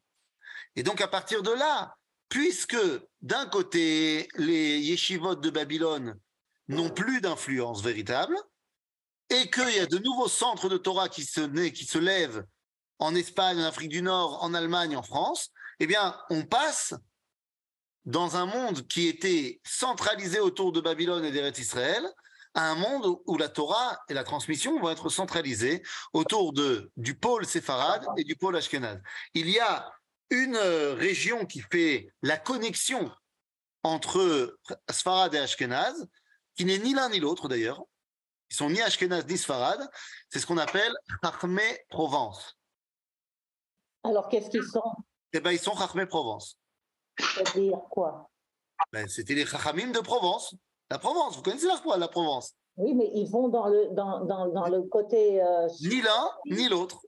Et 0.75 0.83
donc, 0.83 1.01
à 1.01 1.07
partir 1.07 1.43
de 1.43 1.51
là, 1.51 1.95
puisque 2.29 2.77
d'un 3.21 3.45
côté, 3.47 4.27
les 4.35 4.79
yeshivot 4.79 5.35
de 5.35 5.49
Babylone 5.49 6.19
n'ont 6.67 6.89
plus 6.89 7.21
d'influence 7.21 7.81
véritable, 7.81 8.35
et 9.29 9.49
qu'il 9.49 9.69
y 9.69 9.79
a 9.79 9.85
de 9.85 9.97
nouveaux 9.99 10.27
centres 10.27 10.69
de 10.69 10.77
Torah 10.77 11.09
qui 11.09 11.23
se, 11.23 11.41
qui 11.69 11.85
se 11.85 11.97
lèvent 11.97 12.45
en 12.97 13.15
Espagne, 13.15 13.59
en 13.59 13.65
Afrique 13.65 13.89
du 13.89 14.01
Nord, 14.01 14.43
en 14.43 14.53
Allemagne, 14.53 14.95
en 14.95 15.03
France, 15.03 15.51
eh 15.79 15.87
bien, 15.87 16.19
on 16.29 16.43
passe 16.43 16.93
dans 18.05 18.35
un 18.35 18.45
monde 18.45 18.87
qui 18.87 19.07
était 19.07 19.61
centralisé 19.63 20.39
autour 20.39 20.71
de 20.71 20.81
Babylone 20.81 21.23
et 21.25 21.31
d'Eretz 21.31 21.59
Israël 21.59 22.03
à 22.55 22.71
un 22.71 22.75
monde 22.75 23.19
où 23.27 23.37
la 23.37 23.47
Torah 23.47 23.99
et 24.09 24.13
la 24.13 24.23
transmission 24.23 24.79
vont 24.79 24.89
être 24.89 25.09
centralisées 25.09 25.83
autour 26.13 26.51
de, 26.51 26.91
du 26.97 27.15
pôle 27.15 27.45
séfarade 27.45 28.05
et 28.17 28.23
du 28.23 28.35
pôle 28.35 28.57
ashkenaz. 28.57 28.99
Il 29.35 29.49
y 29.49 29.59
a 29.59 29.89
une 30.29 30.57
région 30.57 31.45
qui 31.45 31.61
fait 31.61 32.11
la 32.21 32.37
connexion 32.37 33.11
entre 33.83 34.57
Sfarad 34.89 35.33
et 35.33 35.39
Ashkenaz, 35.39 36.07
qui 36.55 36.65
n'est 36.65 36.77
ni 36.77 36.93
l'un 36.93 37.09
ni 37.09 37.19
l'autre 37.19 37.47
d'ailleurs. 37.47 37.83
Ils 38.51 38.55
sont 38.55 38.69
ni 38.69 38.81
Ashkenaz 38.81 39.25
ni 39.27 39.37
Sfarad. 39.37 39.79
C'est 40.29 40.39
ce 40.39 40.45
qu'on 40.45 40.57
appelle 40.57 40.93
Chachmé 41.23 41.85
Provence. 41.89 42.57
Alors, 44.03 44.27
qu'est-ce 44.29 44.49
qu'ils 44.49 44.63
sont? 44.63 44.91
Eh 45.33 45.39
bien, 45.39 45.51
ils 45.51 45.59
sont 45.59 45.75
Chachmé 45.75 46.05
Provence. 46.05 46.57
C'est-à-dire 47.17 47.79
quoi? 47.89 48.29
Ben, 48.91 49.07
C'était 49.07 49.35
les 49.35 49.45
Chachamim 49.45 49.91
de 49.91 49.99
Provence. 49.99 50.55
La 50.89 50.97
Provence, 50.97 51.35
vous 51.35 51.41
connaissez 51.43 51.67
la, 51.67 51.97
la 51.97 52.07
Provence? 52.07 52.55
Oui, 52.77 52.93
mais 52.93 53.11
ils 53.13 53.29
vont 53.29 53.49
dans 53.49 53.67
le, 53.67 53.89
dans, 53.91 54.25
dans, 54.25 54.47
dans 54.47 54.67
le 54.67 54.83
côté. 54.83 55.43
Euh, 55.43 55.67
ni 55.81 56.01
l'un, 56.01 56.31
ni 56.45 56.69
l'autre. 56.69 57.01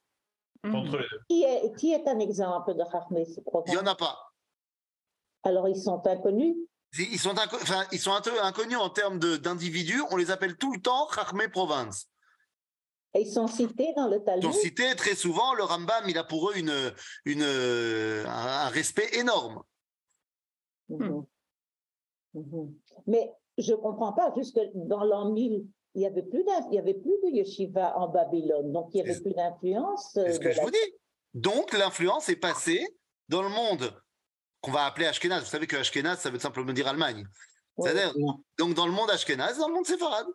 Deux. 0.64 1.00
qui, 1.28 1.44
est, 1.44 1.76
qui 1.78 1.92
est 1.94 2.08
un 2.08 2.20
exemple 2.20 2.76
de 2.76 2.84
Chachmé 2.92 3.26
Il 3.68 3.72
n'y 3.72 3.78
en 3.78 3.86
a 3.88 3.96
pas. 3.96 4.18
Alors, 5.44 5.68
ils 5.68 5.76
sont 5.82 6.06
inconnus? 6.06 6.56
Ils 7.00 7.18
sont, 7.20 7.34
inco- 7.34 7.56
enfin, 7.56 7.84
ils 7.92 8.00
sont 8.00 8.14
un 8.14 8.22
peu 8.22 8.40
inconnus 8.44 8.78
en 8.78 8.90
termes 8.90 9.18
de- 9.18 9.38
d'individus. 9.38 10.04
On 10.12 10.18
les 10.18 10.30
appelle 10.30 10.58
tout 10.58 10.72
le 10.74 10.80
temps 10.82 11.08
Chachmé 11.10 11.48
Provence. 11.48 12.08
et 13.16 13.22
ils 13.22 13.32
sont 13.32 13.48
cités 13.48 13.92
dans 13.96 14.08
le 14.08 14.18
Ils 14.18 14.24
Talmud? 14.24 14.44
sont 14.44 14.52
cités 14.60 14.96
très 14.96 15.16
souvent. 15.16 15.54
Le 15.56 15.64
Rambam, 15.64 16.04
il 16.08 16.18
a 16.18 16.24
pour 16.24 16.52
eux 16.52 16.58
une, 16.58 16.94
une, 17.26 17.42
un, 17.44 18.26
un 18.28 18.70
respect 18.70 19.10
énorme. 19.18 19.64
Mhm. 20.90 21.26
Mhm. 22.36 22.76
Mais 23.08 23.32
je 23.58 23.72
ne 23.72 23.78
comprends 23.78 24.14
pas, 24.14 24.32
jusque 24.38 24.60
dans 24.76 25.04
l'an 25.04 25.32
1000, 25.32 25.66
il 25.96 26.00
n'y 26.00 26.06
avait, 26.08 26.24
plus 26.24 26.44
il 26.70 26.76
y 26.76 26.80
avait 26.80 26.94
plus 26.94 27.18
de 27.24 27.30
yeshiva 27.36 27.98
en 27.98 28.08
Babylone, 28.08 28.72
donc 28.72 28.90
il 28.94 29.04
n'y 29.04 29.10
avait 29.10 29.20
plus 29.20 29.34
d'influence. 29.34 30.16
euh, 30.18 30.26
C'est 30.26 30.34
ce 30.34 30.40
de 30.40 30.44
que 30.46 30.52
je 30.52 30.62
vous 30.62 30.72
dis? 30.72 30.78
Donc, 31.34 31.74
l'influence 31.78 32.30
est 32.30 32.36
passée 32.36 32.86
dans 33.30 33.42
le 33.42 33.50
monde 33.50 33.94
qu'on 34.62 34.72
va 34.72 34.86
appeler 34.86 35.06
Ashkenaz. 35.08 35.40
Vous 35.42 35.46
savez 35.50 35.68
que 35.68 35.78
Ashkenaz, 35.78 36.18
ça 36.18 36.30
veut 36.30 36.40
simplement 36.40 36.74
dire 36.74 36.88
Allemagne. 36.88 37.26
C'est-à-dire, 37.80 38.14
donc 38.58 38.74
dans 38.76 38.86
le 38.86 38.92
monde 38.92 39.10
Ashkenaz, 39.10 39.58
dans 39.58 39.68
le 39.68 39.74
monde 39.74 39.86
séfarade. 39.86 40.28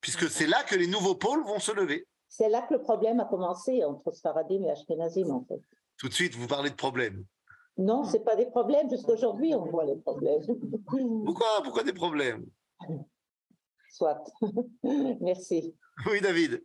Puisque 0.00 0.28
c'est 0.28 0.46
là 0.46 0.62
que 0.64 0.74
les 0.74 0.86
nouveaux 0.86 1.14
pôles 1.14 1.44
vont 1.44 1.58
se 1.58 1.72
lever. 1.72 2.06
C'est 2.28 2.48
là 2.48 2.62
que 2.62 2.74
le 2.74 2.80
problème 2.82 3.20
a 3.20 3.26
commencé 3.26 3.84
entre 3.84 4.10
Sfaradim 4.12 4.64
et 4.64 4.70
Ashkenazim, 4.70 5.30
en 5.30 5.44
fait. 5.44 5.60
Tout 5.98 6.08
de 6.08 6.14
suite, 6.14 6.34
vous 6.34 6.48
parlez 6.48 6.70
de 6.70 6.74
problèmes. 6.74 7.24
Non, 7.76 8.04
ce 8.04 8.16
pas 8.18 8.36
des 8.36 8.46
problèmes. 8.46 8.90
Jusqu'aujourd'hui, 8.90 9.54
on 9.54 9.64
voit 9.64 9.84
les 9.84 9.96
problèmes. 9.96 10.42
Pourquoi, 11.24 11.46
pourquoi 11.62 11.82
des 11.84 11.92
problèmes? 11.92 12.44
Soit. 13.94 14.24
Merci. 15.20 15.76
Oui, 16.06 16.20
David. 16.20 16.64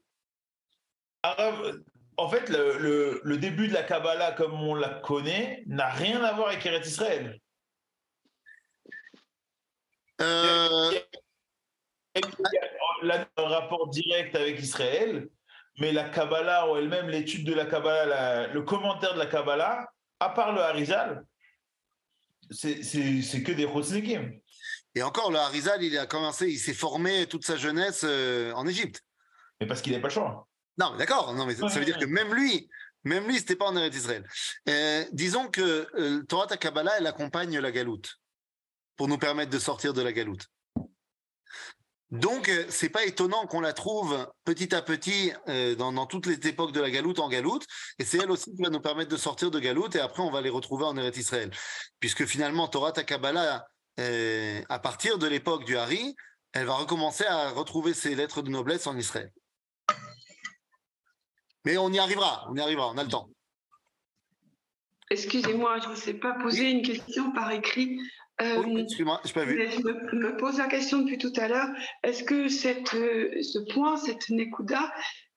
En 2.18 2.28
fait, 2.28 2.50
le, 2.50 2.80
le- 2.80 3.22
le 3.24 3.38
début 3.38 3.68
de 3.68 3.74
la 3.74 3.84
Kabbalah, 3.84 4.32
comme 4.32 4.54
on 4.56 4.74
la 4.74 4.90
connaît, 5.02 5.62
n'a 5.68 5.90
rien 5.90 6.24
à 6.24 6.34
voir 6.34 6.48
avec 6.48 6.66
Eretz 6.66 6.88
Israël. 6.88 7.40
Euh, 10.22 10.92
Il 12.16 12.22
y 13.04 13.12
a 13.12 13.30
un 13.38 13.44
rapport 13.48 13.90
direct 13.90 14.36
avec 14.36 14.60
Israël, 14.60 15.30
mais 15.78 15.92
la 15.92 16.10
Kabbalah 16.10 16.68
en 16.68 16.78
elle-même, 16.78 17.10
l'étude 17.10 17.46
de 17.46 17.54
la 17.54 17.68
Kabbalah, 17.68 18.06
la- 18.08 18.48
le 18.48 18.64
commentaire 18.64 19.14
de 19.14 19.20
la 19.20 19.28
Kabbalah, 19.28 19.88
à 20.20 20.30
part 20.30 20.52
le 20.54 20.62
Harizal, 20.62 21.24
c'est 22.50 22.74
que 23.44 23.52
des 23.52 23.68
Chosnikim. 23.68 24.34
Et 24.96 25.04
encore, 25.04 25.32
le 25.32 25.38
Harizal, 25.38 25.84
il 25.84 25.98
a 25.98 26.06
commencé, 26.06 26.50
il 26.50 26.60
s'est 26.60 26.74
formé 26.74 27.28
toute 27.28 27.46
sa 27.46 27.58
jeunesse 27.58 28.02
euh, 28.04 28.52
en 28.54 28.66
Égypte. 28.68 29.02
Mais 29.60 29.68
parce 29.68 29.82
qu'il 29.82 29.92
n'avait 29.92 30.02
pas 30.02 30.08
le 30.08 30.14
choix. 30.14 30.48
Non, 30.78 30.92
mais 30.92 30.98
d'accord. 30.98 31.34
Non, 31.34 31.46
mais 31.46 31.56
ça, 31.56 31.70
ça 31.70 31.80
veut 31.80 31.86
dire 31.86 32.00
que 32.00 32.06
même 32.06 32.34
lui, 32.34 32.70
même 33.04 33.28
lui, 33.28 33.38
c'était 33.38 33.56
pas 33.56 33.68
en 33.68 33.76
Eretz 33.76 33.96
Israël. 33.96 34.28
Euh, 34.68 35.06
disons 35.12 35.48
que 35.48 35.88
euh, 35.96 36.24
Torah 36.24 36.48
Kabbalah, 36.48 36.98
elle 36.98 37.08
accompagne 37.08 37.60
la 37.60 37.72
galoute 37.72 38.16
pour 38.96 39.08
nous 39.08 39.18
permettre 39.18 39.52
de 39.52 39.60
sortir 39.60 39.94
de 39.94 40.02
la 40.02 40.12
galoute. 40.12 40.48
Donc, 42.12 42.50
euh, 42.50 42.66
c'est 42.70 42.90
pas 42.90 43.06
étonnant 43.06 43.46
qu'on 43.46 43.62
la 43.62 43.74
trouve 43.74 44.28
petit 44.44 44.74
à 44.74 44.82
petit 44.82 45.32
euh, 45.48 45.76
dans, 45.76 45.94
dans 45.94 46.08
toutes 46.08 46.26
les 46.26 46.48
époques 46.48 46.72
de 46.72 46.82
la 46.82 46.90
galoute 46.90 47.20
en 47.20 47.30
galoute, 47.30 47.66
et 48.00 48.06
c'est 48.06 48.18
elle 48.18 48.32
aussi 48.32 48.56
qui 48.56 48.62
va 48.64 48.70
nous 48.70 48.82
permettre 48.82 49.12
de 49.12 49.18
sortir 49.18 49.52
de 49.52 49.60
galoute, 49.60 49.96
et 49.96 50.00
après 50.00 50.24
on 50.24 50.32
va 50.32 50.42
les 50.42 50.50
retrouver 50.50 50.86
en 50.86 50.98
Eretz 50.98 51.18
Israël, 51.18 51.52
puisque 52.00 52.26
finalement 52.26 52.68
Torah 52.68 52.92
ta 52.92 53.04
À 54.70 54.80
partir 54.80 55.18
de 55.18 55.28
l'époque 55.28 55.66
du 55.66 55.78
Hari, 55.78 56.16
elle 56.54 56.66
va 56.66 56.74
recommencer 56.74 57.26
à 57.26 57.50
retrouver 57.50 57.94
ses 57.94 58.16
lettres 58.16 58.42
de 58.42 58.50
noblesse 58.50 58.88
en 58.88 58.98
Israël. 58.98 59.32
Mais 61.66 61.78
on 61.78 61.92
y 61.92 62.00
arrivera, 62.00 62.48
on 62.50 62.56
y 62.56 62.62
arrivera, 62.62 62.90
on 62.90 62.98
a 62.98 63.04
le 63.04 63.10
temps. 63.10 63.30
Excusez-moi, 65.12 65.80
je 65.84 65.90
ne 65.90 65.96
sais 65.96 66.14
pas 66.14 66.34
poser 66.34 66.70
une 66.70 66.82
question 66.82 67.32
par 67.32 67.52
écrit. 67.52 68.00
Euh, 68.42 68.64
Oui, 68.64 68.82
excuse-moi, 68.82 69.20
je 69.26 69.34
pas 69.34 69.44
vu. 69.44 69.70
je 69.70 69.80
me, 69.82 70.16
me 70.16 70.38
pose 70.38 70.58
la 70.60 70.68
question 70.68 71.00
depuis 71.00 71.18
tout 71.18 71.34
à 71.36 71.48
l'heure. 71.48 71.68
Est-ce 72.04 72.24
que 72.24 72.48
cette, 72.48 72.94
euh, 72.94 73.42
ce 73.42 73.60
point, 73.74 73.98
cette 73.98 74.30
Nekuda, 74.30 74.94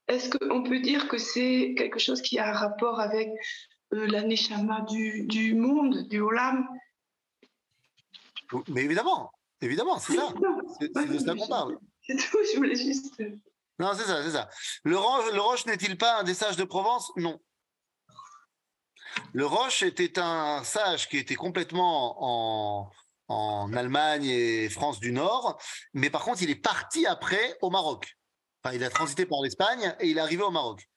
est-ce 0.08 0.30
qu'on 0.30 0.62
peut 0.62 0.78
dire 0.80 1.08
que 1.08 1.18
c'est 1.18 1.74
quelque 1.76 1.98
chose 1.98 2.22
qui 2.22 2.38
a 2.38 2.50
un 2.50 2.52
rapport 2.52 3.00
avec 3.00 3.28
euh, 3.92 4.06
la 4.06 4.22
Neshama 4.22 4.82
du, 4.82 5.26
du 5.26 5.54
monde, 5.54 6.06
du 6.08 6.20
Olam? 6.20 6.68
Mais 8.68 8.82
évidemment, 8.84 9.32
évidemment, 9.60 9.98
c'est 9.98 10.14
ça. 10.14 10.28
C'est 10.80 10.88
de 11.08 11.18
ça 11.18 11.34
qu'on 11.34 11.46
parle. 11.48 11.78
C'est 12.06 12.16
tout, 12.16 12.38
je 12.52 12.56
voulais 12.56 12.74
juste. 12.74 13.22
Non, 13.78 13.92
c'est 13.94 14.04
ça, 14.04 14.22
c'est 14.22 14.30
ça. 14.32 14.48
Le, 14.84 14.98
Ro- 14.98 15.30
le 15.32 15.40
Roche 15.40 15.66
n'est-il 15.66 15.96
pas 15.96 16.20
un 16.20 16.24
des 16.24 16.34
sages 16.34 16.56
de 16.56 16.64
Provence? 16.64 17.10
Non. 17.16 17.40
Le 19.32 19.46
Roche 19.46 19.82
était 19.82 20.18
un 20.18 20.62
sage 20.64 21.08
qui 21.08 21.18
était 21.18 21.34
complètement 21.34 22.16
en, 22.20 22.90
en 23.28 23.72
Allemagne 23.74 24.24
et 24.24 24.68
France 24.68 25.00
du 25.00 25.12
Nord, 25.12 25.60
mais 25.94 26.10
par 26.10 26.22
contre, 26.24 26.42
il 26.42 26.50
est 26.50 26.56
parti 26.56 27.06
après 27.06 27.56
au 27.62 27.70
Maroc. 27.70 28.16
Enfin, 28.64 28.74
il 28.74 28.84
a 28.84 28.90
transité 28.90 29.26
par 29.26 29.40
l'Espagne 29.42 29.94
et 30.00 30.08
il 30.08 30.16
est 30.18 30.20
arrivé 30.20 30.42
au 30.42 30.50
Maroc. 30.50 30.88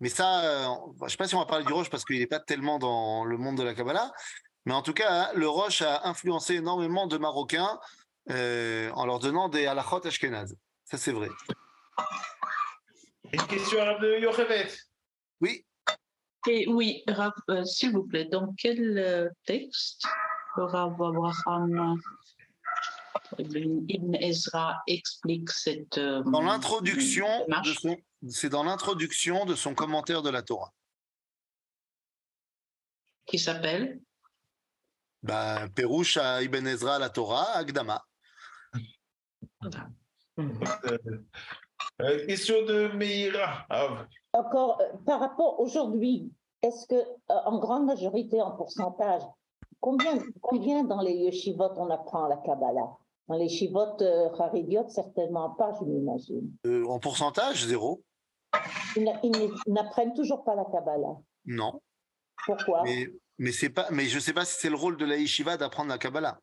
Mais 0.00 0.08
ça, 0.08 0.40
euh, 0.44 0.66
je 1.00 1.04
ne 1.04 1.08
sais 1.08 1.16
pas 1.16 1.28
si 1.28 1.34
on 1.34 1.38
va 1.40 1.46
parler 1.46 1.64
du 1.64 1.72
Roche 1.72 1.88
parce 1.90 2.04
qu'il 2.04 2.18
n'est 2.18 2.26
pas 2.26 2.40
tellement 2.40 2.78
dans 2.78 3.24
le 3.24 3.36
monde 3.38 3.56
de 3.56 3.62
la 3.62 3.74
Kabbalah, 3.74 4.12
mais 4.64 4.74
en 4.74 4.82
tout 4.82 4.92
cas, 4.94 5.10
hein, 5.10 5.30
le 5.34 5.48
Roche 5.48 5.82
a 5.82 6.06
influencé 6.08 6.54
énormément 6.54 7.06
de 7.06 7.18
Marocains 7.18 7.78
euh, 8.30 8.90
en 8.92 9.06
leur 9.06 9.18
donnant 9.18 9.48
des 9.48 9.66
halachot 9.66 10.06
ashkenaz. 10.06 10.56
Ça, 10.84 10.98
c'est 10.98 11.12
vrai. 11.12 11.28
Une 13.32 13.46
question 13.46 13.80
arabe 13.80 14.02
de 14.02 14.18
Yochevet. 14.20 14.68
Oui, 15.40 15.64
Et 16.48 16.68
oui, 16.68 17.02
Rav, 17.08 17.32
euh, 17.50 17.64
s'il 17.64 17.92
vous 17.92 18.04
plaît, 18.04 18.26
dans 18.26 18.52
quel 18.58 18.98
euh, 18.98 19.28
texte 19.46 20.04
le 20.56 20.64
Rav 20.64 20.92
Abraham 20.92 21.98
Ibn 23.38 24.14
Ezra 24.16 24.82
explique 24.86 25.50
cette. 25.50 25.96
euh, 25.98 26.22
dans 26.24 26.42
l'introduction 26.42 27.26
de 27.26 27.44
démarche 27.44 27.80
son, 27.80 27.96
c'est 28.28 28.50
dans 28.50 28.62
l'introduction 28.64 29.46
de 29.46 29.54
son 29.54 29.74
commentaire 29.74 30.22
de 30.22 30.28
la 30.30 30.42
Torah. 30.42 30.72
qui 33.26 33.38
s'appelle 33.38 34.00
Perouche 35.74 36.16
à 36.16 36.42
Ibn 36.42 36.66
Ezra 36.66 36.98
la 36.98 37.08
Torah, 37.10 37.56
Agdama. 37.56 38.02
Euh, 40.38 40.98
euh, 42.00 42.26
question 42.26 42.64
de 42.66 42.88
Meira. 42.96 43.66
Encore, 44.32 44.80
euh, 44.80 44.96
par 45.06 45.20
rapport 45.20 45.60
aujourd'hui, 45.60 46.32
est-ce 46.62 46.86
que, 46.86 46.94
euh, 46.94 47.34
en 47.44 47.58
grande 47.58 47.86
majorité, 47.86 48.40
en 48.40 48.52
pourcentage, 48.52 49.22
combien, 49.80 50.18
combien 50.40 50.84
dans 50.84 51.00
les 51.02 51.12
yeshivot 51.12 51.70
on 51.76 51.90
apprend 51.90 52.26
la 52.28 52.36
Kabbalah? 52.38 52.96
Dans 53.28 53.36
les 53.36 53.44
yeshivot 53.44 54.00
euh, 54.00 54.30
Haridiotes, 54.38 54.90
certainement 54.90 55.50
pas, 55.50 55.72
je 55.78 55.84
m'imagine. 55.84 56.50
Euh, 56.66 56.84
en 56.86 56.98
pourcentage, 56.98 57.66
zéro. 57.66 58.02
Ils 58.96 59.04
n'a- 59.04 59.20
ils 59.22 59.50
n'apprennent 59.68 60.14
toujours 60.14 60.42
pas 60.44 60.54
la 60.54 60.64
Kabbalah. 60.64 61.16
Non. 61.46 61.80
Pourquoi? 62.46 62.82
Mais, 62.84 63.06
mais, 63.38 63.52
c'est 63.52 63.70
pas, 63.70 63.86
mais 63.90 64.04
je 64.06 64.16
ne 64.16 64.20
sais 64.20 64.32
pas 64.32 64.44
si 64.44 64.58
c'est 64.60 64.70
le 64.70 64.76
rôle 64.76 64.96
de 64.96 65.04
la 65.04 65.16
yeshiva 65.16 65.56
d'apprendre 65.56 65.88
la 65.90 65.98
Kabbalah. 65.98 66.38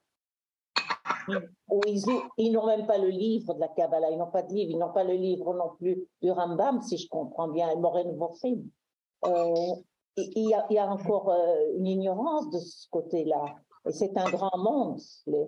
Ils 1.87 2.09
ont- 2.09 2.23
ils 2.37 2.51
n'ont 2.51 2.65
même 2.65 2.87
pas 2.87 2.97
le 2.97 3.09
livre 3.09 3.53
de 3.53 3.59
la 3.59 3.67
Kabbalah, 3.67 4.09
ils 4.11 4.17
n'ont 4.17 4.31
pas 4.31 4.41
de 4.43 4.53
livre, 4.53 4.71
ils 4.71 4.77
n'ont 4.79 4.91
pas 4.93 5.03
le 5.03 5.13
livre 5.13 5.53
non 5.53 5.75
plus 5.77 6.07
du 6.21 6.31
Rambam, 6.31 6.81
si 6.81 6.97
je 6.97 7.07
comprends 7.07 7.47
bien, 7.49 7.73
Moren 7.75 8.15
Vorsim. 8.17 8.63
Euh, 9.25 9.75
il 10.17 10.31
il 10.35 10.49
y, 10.49 10.77
a, 10.77 10.87
encore 10.87 11.29
euh, 11.29 11.55
une 11.77 11.87
ignorance 11.87 12.49
de 12.49 12.59
ce 12.59 12.87
côté-là. 12.89 13.55
Et 13.87 13.91
c'est 13.93 14.17
un 14.17 14.29
grand 14.29 14.57
monde, 14.57 14.99
les. 15.27 15.45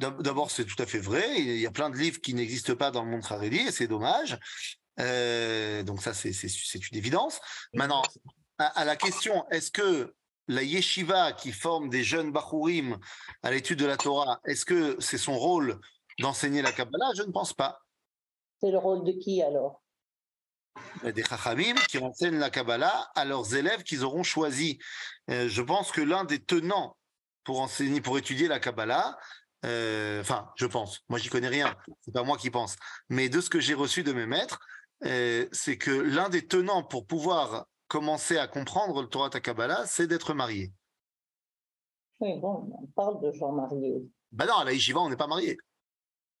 D'ab- 0.00 0.22
D'abord, 0.22 0.50
c'est 0.50 0.64
tout 0.64 0.80
à 0.80 0.86
fait 0.86 0.98
vrai. 0.98 1.24
Il 1.40 1.58
y 1.60 1.66
a 1.66 1.70
plein 1.70 1.90
de 1.90 1.96
livres 1.96 2.20
qui 2.20 2.34
n'existent 2.34 2.76
pas 2.76 2.90
dans 2.90 3.04
le 3.04 3.10
monde 3.10 3.22
Haredi 3.28 3.58
et 3.58 3.70
c'est 3.72 3.86
dommage. 3.88 4.38
Euh, 5.00 5.82
donc 5.82 6.02
ça, 6.02 6.14
c'est 6.14 6.30
une 6.90 6.96
évidence. 6.98 7.40
Maintenant, 7.74 8.02
à, 8.58 8.66
à 8.80 8.84
la 8.84 8.96
question, 8.96 9.46
est-ce 9.50 9.70
que 9.70 10.14
la 10.48 10.62
yeshiva 10.62 11.32
qui 11.32 11.52
forme 11.52 11.88
des 11.88 12.04
jeunes 12.04 12.32
bachurim 12.32 12.98
à 13.42 13.50
l'étude 13.50 13.78
de 13.78 13.86
la 13.86 13.96
Torah, 13.96 14.40
est-ce 14.44 14.64
que 14.64 14.96
c'est 15.00 15.18
son 15.18 15.36
rôle 15.38 15.80
d'enseigner 16.20 16.62
la 16.62 16.72
Kabbalah? 16.72 17.12
Je 17.16 17.22
ne 17.22 17.32
pense 17.32 17.52
pas. 17.52 17.80
C'est 18.60 18.70
le 18.70 18.78
rôle 18.78 19.04
de 19.04 19.12
qui 19.12 19.42
alors? 19.42 19.82
A 21.04 21.10
des 21.10 21.24
chachamim 21.24 21.74
qui 21.88 21.98
enseignent 21.98 22.38
la 22.38 22.50
Kabbalah 22.50 23.10
à 23.14 23.24
leurs 23.24 23.54
élèves 23.54 23.82
qu'ils 23.82 24.04
auront 24.04 24.22
choisis. 24.22 24.76
Euh, 25.30 25.48
je 25.48 25.62
pense 25.62 25.90
que 25.90 26.00
l'un 26.00 26.24
des 26.24 26.42
tenants 26.42 26.96
pour 27.44 27.60
enseigner, 27.60 28.00
pour 28.00 28.18
étudier 28.18 28.46
la 28.46 28.60
Kabbalah, 28.60 29.18
euh, 29.64 30.20
enfin, 30.20 30.50
je 30.56 30.66
pense, 30.66 31.00
moi 31.08 31.18
j'y 31.18 31.28
connais 31.28 31.48
rien, 31.48 31.74
c'est 32.02 32.12
pas 32.12 32.22
moi 32.22 32.36
qui 32.36 32.50
pense, 32.50 32.76
mais 33.08 33.28
de 33.28 33.40
ce 33.40 33.48
que 33.48 33.58
j'ai 33.58 33.74
reçu 33.74 34.02
de 34.02 34.12
mes 34.12 34.26
maîtres, 34.26 34.60
euh, 35.04 35.46
c'est 35.50 35.78
que 35.78 35.90
l'un 35.90 36.28
des 36.28 36.46
tenants 36.46 36.82
pour 36.82 37.06
pouvoir 37.06 37.66
commencer 37.88 38.38
à 38.38 38.46
comprendre 38.46 39.02
le 39.02 39.08
Torah 39.08 39.30
ta 39.30 39.40
Kabbalah, 39.40 39.86
c'est 39.86 40.06
d'être 40.06 40.34
marié. 40.34 40.72
Oui, 42.20 42.38
bon, 42.40 42.70
on 42.82 42.86
parle 42.86 43.20
de 43.22 43.32
gens 43.32 43.52
mariés. 43.52 44.02
Ben 44.32 44.46
non, 44.46 44.56
à 44.56 44.64
la 44.64 44.72
yeshiva, 44.72 45.00
on 45.00 45.10
n'est 45.10 45.16
pas 45.16 45.26
marié. 45.26 45.58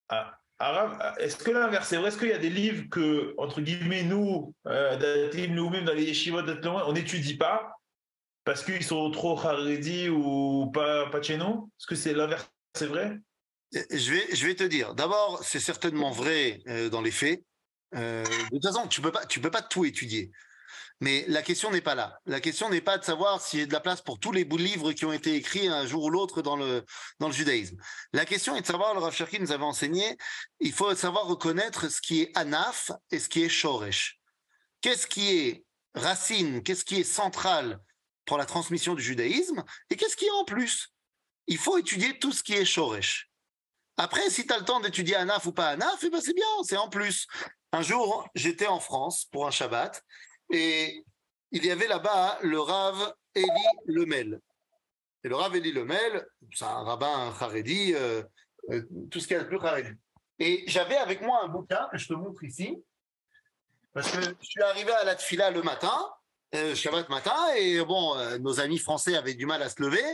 Ah, 0.08 0.38
Arabe, 0.58 0.98
est-ce 1.18 1.36
que 1.36 1.50
l'inverse 1.50 1.92
est 1.92 1.98
vrai? 1.98 2.08
Est-ce 2.08 2.18
qu'il 2.18 2.28
y 2.28 2.32
a 2.32 2.38
des 2.38 2.50
livres 2.50 2.88
que, 2.90 3.34
entre 3.38 3.60
guillemets, 3.60 4.04
nous, 4.04 4.54
euh, 4.66 5.46
nous-mêmes 5.48 5.84
dans 5.84 5.92
les 5.92 6.04
yeshivot, 6.04 6.40
on 6.64 6.92
n'étudie 6.92 7.36
pas 7.36 7.72
parce 8.44 8.64
qu'ils 8.64 8.84
sont 8.84 9.10
trop 9.10 9.38
haredi 9.38 10.08
ou 10.08 10.70
pas, 10.72 11.10
pas 11.10 11.20
chez 11.20 11.36
nous? 11.36 11.70
Est-ce 11.78 11.86
que 11.86 11.94
c'est 11.94 12.14
l'inverse 12.14 12.48
c'est 12.76 12.86
vrai? 12.86 13.18
Euh, 13.74 13.82
Je 13.90 14.12
vais, 14.12 14.34
je 14.34 14.46
vais 14.46 14.54
te 14.54 14.64
dire. 14.64 14.94
D'abord, 14.94 15.42
c'est 15.42 15.60
certainement 15.60 16.10
vrai 16.10 16.62
euh, 16.68 16.88
dans 16.88 17.02
les 17.02 17.10
faits. 17.10 17.42
Euh, 17.94 18.24
de 18.24 18.48
toute 18.50 18.64
façon, 18.64 18.86
tu 18.86 19.00
peux 19.00 19.12
pas, 19.12 19.26
tu 19.26 19.40
peux 19.40 19.50
pas 19.50 19.62
tout 19.62 19.84
étudier. 19.84 20.30
Mais 21.00 21.26
la 21.28 21.42
question 21.42 21.70
n'est 21.70 21.82
pas 21.82 21.94
là. 21.94 22.18
La 22.24 22.40
question 22.40 22.70
n'est 22.70 22.80
pas 22.80 22.96
de 22.96 23.04
savoir 23.04 23.42
s'il 23.42 23.60
y 23.60 23.62
a 23.62 23.66
de 23.66 23.72
la 23.72 23.80
place 23.80 24.00
pour 24.00 24.18
tous 24.18 24.32
les 24.32 24.46
bouts 24.46 24.56
de 24.56 24.62
livres 24.62 24.92
qui 24.92 25.04
ont 25.04 25.12
été 25.12 25.34
écrits 25.34 25.68
un 25.68 25.86
jour 25.86 26.04
ou 26.04 26.10
l'autre 26.10 26.40
dans 26.40 26.56
le, 26.56 26.84
dans 27.20 27.26
le 27.26 27.34
judaïsme. 27.34 27.76
La 28.14 28.24
question 28.24 28.56
est 28.56 28.62
de 28.62 28.66
savoir, 28.66 28.94
le 28.94 29.00
Rav 29.00 29.14
Cherki 29.14 29.38
nous 29.38 29.52
avait 29.52 29.64
enseigné, 29.64 30.16
il 30.58 30.72
faut 30.72 30.94
savoir 30.94 31.26
reconnaître 31.26 31.90
ce 31.90 32.00
qui 32.00 32.22
est 32.22 32.36
anaf 32.36 32.90
et 33.10 33.18
ce 33.18 33.28
qui 33.28 33.42
est 33.42 33.50
shoresh. 33.50 34.18
Qu'est-ce 34.80 35.06
qui 35.06 35.36
est 35.36 35.64
racine, 35.94 36.62
qu'est-ce 36.62 36.84
qui 36.84 37.00
est 37.00 37.04
central 37.04 37.78
pour 38.24 38.38
la 38.38 38.46
transmission 38.46 38.94
du 38.94 39.02
judaïsme 39.02 39.64
et 39.90 39.96
qu'est-ce 39.96 40.16
qui 40.16 40.24
est 40.24 40.30
en 40.30 40.44
plus? 40.44 40.88
Il 41.46 41.58
faut 41.58 41.76
étudier 41.76 42.18
tout 42.18 42.32
ce 42.32 42.42
qui 42.42 42.54
est 42.54 42.64
shoresh. 42.64 43.28
Après, 43.98 44.28
si 44.30 44.46
tu 44.46 44.52
as 44.52 44.58
le 44.58 44.64
temps 44.64 44.80
d'étudier 44.80 45.16
Anaf 45.16 45.46
ou 45.46 45.52
pas 45.52 45.68
Anaf, 45.68 46.02
eh 46.02 46.10
ben 46.10 46.20
c'est 46.20 46.34
bien, 46.34 46.46
c'est 46.64 46.76
en 46.76 46.88
plus. 46.88 47.26
Un 47.72 47.82
jour, 47.82 48.28
j'étais 48.34 48.66
en 48.66 48.80
France 48.80 49.26
pour 49.30 49.46
un 49.46 49.50
Shabbat 49.50 50.02
et 50.50 51.04
il 51.50 51.64
y 51.64 51.70
avait 51.70 51.88
là-bas 51.88 52.38
le 52.42 52.60
Rav 52.60 53.14
Eli 53.34 53.50
Lemel. 53.86 54.40
Et 55.24 55.28
le 55.28 55.36
Rav 55.36 55.54
Eli 55.56 55.72
Lemel, 55.72 56.26
c'est 56.52 56.64
un 56.64 56.82
rabbin 56.82 57.34
haredi, 57.40 57.94
euh, 57.94 58.22
euh, 58.70 58.82
tout 59.10 59.20
ce 59.20 59.26
qu'il 59.26 59.36
y 59.36 59.40
a 59.40 59.42
de 59.42 59.48
plus 59.48 59.58
haredi. 59.58 59.90
Et 60.38 60.64
j'avais 60.66 60.96
avec 60.96 61.22
moi 61.22 61.40
un 61.42 61.48
bouquin 61.48 61.88
que 61.90 61.98
je 61.98 62.08
te 62.08 62.12
montre 62.12 62.44
ici, 62.44 62.76
parce 63.92 64.10
que 64.10 64.20
je 64.22 64.46
suis 64.46 64.62
arrivé 64.62 64.92
à 64.92 65.04
la 65.04 65.14
tfila 65.14 65.50
le 65.50 65.62
matin, 65.62 65.96
euh, 66.54 66.74
Shabbat 66.74 67.08
matin, 67.08 67.36
et 67.56 67.82
bon, 67.84 68.16
euh, 68.18 68.38
nos 68.38 68.60
amis 68.60 68.78
français 68.78 69.16
avaient 69.16 69.34
du 69.34 69.46
mal 69.46 69.62
à 69.62 69.70
se 69.70 69.80
lever. 69.82 70.04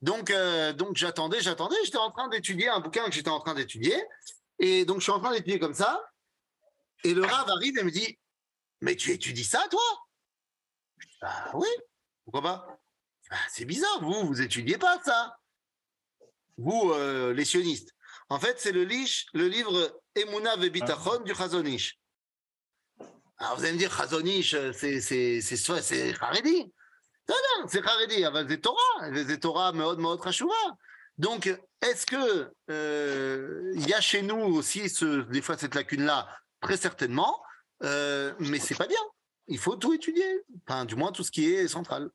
Donc, 0.00 0.32
donc 0.76 0.94
j'attendais, 0.94 1.40
j'attendais. 1.40 1.74
J'étais 1.84 1.98
en 1.98 2.12
train 2.12 2.28
d'étudier 2.28 2.68
un 2.68 2.78
bouquin 2.78 3.04
que 3.06 3.10
j'étais 3.10 3.30
en 3.30 3.40
train 3.40 3.54
d'étudier. 3.54 3.96
Et 4.60 4.84
donc, 4.84 4.98
je 4.98 5.02
suis 5.02 5.12
en 5.12 5.18
train 5.18 5.32
d'étudier 5.32 5.58
comme 5.58 5.74
ça. 5.74 6.08
Et 7.02 7.14
le 7.14 7.24
Rav 7.24 7.50
arrive 7.50 7.76
et 7.78 7.82
me 7.82 7.90
dit 7.90 8.16
mais 8.80 8.96
tu 8.96 9.10
étudies 9.12 9.44
ça, 9.44 9.64
toi? 9.70 9.80
Bah 11.20 11.50
oui, 11.54 11.68
pourquoi 12.24 12.42
pas? 12.42 12.80
Bah, 13.30 13.36
c'est 13.50 13.64
bizarre, 13.64 14.00
vous, 14.02 14.26
vous 14.26 14.40
étudiez 14.40 14.78
pas 14.78 15.00
ça? 15.04 15.36
Vous, 16.56 16.92
euh, 16.92 17.32
les 17.32 17.44
sionistes. 17.44 17.94
En 18.28 18.38
fait, 18.38 18.60
c'est 18.60 18.72
le, 18.72 18.84
le, 18.84 19.48
livre 19.48 20.00
Emuna 20.14 20.56
Vebitachon 20.56 21.20
du 21.20 21.34
Chazonish. 21.34 21.98
Alors 23.38 23.56
vous 23.56 23.64
allez 23.64 23.74
me 23.74 23.78
dire, 23.78 23.96
Chazonish, 23.96 24.54
euh, 24.54 24.72
c'est 24.72 25.00
c'est 25.00 26.14
Haredi. 26.20 26.72
Non, 27.28 27.36
non, 27.36 27.66
c'est 27.68 27.84
Haredi, 27.86 28.24
ah 28.24 28.30
ben, 28.30 28.46
c'est 28.48 28.60
Torah. 28.60 29.12
C'est 29.14 29.40
Torah, 29.40 29.72
Meod, 29.72 29.98
Meod, 29.98 30.20
Hashura. 30.26 30.54
Donc, 31.18 31.46
est-ce 31.80 32.06
que 32.06 32.52
euh, 32.70 33.72
il 33.74 33.88
y 33.88 33.94
a 33.94 34.00
chez 34.00 34.22
nous 34.22 34.36
aussi 34.36 34.82
des 35.30 35.42
fois 35.42 35.56
cette 35.58 35.74
lacune-là? 35.74 36.28
Très 36.60 36.76
certainement 36.76 37.40
euh, 37.82 38.34
mais 38.38 38.58
c'est 38.58 38.74
pas 38.76 38.86
bien. 38.86 39.00
Il 39.46 39.58
faut 39.58 39.76
tout 39.76 39.94
étudier, 39.94 40.44
enfin, 40.66 40.84
du 40.84 40.94
moins 40.94 41.12
tout 41.12 41.24
ce 41.24 41.30
qui 41.30 41.52
est 41.52 41.68
central. 41.68 42.10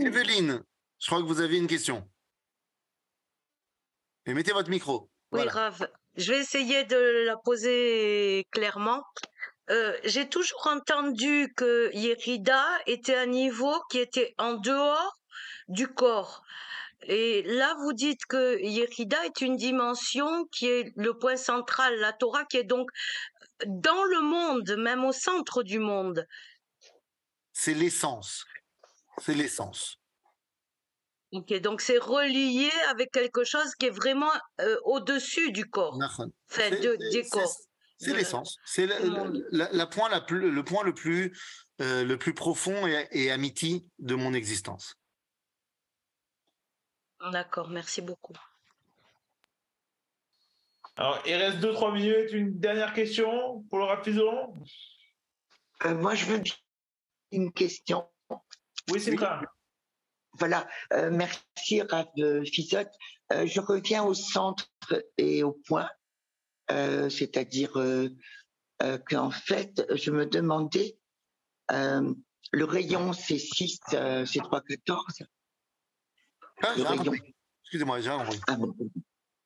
Evelyne, 0.00 0.62
je 0.98 1.06
crois 1.06 1.20
que 1.20 1.26
vous 1.26 1.40
avez 1.40 1.56
une 1.56 1.66
question. 1.66 2.08
Et 4.26 4.34
mettez 4.34 4.52
votre 4.52 4.70
micro. 4.70 5.10
Oui, 5.32 5.40
Voilà. 5.40 5.52
Rav. 5.52 5.88
Je 6.16 6.32
vais 6.32 6.40
essayer 6.40 6.84
de 6.84 7.24
la 7.26 7.36
poser 7.36 8.44
clairement. 8.50 9.04
Euh, 9.70 9.96
J'ai 10.04 10.28
toujours 10.28 10.66
entendu 10.66 11.52
que 11.56 11.90
Yerida 11.94 12.64
était 12.86 13.14
un 13.14 13.26
niveau 13.26 13.74
qui 13.90 13.98
était 13.98 14.34
en 14.38 14.54
dehors 14.54 15.18
du 15.68 15.86
corps. 15.86 16.42
Et 17.02 17.42
là, 17.44 17.74
vous 17.82 17.92
dites 17.92 18.26
que 18.26 18.60
Yerida 18.60 19.24
est 19.24 19.40
une 19.40 19.56
dimension 19.56 20.46
qui 20.46 20.66
est 20.66 20.92
le 20.96 21.16
point 21.16 21.36
central, 21.36 21.94
la 22.00 22.12
Torah 22.12 22.44
qui 22.44 22.56
est 22.56 22.64
donc 22.64 22.90
dans 23.66 24.04
le 24.04 24.20
monde, 24.20 24.76
même 24.78 25.04
au 25.04 25.12
centre 25.12 25.62
du 25.62 25.78
monde. 25.78 26.26
C'est 27.52 27.74
l'essence. 27.74 28.44
C'est 29.18 29.34
l'essence. 29.34 29.96
Ok, 31.32 31.52
donc 31.60 31.80
c'est 31.82 31.98
relié 31.98 32.70
avec 32.88 33.10
quelque 33.10 33.44
chose 33.44 33.74
qui 33.74 33.86
est 33.86 33.90
vraiment 33.90 34.30
euh, 34.60 34.76
au-dessus 34.84 35.52
du 35.52 35.66
corps, 35.68 35.98
enfin 36.02 36.24
C'est- 36.70 36.80
de, 36.80 36.96
des 37.12 37.28
corps. 37.28 37.52
C'est 38.00 38.14
l'essence. 38.14 38.56
C'est 38.64 38.86
la, 38.86 39.00
du 39.00 39.10
monde. 39.10 39.44
la- 39.50 39.68
la 39.72 39.86
point 39.86 40.08
la 40.08 40.20
plus, 40.20 40.50
le 40.52 40.64
point 40.64 40.84
le 40.84 40.94
plus, 40.94 41.36
euh, 41.80 42.04
le 42.04 42.16
plus 42.16 42.32
profond 42.32 42.86
et, 42.86 43.08
et 43.10 43.30
amiti 43.32 43.84
de 43.98 44.14
mon 44.14 44.32
existence. 44.34 44.94
D'accord, 47.32 47.68
merci 47.68 48.00
beaucoup. 48.00 48.36
Alors, 50.96 51.22
il 51.26 51.34
reste 51.34 51.58
2-3 51.58 51.94
minutes. 51.94 52.32
Une 52.32 52.58
dernière 52.58 52.92
question 52.92 53.62
pour 53.70 53.78
le 53.78 53.84
Rapizon 53.84 54.54
Euh, 55.84 55.94
moi, 55.94 56.14
je 56.14 56.24
veux 56.26 56.40
dire 56.40 56.56
une 57.30 57.52
question. 57.52 58.08
Oui, 58.90 59.00
Simcha. 59.00 59.42
Voilà, 60.38 60.68
euh, 60.92 61.10
merci 61.10 61.82
Rav 61.82 62.06
Fizot. 62.44 62.88
Euh, 63.32 63.46
je 63.46 63.60
reviens 63.60 64.04
au 64.04 64.14
centre 64.14 64.70
et 65.16 65.42
au 65.42 65.52
point, 65.52 65.90
euh, 66.70 67.10
c'est-à-dire 67.10 67.76
euh, 67.78 68.08
euh, 68.82 68.98
qu'en 68.98 69.30
fait, 69.30 69.84
je 69.94 70.10
me 70.10 70.26
demandais, 70.26 70.96
euh, 71.72 72.14
le 72.52 72.64
rayon 72.64 73.12
c'est 73.12 73.38
6, 73.38 73.80
euh, 73.94 74.24
c'est 74.24 74.40
3,14. 74.40 75.26
Ah. 76.62 76.74
Excusez-moi, 77.62 78.00
j'ai. 78.00 78.10
Ah. 78.10 78.56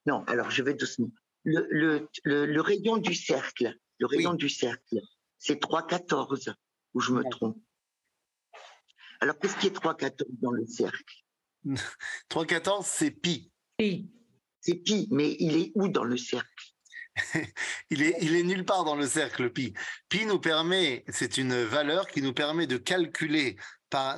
Non, 0.06 0.24
alors 0.24 0.50
je 0.50 0.62
vais 0.62 0.74
doucement. 0.74 1.10
Le, 1.44 1.66
le, 1.70 2.08
le, 2.24 2.46
le 2.46 2.60
rayon 2.60 2.96
du 2.98 3.14
cercle, 3.14 3.74
le 3.98 4.06
rayon 4.06 4.34
du 4.34 4.48
cercle, 4.48 5.00
c'est 5.38 5.60
3,14, 5.60 6.54
ou 6.94 7.00
je 7.00 7.12
me 7.12 7.22
Ouais. 7.22 7.30
trompe? 7.30 7.58
Alors, 9.20 9.38
qu'est-ce 9.38 9.56
qui 9.56 9.66
est 9.68 9.76
3,14 9.76 10.24
dans 10.40 10.52
le 10.52 10.66
cercle? 10.66 11.14
3,14, 12.30 12.84
c'est 12.84 13.10
pi. 13.10 13.52
Pi. 13.76 14.10
C'est 14.60 14.76
pi, 14.76 15.08
mais 15.10 15.36
il 15.40 15.56
est 15.56 15.72
où 15.74 15.88
dans 15.88 16.04
le 16.04 16.16
cercle? 16.16 16.48
Il, 17.90 18.00
est, 18.02 18.16
il 18.22 18.34
est 18.36 18.42
nulle 18.42 18.64
part 18.64 18.84
dans 18.84 18.96
le 18.96 19.06
cercle 19.06 19.52
pi. 19.52 19.74
Pi 20.08 20.24
nous 20.24 20.38
permet, 20.40 21.04
c'est 21.08 21.36
une 21.36 21.62
valeur 21.64 22.06
qui 22.06 22.22
nous 22.22 22.32
permet 22.32 22.66
de 22.66 22.78
calculer, 22.78 23.58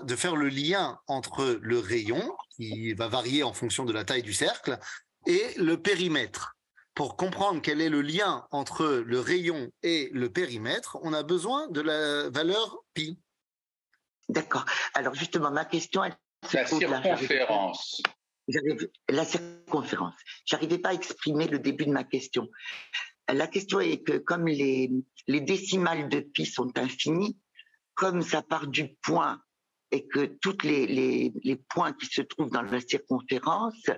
de 0.04 0.16
faire 0.16 0.36
le 0.36 0.48
lien 0.48 1.00
entre 1.06 1.58
le 1.60 1.78
rayon, 1.78 2.36
qui 2.56 2.94
va 2.94 3.08
varier 3.08 3.42
en 3.42 3.52
fonction 3.52 3.84
de 3.84 3.92
la 3.92 4.04
taille 4.04 4.22
du 4.22 4.32
cercle, 4.32 4.78
et 5.26 5.54
le 5.56 5.80
périmètre. 5.80 6.56
Pour 6.94 7.16
comprendre 7.16 7.60
quel 7.60 7.80
est 7.80 7.88
le 7.88 8.02
lien 8.02 8.46
entre 8.52 9.02
le 9.04 9.18
rayon 9.18 9.70
et 9.82 10.10
le 10.12 10.30
périmètre, 10.30 10.96
on 11.02 11.12
a 11.12 11.24
besoin 11.24 11.66
de 11.68 11.80
la 11.80 12.30
valeur 12.30 12.78
pi. 12.94 13.18
D'accord. 14.28 14.64
Alors 14.94 15.14
justement, 15.14 15.50
ma 15.50 15.64
question, 15.64 16.04
elle 16.04 16.16
se 16.48 16.56
La 16.56 16.62
là. 16.62 17.02
circonférence. 17.02 18.02
La 19.08 19.24
circonférence. 19.24 20.14
J'arrivais 20.44 20.78
pas 20.78 20.90
à 20.90 20.94
exprimer 20.94 21.48
le 21.48 21.58
début 21.58 21.86
de 21.86 21.90
ma 21.90 22.04
question. 22.04 22.48
La 23.28 23.48
question 23.48 23.80
est 23.80 24.02
que 24.02 24.18
comme 24.18 24.46
les, 24.46 24.90
les 25.26 25.40
décimales 25.40 26.08
de 26.08 26.20
pi 26.20 26.46
sont 26.46 26.78
infinies, 26.78 27.36
comme 27.94 28.22
ça 28.22 28.42
part 28.42 28.68
du 28.68 28.94
point 29.02 29.42
et 29.94 30.08
que 30.08 30.26
tous 30.40 30.58
les, 30.64 31.32
points 31.68 31.92
qui 31.92 32.06
se 32.06 32.20
trouvent 32.22 32.50
dans 32.50 32.62
la 32.62 32.80
circonférence 32.80 33.90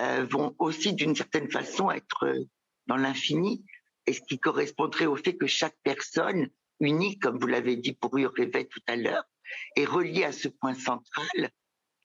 euh, 0.00 0.24
vont 0.24 0.56
aussi 0.58 0.94
d'une 0.94 1.14
certaine 1.14 1.50
façon 1.50 1.90
être 1.90 2.24
euh, 2.24 2.44
dans 2.86 2.96
l'infini, 2.96 3.62
et 4.06 4.14
ce 4.14 4.22
qui 4.22 4.38
correspondrait 4.38 5.04
au 5.04 5.16
fait 5.16 5.36
que 5.36 5.46
chaque 5.46 5.76
personne 5.82 6.48
unique, 6.80 7.20
comme 7.20 7.38
vous 7.38 7.46
l'avez 7.46 7.76
dit 7.76 7.92
pour 7.92 8.14
Réveil 8.14 8.66
tout 8.68 8.80
à 8.86 8.96
l'heure, 8.96 9.24
est 9.76 9.84
reliée 9.84 10.24
à 10.24 10.32
ce 10.32 10.48
point 10.48 10.72
central 10.72 11.50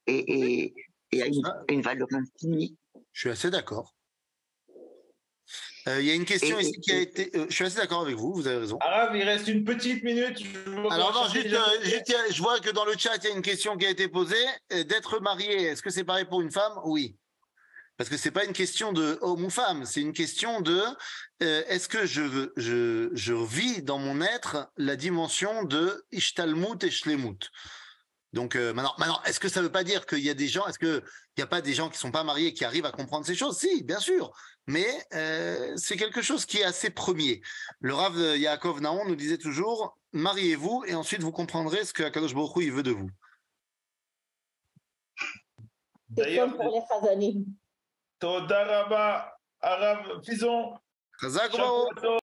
et, 0.05 0.73
à 1.13 1.25
une 1.73 1.81
valeur 1.81 2.09
infinie. 2.11 2.77
Je 3.13 3.21
suis 3.21 3.29
assez 3.29 3.49
d'accord. 3.49 3.95
Euh, 5.87 6.01
Il 6.01 6.07
y 6.07 6.11
a 6.11 6.13
une 6.13 6.25
question 6.25 6.59
Et- 6.59 6.63
ici 6.63 6.79
qui 6.81 6.91
a 6.91 6.99
été. 6.99 7.31
euh, 7.35 7.45
je 7.49 7.55
suis 7.55 7.63
assez 7.65 7.77
d'accord 7.77 8.01
avec 8.01 8.15
vous, 8.15 8.33
vous 8.33 8.47
avez 8.47 8.57
raison. 8.57 8.77
Arabe, 8.81 9.15
il 9.15 9.23
reste 9.23 9.47
une 9.47 9.63
petite 9.63 10.03
minute. 10.03 10.37
Je 10.39 10.69
Alors 10.91 11.13
non, 11.13 11.29
juste, 11.33 11.53
euh, 11.53 11.83
juste, 11.83 12.13
je 12.31 12.41
vois 12.41 12.59
que 12.59 12.69
dans 12.69 12.85
le 12.85 12.93
chat, 12.97 13.15
il 13.17 13.23
y 13.23 13.27
a 13.27 13.35
une 13.35 13.41
question 13.41 13.77
qui 13.77 13.85
a 13.85 13.89
été 13.89 14.07
posée. 14.07 14.35
D'être 14.69 15.19
marié, 15.19 15.63
est-ce 15.63 15.81
que 15.81 15.89
c'est 15.89 16.03
pareil 16.03 16.25
pour 16.25 16.41
une 16.41 16.51
femme? 16.51 16.73
Oui. 16.85 17.15
Parce 17.97 18.09
que 18.09 18.15
c'est 18.15 18.31
pas 18.31 18.45
une 18.45 18.53
question 18.53 18.93
de 18.93 19.17
homme 19.21 19.43
ou 19.43 19.49
femme, 19.49 19.83
c'est 19.85 19.99
une 19.99 20.13
question 20.13 20.61
de 20.61 20.81
euh, 21.43 21.63
est-ce 21.67 21.89
que 21.89 22.05
je, 22.05 22.21
veux, 22.21 22.53
je, 22.55 23.09
je 23.13 23.33
vis 23.33 23.81
dans 23.83 23.97
mon 23.99 24.21
être 24.21 24.71
la 24.77 24.95
dimension 24.95 25.63
de 25.65 26.05
Ishtalmut 26.13 26.81
et 26.81 26.91
Shlemut. 26.91 27.49
Donc 28.31 28.55
euh, 28.55 28.73
maintenant, 28.73 28.93
maintenant 28.99 29.21
est-ce 29.25 29.41
que 29.41 29.49
ça 29.49 29.61
veut 29.61 29.71
pas 29.71 29.83
dire 29.83 30.05
qu'il 30.05 30.19
y 30.19 30.29
a 30.29 30.33
des 30.33 30.47
gens, 30.47 30.65
est-ce 30.67 30.79
qu'il 30.79 31.01
n'y 31.37 31.43
a 31.43 31.47
pas 31.47 31.59
des 31.59 31.73
gens 31.73 31.89
qui 31.89 31.97
sont 31.97 32.11
pas 32.11 32.23
mariés 32.23 32.53
qui 32.53 32.63
arrivent 32.63 32.85
à 32.85 32.91
comprendre 32.93 33.25
ces 33.25 33.35
choses? 33.35 33.57
Si, 33.57 33.83
bien 33.83 33.99
sûr. 33.99 34.31
Mais 34.69 35.03
euh, 35.15 35.73
c'est 35.77 35.97
quelque 35.97 36.21
chose 36.21 36.45
qui 36.45 36.59
est 36.59 36.63
assez 36.63 36.91
premier. 36.91 37.41
Le 37.79 37.95
Rav 37.95 38.15
de 38.15 38.37
Yaakov 38.37 38.81
Naon 38.81 39.03
nous 39.05 39.15
disait 39.15 39.39
toujours 39.39 39.97
mariez-vous 40.11 40.83
et 40.85 40.93
ensuite 40.93 41.23
vous 41.23 41.31
comprendrez 41.31 41.85
ce 41.85 41.91
que 41.91 42.03
Akadosh 42.03 42.35
Baruch 42.35 42.53
il 42.57 42.71
veut 42.71 42.83
de 42.83 42.91
vous. 42.91 43.09
C'est 45.17 46.23
D'ailleurs, 46.23 46.49
comme 46.49 46.57
pour 46.57 46.75
les 46.75 46.81
Chazanim. 46.87 47.45
Toda 48.19 48.63
Rabba, 48.63 49.39
Arabe, 49.59 50.23
Fison. 50.23 50.75